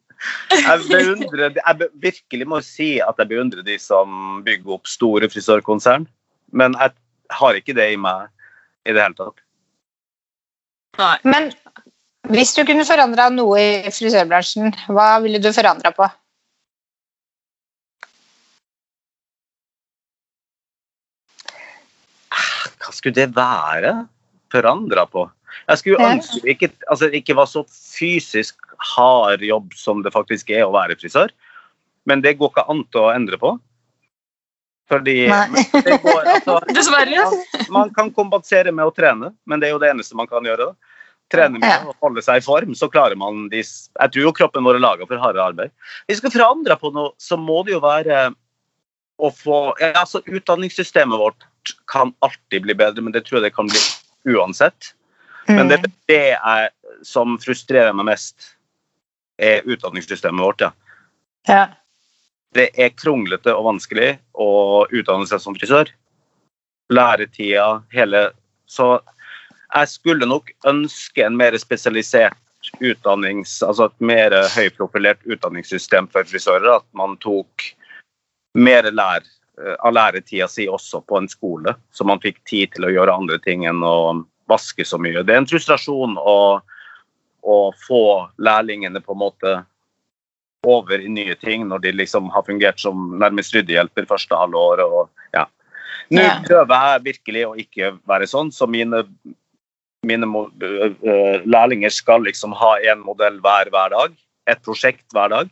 jeg 0.50 0.78
beundrer 0.88 1.52
Jeg 1.58 1.76
be- 1.78 1.90
virkelig 2.02 2.46
må 2.48 2.58
si 2.64 2.88
at 3.04 3.20
jeg 3.20 3.28
beundrer 3.30 3.62
de 3.66 3.76
som 3.78 4.40
bygger 4.46 4.72
opp 4.74 4.88
store 4.90 5.28
frisørkonsern, 5.30 6.06
men 6.50 6.74
jeg 6.80 6.90
har 7.36 7.58
ikke 7.60 7.76
det 7.76 7.86
i 7.92 8.00
meg 8.00 8.26
i 8.88 8.96
det 8.96 9.04
hele 9.04 9.14
tatt. 9.20 9.44
Nei. 10.98 11.12
Men 11.22 11.52
hvis 12.32 12.54
du 12.56 12.64
kunne 12.66 12.88
forandra 12.88 13.28
noe 13.30 13.60
i 13.60 13.92
frisørbransjen, 13.92 14.72
hva 14.90 15.12
ville 15.22 15.38
du 15.42 15.52
forandra 15.54 15.92
på? 15.94 16.08
Hva 22.82 22.91
skulle 23.02 23.18
det 23.18 23.32
være 23.36 23.94
forandra 24.52 25.04
på? 25.10 25.26
Jeg 25.68 25.78
skulle 25.82 26.06
ønske 26.14 26.40
det 26.44 26.54
ikke, 26.54 26.70
altså, 26.88 27.10
ikke 27.12 27.34
var 27.36 27.48
så 27.50 27.64
fysisk 27.68 28.56
hard 28.94 29.42
jobb 29.44 29.74
som 29.76 30.00
det 30.02 30.14
faktisk 30.14 30.50
er 30.54 30.64
å 30.64 30.72
være 30.74 30.96
frisør. 30.98 31.34
Men 32.08 32.22
det 32.24 32.38
går 32.40 32.50
ikke 32.50 32.64
an 32.72 32.80
til 32.90 33.04
å 33.04 33.12
endre 33.14 33.38
på. 33.38 33.52
Fordi 34.90 35.18
det 35.86 35.98
går, 36.02 36.24
altså, 36.36 36.56
Dessverre. 36.74 37.26
man, 37.26 37.68
man 37.76 37.92
kan 37.96 38.10
kompensere 38.16 38.72
med 38.74 38.88
å 38.88 38.94
trene, 38.94 39.30
men 39.46 39.60
det 39.62 39.68
er 39.68 39.76
jo 39.76 39.82
det 39.82 39.92
eneste 39.92 40.18
man 40.18 40.30
kan 40.30 40.44
gjøre. 40.48 40.72
da. 40.72 40.98
Trene 41.32 41.60
med 41.60 41.68
Ja. 41.68 41.78
å 41.88 41.94
holde 42.02 42.20
seg 42.24 42.40
i 42.42 42.44
form, 42.44 42.74
så 42.76 42.90
klarer 42.92 43.16
man 43.16 43.46
de 43.48 43.62
Jeg 43.62 44.10
tror 44.12 44.22
jo 44.26 44.32
kroppen 44.36 44.64
vår 44.66 44.76
er 44.80 44.84
laga 44.84 45.06
for 45.08 45.20
harde 45.22 45.40
arbeid. 45.40 45.70
Hvis 46.08 46.18
vi 46.20 46.28
skal 46.28 46.34
forandre 46.34 46.76
på 46.80 46.90
noe, 46.92 47.14
så 47.18 47.38
må 47.40 47.62
det 47.64 47.72
jo 47.76 47.80
være 47.84 48.34
å 49.22 49.30
få 49.30 49.62
ja, 49.80 49.92
altså 50.02 50.20
Utdanningssystemet 50.26 51.20
vårt 51.20 51.46
kan 51.90 52.14
alltid 52.24 52.62
bli 52.62 52.74
bedre, 52.74 53.02
men 53.04 53.14
det 53.14 53.24
tror 53.26 53.40
jeg 53.40 53.50
det 53.50 53.56
kan 53.56 53.70
bli 53.70 54.34
uansett. 54.36 54.92
Men 55.48 55.68
det, 55.68 55.80
er 55.82 55.92
det 56.08 56.24
er, 56.38 56.68
som 57.06 57.38
frustrerer 57.42 57.94
meg 57.96 58.06
mest, 58.12 58.52
er 59.42 59.66
utdanningssystemet 59.66 60.44
vårt. 60.44 60.60
ja. 60.66 60.72
Ja. 61.48 61.62
Det 62.52 62.68
er 62.76 62.92
kronglete 62.92 63.54
og 63.56 63.64
vanskelig 63.64 64.10
å 64.36 64.84
utdanne 64.92 65.24
seg 65.28 65.40
som 65.40 65.54
frisør. 65.56 65.88
Læretida, 66.92 67.80
hele 67.94 68.26
Så 68.68 69.00
jeg 69.72 69.88
skulle 69.88 70.28
nok 70.28 70.50
ønske 70.68 71.24
en 71.24 71.36
mer 71.36 71.56
spesialisert 71.58 72.36
utdannings... 72.80 73.62
Altså 73.64 73.88
et 73.88 74.04
mer 74.04 74.36
høyprofilert 74.52 75.24
utdanningssystem 75.24 76.10
for 76.12 76.28
frisører. 76.28 76.76
At 76.76 76.86
man 76.96 77.16
tok 77.24 77.72
mer 78.54 78.90
lær, 78.92 79.24
av 79.60 79.92
læretida 79.92 80.46
si 80.48 80.64
også 80.70 81.02
på 81.04 81.18
en 81.18 81.28
skole, 81.28 81.74
så 81.92 82.06
man 82.08 82.22
fikk 82.22 82.38
tid 82.48 82.72
til 82.72 82.86
å 82.88 82.92
gjøre 82.92 83.14
andre 83.14 83.36
ting 83.44 83.66
enn 83.68 83.82
å 83.84 84.24
vaske 84.48 84.84
så 84.84 84.98
mye. 85.00 85.22
Det 85.24 85.34
er 85.34 85.42
en 85.42 85.50
frustrasjon 85.50 86.16
å, 86.18 86.38
å 87.42 87.58
få 87.86 88.04
lærlingene 88.42 89.02
på 89.04 89.12
en 89.12 89.22
måte 89.22 89.52
over 90.66 91.02
i 91.02 91.10
nye 91.10 91.34
ting 91.34 91.66
når 91.68 91.82
de 91.86 91.92
liksom 91.96 92.30
har 92.30 92.46
fungert 92.46 92.80
som 92.80 93.16
nærmest 93.18 93.54
ryddehjelper 93.56 94.06
første 94.10 94.38
halvår. 94.38 94.84
Og, 94.86 95.08
ja. 95.34 95.46
Nå 96.14 96.26
prøver 96.46 96.90
jeg 96.92 97.06
virkelig 97.08 97.46
å 97.48 97.54
ikke 97.58 97.94
være 98.08 98.28
sånn, 98.30 98.52
så 98.54 98.68
mine, 98.70 99.02
mine 100.06 100.28
øh, 100.28 100.94
øh, 101.02 101.38
lærlinger 101.48 101.94
skal 101.94 102.22
liksom 102.28 102.54
ha 102.58 102.76
en 102.92 103.02
modell 103.06 103.40
hver 103.42 103.72
hver 103.74 103.94
dag. 103.96 104.14
Et 104.50 104.62
prosjekt 104.62 105.06
hver 105.14 105.34
dag. 105.34 105.50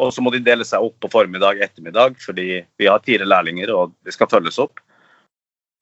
Og 0.00 0.14
så 0.14 0.22
må 0.24 0.32
de 0.34 0.40
dele 0.44 0.64
seg 0.66 0.82
opp 0.86 0.96
på 1.02 1.10
formiddag 1.12 1.60
ettermiddag, 1.64 2.16
fordi 2.22 2.62
vi 2.80 2.88
har 2.88 3.02
fire 3.06 3.26
lærlinger 3.28 3.72
og 3.74 3.92
det 4.06 4.14
skal 4.16 4.30
følges 4.30 4.58
opp. 4.62 4.80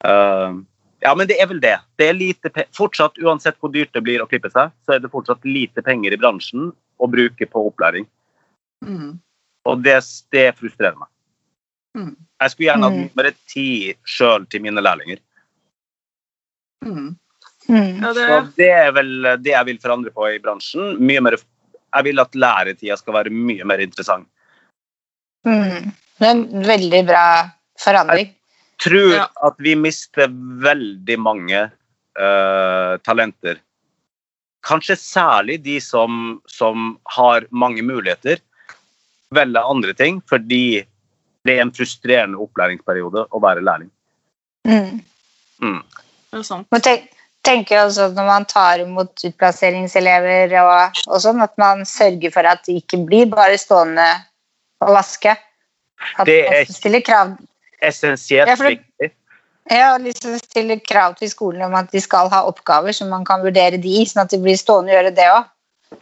Uh, 0.04 0.58
ja, 1.02 1.12
men 1.14 1.28
det 1.30 1.38
er 1.38 1.48
vel 1.50 1.60
det. 1.62 1.76
Det 1.98 2.08
er 2.10 2.18
lite 2.18 2.50
pe 2.54 2.64
fortsatt, 2.74 3.18
Uansett 3.22 3.58
hvor 3.62 3.70
dyrt 3.74 3.94
det 3.94 4.02
blir 4.06 4.22
å 4.22 4.28
klippe 4.30 4.50
seg, 4.50 4.74
så 4.86 4.96
er 4.96 5.02
det 5.02 5.12
fortsatt 5.12 5.46
lite 5.46 5.84
penger 5.86 6.14
i 6.14 6.20
bransjen 6.20 6.72
å 6.98 7.10
bruke 7.10 7.46
på 7.46 7.62
opplæring. 7.70 8.08
Mm. 8.86 9.18
Og 9.68 9.84
det, 9.84 10.00
det 10.34 10.48
frustrerer 10.58 10.98
meg. 10.98 11.10
Mm. 11.98 12.12
Jeg 12.42 12.52
skulle 12.52 12.68
gjerne 12.70 12.90
hatt 12.90 12.98
Mm. 12.98 13.16
mer 13.18 13.30
ti 13.50 13.68
sjøl 14.06 14.46
til 14.50 14.62
mine 14.62 14.82
lærlinger. 14.82 15.22
Mm. 16.86 17.16
Mm. 17.68 18.02
Ja, 18.02 18.12
det, 18.16 18.26
Så 18.26 18.52
det 18.56 18.70
er 18.72 18.92
vel 18.96 19.10
det 19.42 19.52
jeg 19.52 19.66
vil 19.68 19.80
forandre 19.82 20.12
på 20.14 20.28
i 20.30 20.38
bransjen. 20.42 20.96
Mye 21.04 21.20
mer, 21.20 21.36
jeg 21.94 22.04
vil 22.04 22.20
at 22.22 22.34
læretida 22.36 22.96
skal 23.00 23.16
være 23.16 23.32
mye 23.34 23.64
mer 23.68 23.80
interessant. 23.82 24.28
Mm. 25.46 25.92
Det 26.18 26.26
er 26.26 26.34
en 26.34 26.66
veldig 26.66 27.04
bra 27.08 27.24
forandring. 27.80 28.26
Jeg 28.26 28.34
Tror 28.78 29.14
Ja. 29.14 29.26
at 29.42 29.56
vi 29.58 29.74
mister 29.74 30.28
veldig 30.62 31.16
mange 31.18 31.64
uh, 32.18 32.94
talenter. 33.02 33.58
Kanskje 34.62 34.94
særlig 34.96 35.62
de 35.64 35.80
som, 35.80 36.40
som 36.46 36.98
har 37.16 37.46
mange 37.50 37.82
muligheter, 37.82 38.38
velger 39.34 39.70
andre 39.70 39.92
ting 39.94 40.22
fordi 40.28 40.84
det 41.44 41.56
er 41.56 41.62
en 41.64 41.74
frustrerende 41.74 42.38
opplæringsperiode 42.38 43.26
å 43.30 43.40
være 43.42 43.64
lærling. 43.64 43.90
Mm. 44.68 45.00
Mm. 45.62 45.82
det 46.30 46.38
er 46.38 46.46
sant. 46.46 46.68
Tenker 47.46 47.84
også 47.86 48.08
når 48.16 48.26
man 48.26 48.44
tar 48.50 48.82
imot 48.82 49.22
utplasseringselever 49.24 50.52
og, 50.62 50.98
og 51.06 51.20
sånn, 51.22 51.40
at 51.44 51.54
man 51.60 51.84
sørger 51.88 52.32
for 52.34 52.48
at 52.50 52.64
de 52.66 52.78
ikke 52.80 52.98
blir 53.06 53.28
bare 53.30 53.56
stående 53.60 54.06
og 54.84 54.94
vaske. 54.96 55.36
At 56.18 56.26
Det 56.26 56.40
er- 56.46 56.64
stiller 56.72 57.00
krav, 57.00 57.36
Essensielt 57.82 58.48
Ja, 58.48 58.54
viktig. 58.56 59.10
ja, 59.70 59.96
liksom 59.98 60.38
stiller 60.38 60.80
krav 60.82 61.14
til 61.16 61.30
skolen 61.30 61.62
om 61.62 61.74
at 61.74 61.92
de 61.92 62.00
skal 62.00 62.28
ha 62.28 62.42
oppgaver, 62.44 62.92
som 62.92 63.08
man 63.08 63.24
kan 63.24 63.40
vurdere 63.40 63.78
de, 63.80 64.04
sånn 64.04 64.22
at 64.24 64.30
de 64.30 64.38
blir 64.38 64.56
stående 64.58 64.90
og 64.90 64.98
gjøre 64.98 65.14
det 65.14 65.28
òg. 65.30 65.44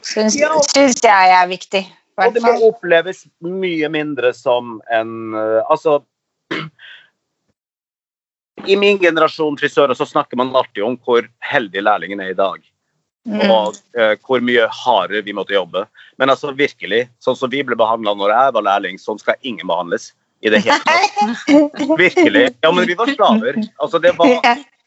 Syns, 0.02 0.36
Ja. 0.40 0.48
syns 0.72 1.00
jeg 1.02 1.30
er 1.30 1.46
viktig. 1.46 1.86
Og 2.18 2.32
det 2.32 2.42
må 2.42 2.54
oppleves 2.72 3.26
mye 3.42 3.88
mindre 3.92 4.32
som 4.34 4.80
en 4.90 5.34
eh, 5.34 5.62
Altså 5.70 6.02
I 8.64 8.76
min 8.80 8.98
generasjon 8.98 9.58
frisører 9.60 9.94
så 9.94 10.06
snakker 10.08 10.38
man 10.40 10.54
alltid 10.56 10.84
om 10.86 10.96
hvor 11.04 11.26
heldig 11.44 11.82
lærlingen 11.84 12.22
er 12.24 12.32
i 12.32 12.38
dag. 12.38 12.62
Mm. 13.26 13.42
Og 13.50 13.74
eh, 13.98 14.14
hvor 14.22 14.40
mye 14.44 14.68
hardere 14.70 15.24
vi 15.26 15.34
måtte 15.36 15.56
jobbe. 15.56 15.84
Men 16.16 16.30
altså 16.32 16.54
virkelig, 16.56 17.06
sånn 17.20 17.36
som 17.36 17.50
vi 17.52 17.62
ble 17.66 17.76
behandla 17.78 18.14
når 18.14 18.32
jeg 18.32 18.54
var 18.56 18.66
lærling, 18.68 19.00
sånn 19.02 19.20
skal 19.20 19.36
ingen 19.42 19.66
behandles. 19.66 20.12
I 20.44 20.50
det 20.52 20.60
hele 20.66 20.76
tatt. 20.84 21.46
Virkelig. 21.98 22.42
Ja, 22.62 22.70
men 22.70 22.86
vi 22.86 22.94
var 22.94 23.08
slaver. 23.08 23.56
Altså, 23.82 23.98
det 23.98 24.12
var 24.18 24.34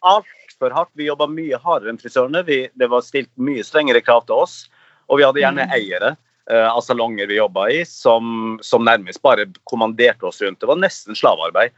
altfor 0.06 0.76
hardt. 0.76 0.92
Vi 0.94 1.08
jobba 1.10 1.28
mye 1.28 1.58
hardere 1.60 1.90
enn 1.94 2.00
frisørene. 2.00 2.44
Vi, 2.48 2.62
det 2.80 2.90
var 2.92 3.02
stilt 3.04 3.32
mye 3.36 3.66
strengere 3.66 4.02
krav 4.06 4.28
til 4.30 4.46
oss. 4.46 4.60
Og 5.10 5.20
vi 5.20 5.26
hadde 5.26 5.42
gjerne 5.42 5.66
Mm. 5.66 5.74
eiere 5.76 6.12
eh, 6.50 6.68
av 6.70 6.82
salonger 6.86 7.28
vi 7.28 7.40
jobba 7.42 7.66
i, 7.74 7.82
som, 7.86 8.60
som 8.62 8.86
nærmest 8.86 9.22
bare 9.26 9.50
kommanderte 9.66 10.30
oss 10.30 10.42
rundt. 10.42 10.62
Det 10.62 10.70
var 10.70 10.80
nesten 10.80 11.18
slavearbeid. 11.18 11.74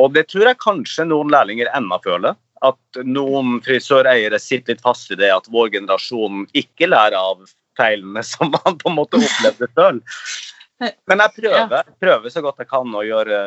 Og 0.00 0.14
det 0.14 0.26
tror 0.30 0.50
jeg 0.50 0.62
kanskje 0.62 1.06
noen 1.08 1.32
lærlinger 1.32 1.70
ennå 1.76 2.00
føler. 2.04 2.38
At 2.64 3.02
noen 3.04 3.58
frisøreiere 3.64 4.40
sitter 4.40 4.74
litt 4.74 4.84
fast 4.84 5.12
i 5.12 5.18
det 5.20 5.30
at 5.34 5.50
vår 5.52 5.74
generasjon 5.74 6.46
ikke 6.56 6.88
lærer 6.88 7.18
av 7.18 7.44
feilene 7.78 8.22
som 8.32 8.52
man 8.54 8.78
på 8.80 8.90
en 8.90 8.98
måte 8.98 9.20
opplevde 9.20 9.70
sjøl. 9.74 10.02
Men 11.08 11.22
jeg 11.22 11.36
prøver, 11.38 11.90
prøver 12.02 12.32
så 12.32 12.42
godt 12.44 12.60
jeg 12.60 12.70
kan 12.70 12.96
å 12.96 13.04
gjøre 13.06 13.38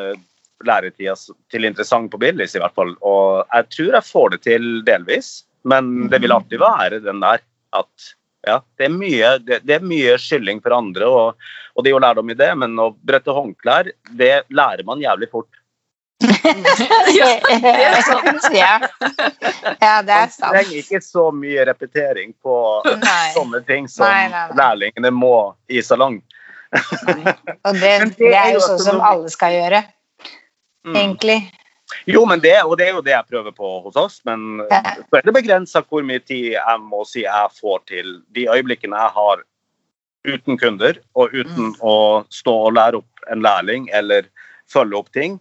læretida 0.66 1.14
til 1.52 1.68
interessant 1.68 2.10
på 2.12 2.20
Billis, 2.22 2.56
i 2.56 2.62
hvert 2.62 2.76
fall. 2.78 2.96
Og 3.06 3.44
jeg 3.52 3.68
tror 3.76 3.98
jeg 4.00 4.10
får 4.10 4.32
det 4.34 4.40
til 4.48 4.70
delvis, 4.88 5.34
men 5.68 6.08
det 6.12 6.22
vil 6.24 6.34
alltid 6.34 6.62
være 6.64 7.02
den 7.04 7.22
der 7.22 7.44
at 7.78 8.08
ja, 8.48 8.62
det 8.80 8.88
er 8.88 8.94
mye, 8.94 9.32
det, 9.44 9.60
det 9.68 9.76
er 9.76 9.86
mye 9.86 10.16
skylling 10.22 10.62
for 10.64 10.76
andre, 10.78 11.08
og, 11.10 11.50
og 11.76 11.84
det 11.84 11.92
er 11.92 11.98
jo 11.98 12.04
lærdom 12.04 12.32
i 12.32 12.38
det, 12.38 12.50
men 12.62 12.78
å 12.80 12.92
brette 12.96 13.34
håndklær, 13.36 13.90
det 14.18 14.34
lærer 14.48 14.86
man 14.88 15.04
jævlig 15.04 15.30
fort. 15.34 15.50
Ja, 17.18 17.28
er 17.38 18.02
sant. 18.02 18.48
ja. 18.56 18.72
ja, 19.82 20.02
det 20.02 20.14
er 20.16 20.32
Man 20.42 20.56
trenger 20.56 20.80
ikke 20.80 21.02
så 21.06 21.28
mye 21.36 21.66
repetering 21.70 22.32
på 22.44 22.56
Nei. 23.04 23.28
sånne 23.36 23.62
ting 23.68 23.86
som 23.92 24.08
Nei, 24.10 24.26
nei, 24.32 24.48
nei. 24.50 24.58
lærlingene 24.58 25.12
må 25.14 25.36
i 25.70 25.84
salong. 25.86 26.18
Og 26.74 27.78
det, 27.78 27.94
det 28.18 28.18
det 28.18 28.32
er 28.34 28.40
er 28.42 28.56
jo 28.58 28.64
sånn 28.66 28.82
som 28.90 29.04
alle 29.06 29.30
skal 29.34 29.56
gjøre, 29.60 29.84
Mm. 30.88 30.96
egentlig. 30.96 31.36
Jo, 32.08 32.22
men 32.30 32.40
det, 32.40 32.54
og 32.64 32.78
det 32.80 32.86
er 32.86 32.94
jo 32.96 33.02
det 33.04 33.12
jeg 33.12 33.28
prøver 33.28 33.52
på 33.52 33.70
hos 33.84 33.98
oss, 34.00 34.22
men 34.24 34.62
så 34.72 35.18
er 35.20 35.26
det 35.26 35.34
begrensa 35.36 35.82
hvor 35.84 36.06
mye 36.08 36.22
tid 36.24 36.54
jeg 36.54 36.80
må 36.80 37.02
si 37.08 37.26
jeg 37.26 37.50
får 37.58 37.82
til 37.92 38.14
de 38.38 38.46
øyeblikkene 38.48 38.96
jeg 38.96 39.12
har 39.18 39.42
uten 40.32 40.56
kunder, 40.62 40.96
og 41.20 41.36
uten 41.36 41.74
å 41.84 41.96
stå 42.32 42.54
og 42.70 42.78
lære 42.78 43.02
opp 43.02 43.28
en 43.34 43.44
lærling 43.44 43.90
eller 43.92 44.30
følge 44.72 44.96
opp 45.02 45.12
ting. 45.12 45.36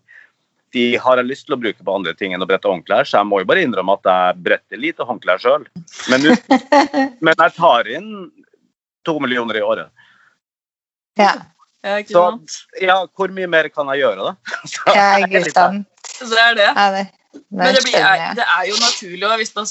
De 0.76 0.86
har 1.00 1.20
jeg 1.20 1.28
lyst 1.30 1.46
til 1.48 1.56
å 1.56 1.60
bruke 1.60 1.84
på 1.84 1.94
andre 1.96 2.12
ting 2.16 2.34
enn 2.36 2.44
å 2.44 2.48
brette 2.48 2.68
håndklær, 2.68 3.08
så 3.08 3.22
jeg 3.22 3.28
må 3.30 3.40
jo 3.40 3.48
bare 3.48 3.64
innrømme 3.64 3.96
at 3.96 4.08
jeg 4.10 4.40
bretter 4.44 4.80
lite 4.80 5.06
håndklær 5.08 5.40
sjøl. 5.40 5.64
Men, 6.12 6.26
men 7.24 7.32
jeg 7.32 7.54
tar 7.56 7.88
inn 7.88 8.10
to 9.06 9.18
millioner 9.22 9.60
i 9.60 9.64
året. 9.64 10.08
Ja, 11.16 11.34
Ja, 11.86 12.00
Så 12.02 12.22
ja, 12.82 12.96
hvor 13.14 13.30
mye 13.30 13.46
mer 13.46 13.68
kan 13.70 13.86
jeg 13.92 14.02
gjøre, 14.02 14.32
da? 14.32 14.54
Så 14.72 14.96
ja 14.96 15.06
ikke 15.22 15.44
sant. 15.52 15.86
Så 16.16 16.26
det 16.32 16.40
er 16.42 16.56
det. 16.58 16.66
Ja, 16.66 16.86
det, 16.94 17.04
Men 17.52 17.76
det, 17.76 17.82
blir, 17.84 18.00
det 18.34 18.46
er 18.46 18.64
jo 18.66 18.76
naturlig, 18.80 19.28
hvis 19.42 19.54
man 19.54 19.68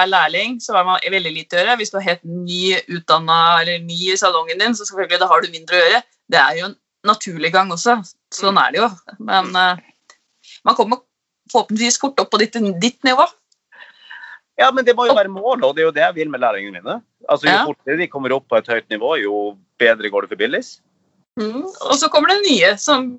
er 0.00 0.08
lærling, 0.08 0.56
så 0.64 0.78
har 0.78 0.86
man 0.88 1.02
veldig 1.02 1.32
lite 1.34 1.58
å 1.58 1.60
gjøre. 1.60 1.76
Hvis 1.80 1.92
du 1.92 1.98
er 2.00 2.06
helt 2.06 2.24
ny 2.24 2.62
utdanna 2.96 3.38
eller 3.60 3.82
ny 3.84 3.98
i 4.14 4.16
salongen 4.16 4.62
din, 4.62 4.76
så 4.78 4.86
selvfølgelig 4.88 5.20
da 5.20 5.28
har 5.30 5.44
du 5.44 5.52
mindre 5.52 5.76
å 5.76 5.82
gjøre. 5.82 6.02
Det 6.32 6.40
er 6.40 6.60
jo 6.60 6.70
en 6.70 6.78
naturlig 7.10 7.52
gang 7.52 7.72
også. 7.74 7.98
Sånn 8.34 8.60
er 8.62 8.72
det 8.72 8.80
jo. 8.80 8.88
Men 9.28 9.50
eh, 9.58 9.84
man 10.64 10.76
kommer 10.78 11.02
forhåpentligvis 11.52 12.00
fort 12.00 12.20
opp 12.20 12.30
på 12.32 12.40
ditt, 12.42 12.56
ditt 12.82 13.04
nivå. 13.06 13.26
Ja, 14.58 14.72
men 14.74 14.84
det 14.84 14.96
må 14.98 15.06
jo 15.06 15.14
være 15.14 15.30
målet, 15.30 15.64
og 15.64 15.76
det 15.76 15.84
er 15.84 15.86
jo 15.86 15.94
det 15.94 16.02
jeg 16.02 16.16
vil 16.16 16.30
med 16.32 16.42
læringene 16.42 16.80
mine. 16.80 17.00
Altså, 17.28 17.46
Jo 17.46 17.54
Ja. 17.54 17.64
fortere 17.64 17.98
de 18.00 18.08
kommer 18.10 18.34
opp 18.34 18.48
på 18.50 18.58
et 18.58 18.66
høyt 18.66 18.88
nivå, 18.90 19.16
jo 19.22 19.58
bedre 19.78 20.10
går 20.10 20.22
det 20.22 20.30
for 20.32 20.40
Billis. 20.40 20.80
Mm. 21.38 21.62
Og 21.62 21.94
så 21.94 22.08
kommer 22.10 22.28
det 22.34 22.50
nye 22.50 22.76
som 22.76 23.12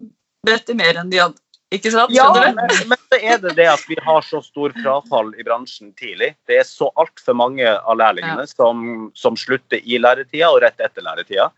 bretter 0.44 0.76
mer 0.76 1.00
enn 1.00 1.10
de 1.10 1.22
hadde. 1.24 1.40
Ikke 1.72 1.92
sant? 1.94 2.10
Ja, 2.12 2.26
men, 2.34 2.58
men 2.90 2.98
så 3.14 3.18
er 3.22 3.38
det 3.38 3.52
det 3.56 3.68
at 3.70 3.84
vi 3.86 3.96
har 4.02 4.24
så 4.26 4.42
stor 4.42 4.74
frafall 4.82 5.36
i 5.38 5.44
bransjen 5.46 5.92
tidlig. 5.94 6.32
Det 6.50 6.58
er 6.58 6.66
så 6.66 6.90
altfor 6.98 7.38
mange 7.38 7.64
av 7.64 8.00
lærlingene 8.00 8.48
som, 8.50 9.12
som 9.14 9.38
slutter 9.38 9.78
i 9.86 10.00
læretida 10.02 10.50
og 10.50 10.64
rett 10.64 10.82
etter 10.82 11.06
læretida. 11.06 11.52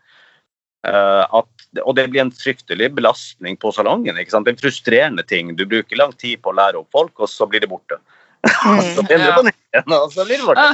Eh, 0.82 1.24
at, 1.38 1.66
og 1.84 1.94
det 1.94 2.08
blir 2.10 2.24
en 2.24 2.32
fryktelig 2.34 2.88
belastning 2.96 3.58
på 3.60 3.70
salongen. 3.74 4.18
ikke 4.18 4.34
sant? 4.34 4.50
En 4.50 4.58
frustrerende 4.58 5.22
ting. 5.26 5.54
Du 5.56 5.64
bruker 5.68 6.00
lang 6.00 6.14
tid 6.18 6.42
på 6.42 6.50
å 6.50 6.58
lære 6.58 6.80
opp 6.82 6.90
folk, 6.94 7.14
og 7.22 7.30
så 7.30 7.46
blir 7.46 7.62
det 7.62 7.70
borte. 7.70 8.00
så 8.42 9.02
Mm, 9.02 9.06
blir 9.06 9.22
det 9.22 9.32
på 9.36 9.44
nytt 9.46 9.58
igjen, 9.70 9.92
og 9.94 10.12
så 10.12 10.26
blir 10.26 10.42
det 10.42 10.46
borte. 10.50 10.68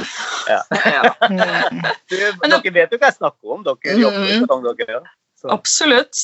Ja. 0.49 0.61
Ja, 0.89 1.13
mm. 1.29 1.83
Du, 2.09 2.15
dere 2.17 2.71
vet 2.73 2.93
jo 2.93 2.97
hva 2.97 3.11
jeg 3.11 3.17
snakker 3.19 3.53
om. 3.53 3.61
Dere 3.67 3.97
jobber 4.01 4.25
i 4.25 4.37
salong, 4.41 4.63
dere. 4.65 4.97
Ja. 4.97 5.01
Så, 5.39 5.47
absolutt. 5.53 6.23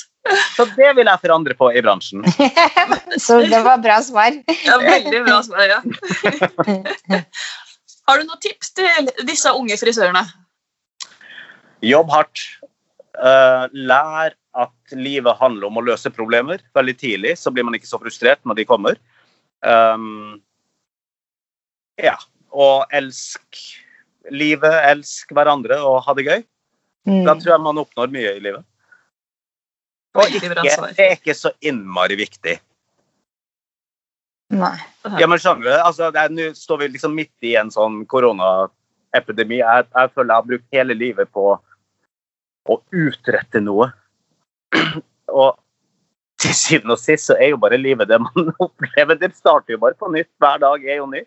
så 0.58 0.66
det 0.76 0.90
vil 0.98 1.08
jeg 1.08 1.22
forandre 1.22 1.56
på 1.56 1.70
i 1.72 1.84
bransjen. 1.86 2.26
Så 3.26 3.38
det 3.48 3.62
var 3.64 3.78
bra 3.80 4.02
svar. 4.04 4.36
Ja, 4.66 4.76
veldig 4.82 5.22
bra 5.24 5.38
svar. 5.46 5.70
Ja. 5.72 7.22
Har 8.10 8.20
du 8.20 8.26
noen 8.26 8.42
tips 8.44 8.74
til 8.76 9.08
disse 9.30 9.54
unge 9.56 9.78
frisørene? 9.80 10.26
Jobb 11.86 12.12
hardt. 12.12 12.44
Eh, 13.16 13.66
lær 13.72 14.34
at 14.56 14.96
livet 14.96 15.38
handler 15.40 15.68
om 15.70 15.80
å 15.80 15.84
løse 15.86 16.12
problemer 16.12 16.62
veldig 16.76 16.96
tidlig, 17.00 17.34
så 17.40 17.52
blir 17.52 17.64
man 17.68 17.76
ikke 17.78 17.90
så 17.90 18.00
frustrert 18.02 18.42
når 18.48 18.60
de 18.62 18.66
kommer. 18.68 19.00
Um, 19.64 20.42
ja. 22.00 22.16
Og 22.56 22.86
elsk 22.96 23.60
livet, 24.32 24.76
elsk 24.92 25.32
hverandre 25.36 25.80
og 25.84 26.02
ha 26.06 26.16
det 26.18 26.28
gøy. 26.28 26.44
Da 27.06 27.36
Mm. 27.36 27.42
tror 27.42 27.52
jeg 27.54 27.62
man 27.62 27.78
oppnår 27.78 28.12
mye 28.12 28.32
i 28.36 28.40
livet. 28.42 28.64
Og 30.16 30.24
ikke, 30.32 30.50
det 30.96 31.04
er 31.04 31.16
ikke 31.20 31.36
så 31.36 31.52
innmari 31.62 32.16
viktig. 32.16 32.56
Nei. 34.56 34.78
Ja, 35.20 35.28
men 35.28 35.38
skjønner 35.42 35.64
du? 35.68 35.74
Altså, 35.76 36.12
Nå 36.32 36.54
står 36.56 36.80
vi 36.80 36.88
liksom 36.96 37.16
midt 37.18 37.34
i 37.44 37.56
en 37.60 37.70
sånn 37.74 38.06
koronaepidemi. 38.08 39.58
Jeg, 39.60 39.88
jeg 39.92 40.12
føler 40.16 40.32
jeg 40.32 40.40
har 40.40 40.50
brukt 40.50 40.66
hele 40.72 40.94
livet 40.98 41.32
på 41.36 41.60
å 42.70 42.80
utrette 42.96 43.62
noe. 43.64 43.92
Og 45.40 45.56
til 46.42 46.56
syvende 46.58 46.98
og 46.98 47.00
sist 47.00 47.30
så 47.30 47.38
er 47.40 47.54
jo 47.54 47.62
bare 47.62 47.80
livet 47.80 48.10
det 48.12 48.20
man 48.22 48.52
opplever. 48.66 49.18
Det 49.20 49.32
starter 49.38 49.76
jo 49.76 49.82
bare 49.86 49.98
på 50.00 50.12
nytt. 50.14 50.30
Hver 50.42 50.62
dag 50.64 50.84
er 50.84 51.00
jo 51.00 51.08
ny. 51.12 51.24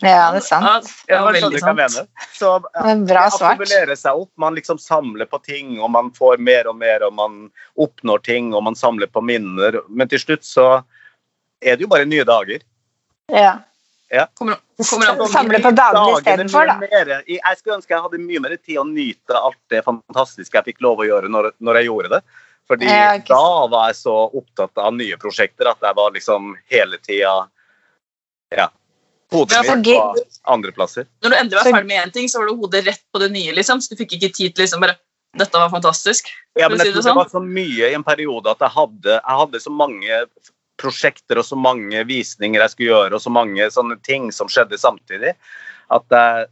Ja, 0.00 0.30
det 0.32 0.40
er 0.40 0.46
sant. 0.46 0.88
Ja, 1.10 1.20
det 1.28 1.42
skjønner 1.42 1.74
veldig 1.76 1.90
sant. 1.92 2.22
Så 2.32 2.54
Det 2.64 3.12
er 3.12 3.20
akkumulerer 3.20 3.98
seg 3.98 4.22
opp. 4.22 4.30
Man 4.40 4.56
liksom 4.56 4.80
samler 4.80 5.28
på 5.28 5.42
ting, 5.44 5.74
og 5.80 5.90
man 5.92 6.08
får 6.16 6.40
mer 6.40 6.70
og 6.70 6.78
mer, 6.80 7.04
og 7.04 7.12
man 7.18 7.42
oppnår 7.76 8.22
ting, 8.24 8.54
og 8.56 8.64
man 8.64 8.78
samler 8.78 9.10
på 9.12 9.20
minner. 9.24 9.82
Men 9.88 10.08
til 10.08 10.22
slutt 10.22 10.46
så 10.48 10.68
er 11.60 11.76
det 11.76 11.84
jo 11.84 11.90
bare 11.92 12.08
nye 12.08 12.24
dager. 12.24 12.64
Ja. 13.28 13.58
Kommer, 14.34 14.56
kommer 14.90 15.06
an 15.12 15.18
på 15.20 15.26
Samle 15.30 15.60
på 15.62 15.70
dagene 15.76 16.16
istedenfor, 16.18 16.66
da. 16.66 16.78
mer- 16.82 17.22
Jeg 17.30 17.58
skulle 17.60 17.76
ønske 17.78 17.94
jeg 17.94 18.02
hadde 18.02 18.18
mye 18.18 18.40
mer 18.42 18.56
tid 18.56 18.78
å 18.82 18.84
nyte 18.88 19.36
alt 19.38 19.58
det 19.70 19.84
fantastiske 19.86 20.58
jeg 20.58 20.64
fikk 20.72 20.80
lov 20.82 20.98
å 20.98 21.06
gjøre 21.06 21.30
når, 21.30 21.52
når 21.60 21.78
jeg 21.80 21.86
gjorde 21.90 22.10
det. 22.16 22.22
Fordi 22.70 22.86
Ja, 22.86 23.18
da 23.18 23.66
var 23.70 23.88
jeg 23.90 23.96
så 24.00 24.16
opptatt 24.34 24.76
av 24.78 24.92
nye 24.94 25.16
prosjekter 25.16 25.70
at 25.70 25.78
jeg 25.82 25.94
var 25.94 26.10
liksom 26.12 26.54
hele 26.70 26.98
tida 26.98 27.48
Ja. 28.50 28.68
Hodet 29.30 29.62
Ja, 29.62 29.76
mitt 29.76 29.86
gøy. 29.86 30.24
andre 30.50 30.72
plasser. 30.74 31.06
Når 31.22 31.30
du 31.30 31.36
endelig 31.36 31.58
var 31.62 31.70
ferdig 31.70 31.86
med 31.86 32.08
én 32.08 32.12
ting, 32.12 32.26
så 32.26 32.38
var 32.40 32.46
du 32.50 32.56
hodet 32.56 32.84
rett 32.86 33.04
på 33.14 33.20
det 33.20 33.30
nye. 33.30 33.52
liksom, 33.54 33.78
så 33.80 33.90
Du 33.90 33.96
fikk 33.96 34.18
ikke 34.18 34.32
tid 34.34 34.54
til 34.56 34.64
liksom 34.66 34.80
bare 34.80 34.96
Dette 35.38 35.52
var 35.54 35.68
fantastisk. 35.70 36.26
Ja, 36.58 36.66
men 36.68 36.78
jeg 36.78 36.88
si 36.88 36.92
det 36.92 37.04
sånn. 37.04 37.14
det 37.14 37.22
var 37.22 37.28
så 37.30 37.38
mye 37.40 37.90
i 37.92 37.94
en 37.94 38.02
periode 38.02 38.50
at 38.50 38.58
jeg 38.58 38.70
hadde, 38.74 39.12
jeg 39.22 39.36
hadde 39.38 39.60
så 39.62 39.70
mange 39.70 40.26
prosjekter 40.80 41.40
og 41.40 41.46
så 41.46 41.58
mange 41.58 42.02
visninger 42.08 42.64
jeg 42.64 42.74
skulle 42.74 42.90
gjøre, 42.94 43.18
og 43.18 43.22
så 43.24 43.32
mange 43.32 43.68
sånne 43.72 43.98
ting 44.06 44.30
som 44.34 44.50
skjedde 44.50 44.80
samtidig, 44.80 45.34
at 45.90 46.16
jeg 46.16 46.48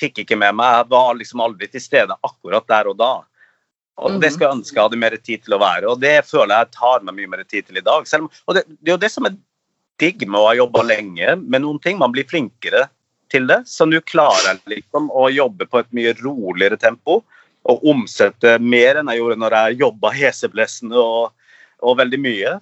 fikk 0.00 0.22
ikke 0.22 0.38
med 0.40 0.56
meg 0.58 0.78
Jeg 0.80 0.88
var 0.92 1.12
liksom 1.18 1.42
aldri 1.44 1.68
til 1.70 1.82
stede 1.82 2.16
akkurat 2.26 2.66
der 2.68 2.90
og 2.90 2.96
da. 2.98 3.12
Og 4.02 4.18
Det 4.20 4.32
skal 4.32 4.34
skulle 4.34 4.48
jeg 4.48 4.58
ønske 4.58 4.76
jeg 4.76 4.86
hadde 4.86 5.02
mer 5.02 5.16
tid 5.20 5.44
til 5.44 5.56
å 5.56 5.62
være, 5.62 5.90
og 5.90 6.00
det 6.00 6.16
føler 6.26 6.54
jeg 6.56 6.74
tar 6.78 7.04
meg 7.04 7.18
mye 7.18 7.32
mer 7.34 7.44
tid 7.44 7.68
til 7.68 7.78
i 7.78 7.84
dag. 7.84 8.08
Selv 8.08 8.30
og 8.46 8.56
det, 8.56 8.64
det 8.80 8.92
er 8.92 8.96
jo 8.96 9.02
det 9.04 9.12
som 9.12 9.28
er 9.28 9.36
digg 10.00 10.24
med 10.26 10.40
å 10.40 10.48
ha 10.48 10.56
jobba 10.56 10.82
lenge 10.86 11.36
med 11.42 11.62
noen 11.62 11.78
ting. 11.82 12.00
Man 12.00 12.14
blir 12.14 12.26
flinkere 12.28 12.86
til 13.32 13.46
det. 13.50 13.62
Så 13.68 13.86
nå 13.88 14.00
klarer 14.08 14.54
jeg 14.54 14.78
liksom 14.78 15.10
å 15.12 15.28
jobbe 15.32 15.68
på 15.70 15.82
et 15.82 15.92
mye 15.94 16.14
roligere 16.20 16.80
tempo 16.80 17.20
og 17.70 17.86
omsette 17.86 18.56
mer 18.58 18.98
enn 18.98 19.10
jeg 19.12 19.20
gjorde 19.20 19.38
når 19.38 19.56
jeg 19.58 19.80
jobba 19.84 20.12
heseblesende 20.16 20.98
og, 20.98 21.32
og 21.84 21.98
veldig 22.00 22.20
mye. 22.22 22.56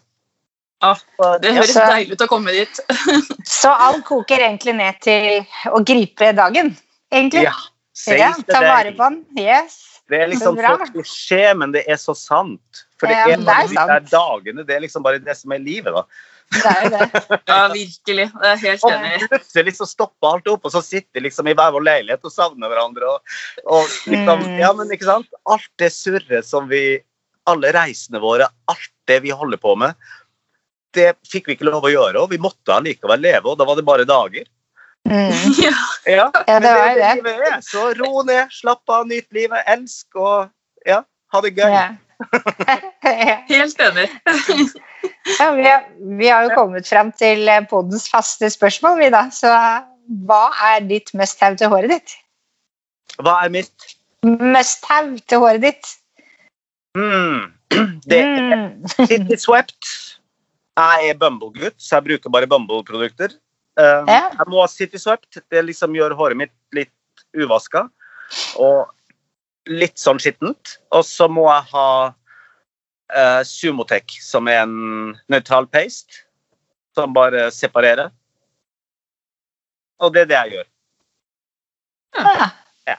Ah, 0.82 0.96
det 1.42 1.52
høres 1.54 1.74
så- 1.74 1.84
deilig 1.90 2.16
ut 2.16 2.22
å 2.24 2.28
komme 2.30 2.52
dit. 2.56 2.80
Så 3.60 3.68
alt 3.72 4.04
koker 4.08 4.40
egentlig 4.46 4.74
ned 4.78 5.00
til 5.04 5.44
å 5.68 5.82
gripe 5.84 6.30
dagen, 6.36 6.76
egentlig. 7.12 7.44
Ja, 7.48 7.56
Ja, 8.16 8.30
ta 8.48 8.60
vare 8.64 8.92
på 8.96 9.04
den. 9.10 9.18
Yes. 9.36 10.00
Det 10.08 10.22
er 10.24 10.30
liksom 10.32 10.56
Så 10.56 10.76
klisjé, 10.94 11.42
men 11.56 11.72
det 11.72 11.84
er 11.86 11.98
så 12.00 12.14
sant. 12.16 12.84
For 12.98 13.06
det 13.06 13.16
Ja, 13.18 13.26
er 13.28 13.36
det 13.36 13.44
bare 13.46 13.64
er 13.64 13.68
de 13.68 13.74
der 13.92 14.06
dagene, 14.10 14.64
det 14.66 14.74
er 14.76 14.80
liksom 14.80 15.02
bare 15.04 15.20
det 15.22 15.36
som 15.36 15.52
er 15.52 15.58
livet, 15.60 15.92
da. 15.92 16.02
Det 16.50 16.64
er 16.66 16.80
jo 16.82 16.90
det. 16.94 17.08
Ja, 17.50 17.58
virkelig. 17.68 18.26
Det 18.40 18.48
er 18.48 18.56
helt 18.64 18.82
enig. 18.88 19.12
Og 19.22 19.28
plutselig 19.34 19.74
så 19.76 19.86
stopper 19.86 20.32
alt 20.32 20.48
opp, 20.50 20.64
og 20.64 20.72
så 20.74 20.82
sitter 20.82 21.12
vi 21.20 21.26
liksom 21.28 21.46
i 21.46 21.54
hver 21.54 21.70
vår 21.76 21.84
leilighet 21.86 22.24
og 22.24 22.32
savner 22.34 22.72
hverandre. 22.72 23.12
Og, 23.12 23.20
og 23.66 23.84
liksom, 24.10 24.42
Mm. 24.48 24.58
ja, 24.58 24.72
men 24.72 24.90
ikke 24.96 25.06
sant? 25.12 25.28
Alt 25.46 25.68
det 25.78 25.92
surret 25.92 26.44
som 26.48 26.68
vi 26.72 27.02
Alle 27.48 27.70
reisene 27.72 28.20
våre, 28.20 28.46
alt 28.68 28.90
det 29.08 29.22
vi 29.24 29.30
holder 29.34 29.56
på 29.58 29.72
med, 29.76 29.94
det 30.96 31.10
fikk 31.28 31.48
vi 31.48 31.56
ikke 31.56 31.68
lov 31.68 31.86
å 31.86 31.92
gjøre, 31.92 32.22
og 32.22 32.32
vi 32.32 32.40
måtte 32.42 32.74
allikevel 32.74 33.22
leve, 33.22 33.46
og 33.50 33.58
da 33.60 33.66
var 33.68 33.78
det 33.78 33.86
bare 33.88 34.08
dager. 34.08 34.48
Mm. 35.08 35.32
Ja. 36.08 36.30
Ja, 36.46 36.56
det 36.60 36.70
var 36.72 36.86
jo 36.90 36.96
det. 36.96 37.10
livet 37.20 37.42
er. 37.50 37.58
Så 37.64 37.82
ro 37.98 38.22
ned, 38.26 38.48
slapp 38.54 38.88
av, 38.88 39.04
nyt 39.08 39.26
livet, 39.36 39.60
elsk 39.68 40.16
og 40.16 40.48
ja, 40.88 41.02
ha 41.04 41.42
det 41.44 41.52
gøy. 41.58 41.68
Ja. 41.70 41.90
Helt 43.50 43.84
enig. 43.88 44.08
Ja, 45.38 45.46
vi, 45.56 45.62
har, 45.64 45.84
vi 46.18 46.28
har 46.28 46.44
jo 46.44 46.50
kommet 46.56 46.88
frem 46.88 47.08
til 47.16 47.48
podens 47.70 48.08
faste 48.10 48.50
spørsmål, 48.52 48.98
vi 49.00 49.08
da. 49.12 49.22
Så 49.32 49.48
hva 50.26 50.40
er 50.72 50.82
ditt 50.88 51.12
must-have 51.16 51.56
til 51.60 51.70
håret 51.72 51.92
ditt? 51.92 52.16
Hva 53.20 53.38
er 53.46 53.52
mitt? 53.54 53.86
Must-have 54.26 55.20
til 55.30 55.40
håret 55.40 55.64
ditt? 55.64 55.92
Mm. 56.98 57.52
Det 58.10 58.20
er 58.20 58.50
Mm. 58.50 59.06
City 59.06 59.36
Swept. 59.38 60.09
Jeg 60.78 61.10
er 61.10 61.18
Bumble-gutt, 61.18 61.76
så 61.82 61.98
jeg 61.98 62.06
bruker 62.08 62.32
bare 62.32 62.48
Bumble-produkter. 62.50 63.34
Uh, 63.78 64.04
Ja. 64.08 64.30
Jeg 64.36 64.46
må 64.48 64.60
ha 64.62 64.68
City 64.70 64.98
Swept. 64.98 65.40
Det 65.50 65.64
liksom 65.66 65.94
gjør 65.96 66.14
håret 66.18 66.36
mitt 66.36 66.54
litt 66.76 66.92
uvaska 67.36 67.88
og 68.58 68.90
litt 69.66 69.98
sånn 69.98 70.20
skittent. 70.22 70.78
Og 70.94 71.04
så 71.04 71.28
må 71.28 71.46
jeg 71.50 71.66
ha 71.74 71.88
uh, 72.10 73.42
Sumotec, 73.46 74.16
som 74.22 74.48
er 74.48 74.62
en 74.64 75.18
nøytral 75.28 75.66
paste 75.70 76.24
som 76.94 77.12
bare 77.14 77.50
separerer. 77.54 78.10
Og 80.00 80.14
det 80.14 80.24
er 80.24 80.30
det 80.30 80.38
jeg 80.38 80.56
gjør. 80.56 80.68
Ja. 82.88 82.96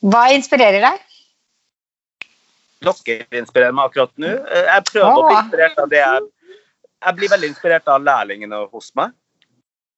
Hva 0.00 0.22
inspirerer 0.34 0.80
deg? 0.82 1.00
Dere 2.80 3.40
inspirerer 3.42 3.74
meg 3.76 3.90
akkurat 3.90 4.12
nå. 4.16 4.30
Eh, 4.48 4.68
Jeg 4.70 4.84
prøver 4.88 5.12
å 5.12 5.26
bli 5.26 5.36
inspirert 5.36 5.82
av 5.82 5.90
det 5.92 6.00
jeg 6.00 6.28
Jeg 7.00 7.16
blir 7.16 7.32
veldig 7.32 7.50
inspirert 7.54 7.88
av 7.88 8.02
lærlingene 8.04 8.64
hos 8.72 8.90
meg. 8.98 9.14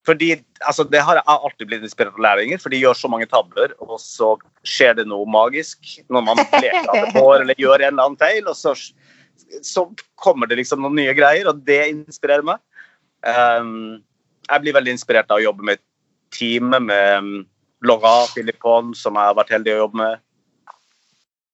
Fordi, 0.07 0.33
altså 0.67 0.85
det 0.91 1.03
har 1.07 1.21
Jeg 1.21 1.27
alltid 1.31 1.69
blitt 1.71 1.85
inspirert 1.87 2.17
av 2.17 2.25
lærlinger, 2.25 2.59
for 2.59 2.75
de 2.75 2.81
gjør 2.81 2.97
så 2.99 3.11
mange 3.11 3.29
tabler, 3.31 3.75
og 3.79 4.01
så 4.03 4.35
skjer 4.67 4.97
det 4.99 5.07
noe 5.07 5.27
magisk 5.31 5.79
når 6.11 6.27
man 6.27 6.43
leker 6.43 6.91
av 6.91 6.99
et 6.99 7.15
på, 7.15 7.25
eller 7.37 7.59
gjør 7.59 7.85
en 7.85 7.93
eller 7.93 8.09
annen 8.09 8.19
feil, 8.19 8.49
og 8.51 8.59
så, 8.59 8.75
så 9.63 9.87
kommer 10.19 10.51
det 10.51 10.59
liksom 10.59 10.83
noen 10.83 10.99
nye 10.99 11.15
greier, 11.15 11.47
og 11.51 11.63
det 11.67 11.85
inspirerer 11.93 12.43
meg. 12.47 12.59
Um, 13.23 14.03
jeg 14.49 14.65
blir 14.65 14.75
veldig 14.75 14.97
inspirert 14.97 15.31
av 15.31 15.39
å 15.39 15.47
jobbe 15.47 15.71
med 15.71 15.83
teamet 16.35 16.83
med 16.83 17.23
um, 17.23 17.33
Laura 17.87 18.27
Philippon, 18.35 18.91
som 18.99 19.15
jeg 19.15 19.31
har 19.31 19.39
vært 19.39 19.55
heldig 19.55 19.77
å 19.77 19.83
jobbe 19.85 20.03
med. 20.03 20.23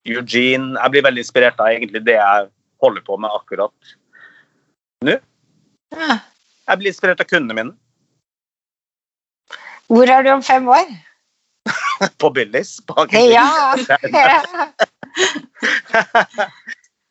Eugene. 0.09 0.73
Jeg 0.79 0.93
blir 0.95 1.05
veldig 1.05 1.21
inspirert 1.21 1.59
av 1.61 1.69
egentlig 1.69 2.01
det 2.07 2.17
jeg 2.17 2.49
holder 2.81 3.05
på 3.05 3.19
med 3.21 3.35
akkurat 3.35 3.97
nå. 5.05 5.19
Ah. 5.97 6.18
Jeg 6.68 6.80
blir 6.80 6.93
inspirert 6.93 7.20
av 7.22 7.28
kundene 7.28 7.57
mine 7.57 7.72
Hvor 9.89 10.11
er 10.12 10.22
du 10.26 10.30
om 10.34 10.43
fem 10.45 10.68
år? 10.68 10.91
på 12.20 12.30
Billys. 12.30 12.78
Ja! 13.12 13.76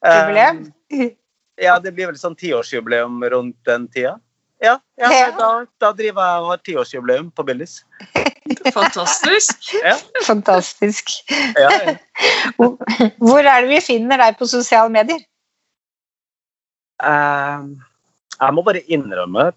Jubileum? 0.05 0.57
Um, 0.93 1.11
ja, 1.57 1.79
det 1.81 1.91
blir 1.91 2.11
vel 2.11 2.17
sånn 2.19 2.37
tiårsjubileum 2.37 3.23
rundt 3.33 3.57
den 3.65 3.87
tida. 3.93 4.19
Ja, 4.61 4.79
ja, 4.97 5.09
Ja. 5.13 5.31
Da, 5.37 5.65
da 5.81 5.91
driver 5.93 6.21
jeg 6.25 6.41
og 6.41 6.51
har 6.51 6.61
tiårsjubileum 6.65 7.31
på 7.33 7.43
Billys. 7.45 7.79
Fantastisk. 8.73 9.71
Fantastisk. 10.29 11.11
Ja, 11.57 11.69
ja. 11.85 11.97
Hvor 12.57 13.41
er 13.41 13.65
det 13.65 13.69
vi 13.69 13.81
finner 13.85 14.21
deg 14.21 14.37
på 14.39 14.49
sosiale 14.49 14.89
medier? 14.93 15.21
Um, 16.97 17.77
jeg 18.37 18.55
må 18.55 18.63
bare 18.65 18.83
innrømme 18.87 19.49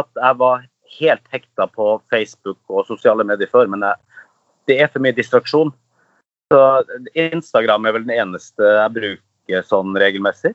at 0.00 0.08
jeg 0.16 0.38
var 0.40 0.64
helt 0.98 1.24
hekta 1.32 1.66
på 1.68 1.88
Facebook 2.12 2.58
og 2.70 2.86
sosiale 2.88 3.26
medier 3.26 3.50
før, 3.50 3.68
men 3.70 3.84
jeg, 3.84 4.22
det 4.70 4.80
er 4.80 4.90
for 4.92 5.04
mye 5.04 5.16
distraksjon. 5.16 5.72
Så 6.52 6.60
Instagram 7.18 7.88
er 7.88 7.96
vel 7.96 8.06
den 8.06 8.14
eneste 8.16 8.72
jeg 8.78 8.94
bruker 8.96 9.66
sånn 9.66 9.96
regelmessig. 9.98 10.54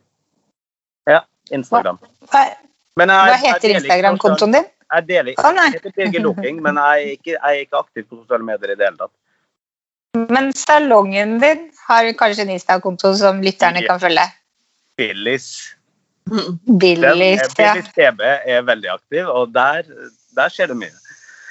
Ja, 1.10 1.24
Instagram. 1.52 2.00
Hva, 2.32 2.46
Men 3.00 3.12
hva 3.12 3.24
jeg, 3.32 3.34
jeg 3.34 3.44
heter 3.48 3.76
Instagram-kontoen 3.80 4.56
din? 4.56 4.70
Jeg 4.92 5.08
deler 5.08 5.32
ikke. 5.32 5.52
jeg 5.56 5.74
heter 5.78 5.94
Birger 5.96 6.24
Looking, 6.26 6.62
men 6.64 6.80
jeg 6.80 7.04
er, 7.04 7.12
ikke, 7.18 7.36
jeg 7.36 7.60
er 7.60 7.66
ikke 7.66 7.84
aktiv 7.84 8.08
på 8.08 8.22
sosiale 8.22 8.48
medier 8.48 8.74
i 8.74 8.80
det 8.80 8.88
hele 8.90 9.00
tatt. 9.00 9.14
Men 10.32 10.52
salongen 10.56 11.38
din 11.40 11.70
har 11.88 12.10
kanskje 12.20 12.44
en 12.44 12.56
Insta-konto 12.58 13.14
som 13.20 13.40
lytterne 13.44 13.84
kan 13.86 14.02
følge? 14.02 14.26
Billys. 15.00 15.48
Er- 16.30 17.50
ja. 17.58 17.74
Billis 17.74 17.90
TB 17.96 18.22
er 18.46 18.62
veldig 18.68 18.90
aktiv, 18.94 19.28
og 19.28 19.54
der, 19.56 19.84
der 20.38 20.50
skjer 20.54 20.68
det 20.72 20.78
mye. 20.78 20.92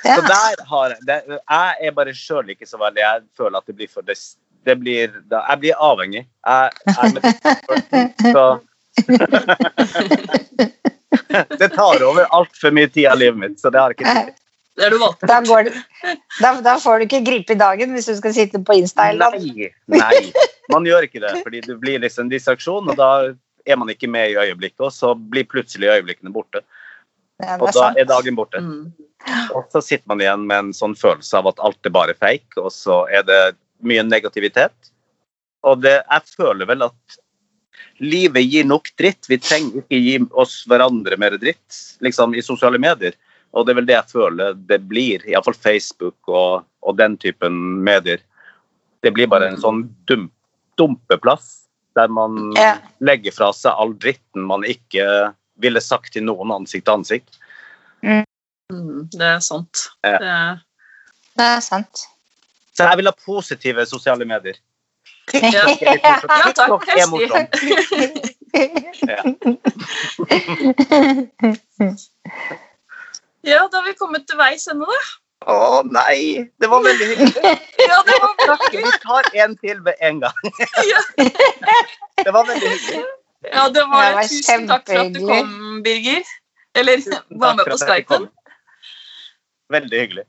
ja. 0.04 0.16
Så 0.16 0.22
der 0.28 0.64
har 0.70 0.94
det, 1.06 1.18
jeg 1.28 1.74
er 1.88 1.90
bare 1.96 2.14
sjøl 2.16 2.48
ikke 2.54 2.66
så 2.66 2.78
veldig 2.80 3.02
Jeg 3.02 3.22
føler 3.36 3.58
at 3.58 3.66
det 3.66 3.76
blir 3.76 3.88
for 3.92 4.00
det, 4.06 4.16
det 4.64 4.78
blir, 4.80 5.08
da, 5.28 5.42
Jeg 5.50 5.58
blir 5.60 5.74
avhengig. 5.76 6.22
Jeg, 6.46 6.70
jeg 6.86 6.96
er 6.96 7.12
med, 7.16 7.22
så 8.34 8.60
Det 11.58 11.68
tar 11.74 12.02
over 12.02 12.24
altfor 12.30 12.70
mye 12.74 12.88
tid 12.88 13.06
av 13.10 13.18
livet 13.20 13.38
mitt, 13.38 13.60
så 13.60 13.70
det 13.70 13.80
har 13.80 13.90
jeg 13.92 14.00
ikke 14.00 14.08
tid 14.14 14.30
til. 14.30 14.36
Er 14.80 14.90
du 14.94 14.98
Da, 15.28 15.40
går 15.44 15.66
det, 15.68 15.72
da, 16.40 16.54
da 16.64 16.76
får 16.80 16.98
du 17.02 17.04
ikke 17.08 17.20
gripe 17.26 17.52
i 17.52 17.58
dagen 17.60 17.92
hvis 17.92 18.06
du 18.08 18.14
skal 18.16 18.32
sitte 18.32 18.60
på 18.64 18.72
Insta. 18.78 19.10
Nei, 19.12 19.68
nei, 19.92 20.32
man 20.72 20.86
gjør 20.88 21.04
ikke 21.04 21.20
det, 21.20 21.34
fordi 21.44 21.60
det 21.66 21.76
blir 21.82 22.00
liksom 22.00 22.24
en 22.28 22.32
distraksjon, 22.32 22.88
og 22.88 22.96
da 22.96 23.10
er 23.66 23.78
man 23.80 23.90
ikke 23.92 24.10
med 24.10 24.32
i 24.32 24.38
øyeblikket, 24.40 24.80
og 24.80 24.92
så 24.94 25.14
blir 25.14 25.48
plutselig 25.48 25.90
øyeblikkene 25.92 26.32
borte. 26.34 26.62
Ja, 27.40 27.56
Og 27.56 27.70
da 27.70 27.72
sant. 27.72 27.98
er 27.98 28.08
dagen 28.08 28.36
borte. 28.36 28.60
Mm. 28.60 28.92
Og 29.56 29.66
så 29.72 29.82
sitter 29.84 30.08
man 30.08 30.20
igjen 30.20 30.46
med 30.48 30.58
en 30.64 30.76
sånn 30.76 30.96
følelse 30.96 31.38
av 31.38 31.48
at 31.50 31.60
alt 31.64 31.86
er 31.86 31.94
bare 31.94 32.16
fake, 32.16 32.56
og 32.60 32.70
så 32.72 33.02
er 33.12 33.24
det 33.28 33.40
mye 33.84 34.04
negativitet. 34.04 34.92
Og 35.64 35.82
det, 35.84 36.00
jeg 36.04 36.36
føler 36.36 36.68
vel 36.68 36.86
at 36.88 37.20
livet 38.00 38.46
gir 38.48 38.64
nok 38.68 38.90
dritt. 38.96 39.28
Vi 39.28 39.38
trenger 39.40 39.82
ikke 39.82 40.00
gi 40.00 40.16
oss 40.40 40.62
hverandre 40.68 41.18
mer 41.20 41.36
dritt 41.40 41.80
liksom 42.04 42.34
i 42.36 42.44
sosiale 42.44 42.80
medier. 42.80 43.16
Og 43.52 43.66
det 43.66 43.74
er 43.74 43.80
vel 43.80 43.88
det 43.88 43.96
jeg 43.96 44.12
føler 44.14 44.58
det 44.68 44.78
blir, 44.88 45.24
iallfall 45.28 45.56
Facebook 45.58 46.30
og, 46.30 46.66
og 46.86 46.96
den 47.00 47.16
typen 47.20 47.56
medier. 47.84 48.22
Det 49.02 49.12
blir 49.16 49.28
bare 49.28 49.50
en 49.50 49.60
sånn 49.60 49.82
dump, 50.08 50.32
dumpeplass 50.80 51.69
der 52.00 52.08
man 52.12 52.52
Ja. 52.56 52.78
legger 53.04 53.32
fra 53.36 53.50
seg 53.56 53.72
all 53.76 53.92
dritten 54.00 54.42
man 54.48 54.64
ikke 54.64 55.04
ville 55.60 55.80
sagt 55.84 56.12
til 56.16 56.24
noen 56.24 56.50
ansikt 56.56 56.86
til 56.88 56.94
ansikt. 56.96 57.36
Mm, 58.02 58.24
det 59.12 59.26
er 59.34 59.40
sant. 59.44 59.86
Ja. 60.06 60.16
Det 60.18 60.28
er, 60.32 60.56
Det 61.36 61.44
er 61.46 61.60
sant. 61.64 62.06
Så 62.74 62.84
jeg 62.88 62.96
vil 63.00 63.06
ha 63.10 63.14
positive 63.26 63.84
sosiale 63.86 64.24
medier. 64.24 64.56
Ja. 65.34 65.66
Ja, 65.70 66.52
takk. 66.56 66.84
Ja, 73.42 73.68
da 73.72 73.78
har 73.80 73.86
vi 73.86 73.94
kommet 73.96 74.26
til 74.28 74.36
veis 74.36 74.66
ende, 74.68 74.84
da. 74.84 74.98
Å 75.48 75.80
nei! 75.88 76.50
Det 76.60 76.68
var 76.68 76.82
veldig 76.84 77.06
hyggelig. 77.12 77.54
Ja, 77.90 78.02
det 78.06 78.16
var 78.20 78.66
Vi 78.74 78.90
tar 79.02 79.30
en 79.44 79.54
til 79.56 79.80
med 79.82 79.96
en 80.04 80.20
gang. 80.20 80.50
Ja. 80.84 81.00
Det 82.24 82.34
var 82.34 82.44
veldig 82.44 82.68
hyggelig. 82.68 83.04
Ja, 83.48 83.68
det 83.72 83.86
var, 83.88 84.04
Det 84.04 84.16
var 84.18 84.26
Tusen 84.28 84.66
takk 84.68 84.82
for 84.84 85.00
at 85.00 85.14
du 85.14 85.22
kom, 85.24 85.80
Birger. 85.84 86.26
Eller 86.76 87.00
var 87.40 87.56
med 87.56 87.70
på 87.70 87.78
Skypen. 87.80 88.28
Veldig 89.72 90.02
hyggelig. 90.02 90.26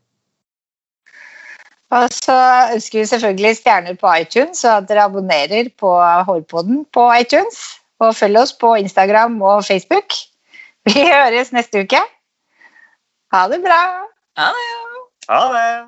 Og 1.91 2.07
så 2.16 2.38
ønsker 2.72 3.01
vi 3.01 3.05
selvfølgelig 3.09 3.57
stjerner 3.59 3.97
på 3.99 4.14
iTunes, 4.22 4.62
så 4.64 4.78
at 4.80 4.88
dere 4.88 5.09
abonnerer 5.09 5.68
på 5.80 5.91
Hårpodden 5.99 6.86
på 6.95 7.07
iTunes. 7.20 7.59
Og 7.99 8.16
følg 8.16 8.39
oss 8.39 8.53
på 8.55 8.78
Instagram 8.80 9.41
og 9.41 9.66
Facebook. 9.68 10.16
Vi 10.88 11.03
høres 11.03 11.51
neste 11.51 11.84
uke. 11.84 11.99
Ha 13.36 13.43
det 13.51 13.59
bra. 13.68 13.82
Ha 14.39 14.47
det 14.55 14.81
Ha 15.28 15.53
det. 15.53 15.88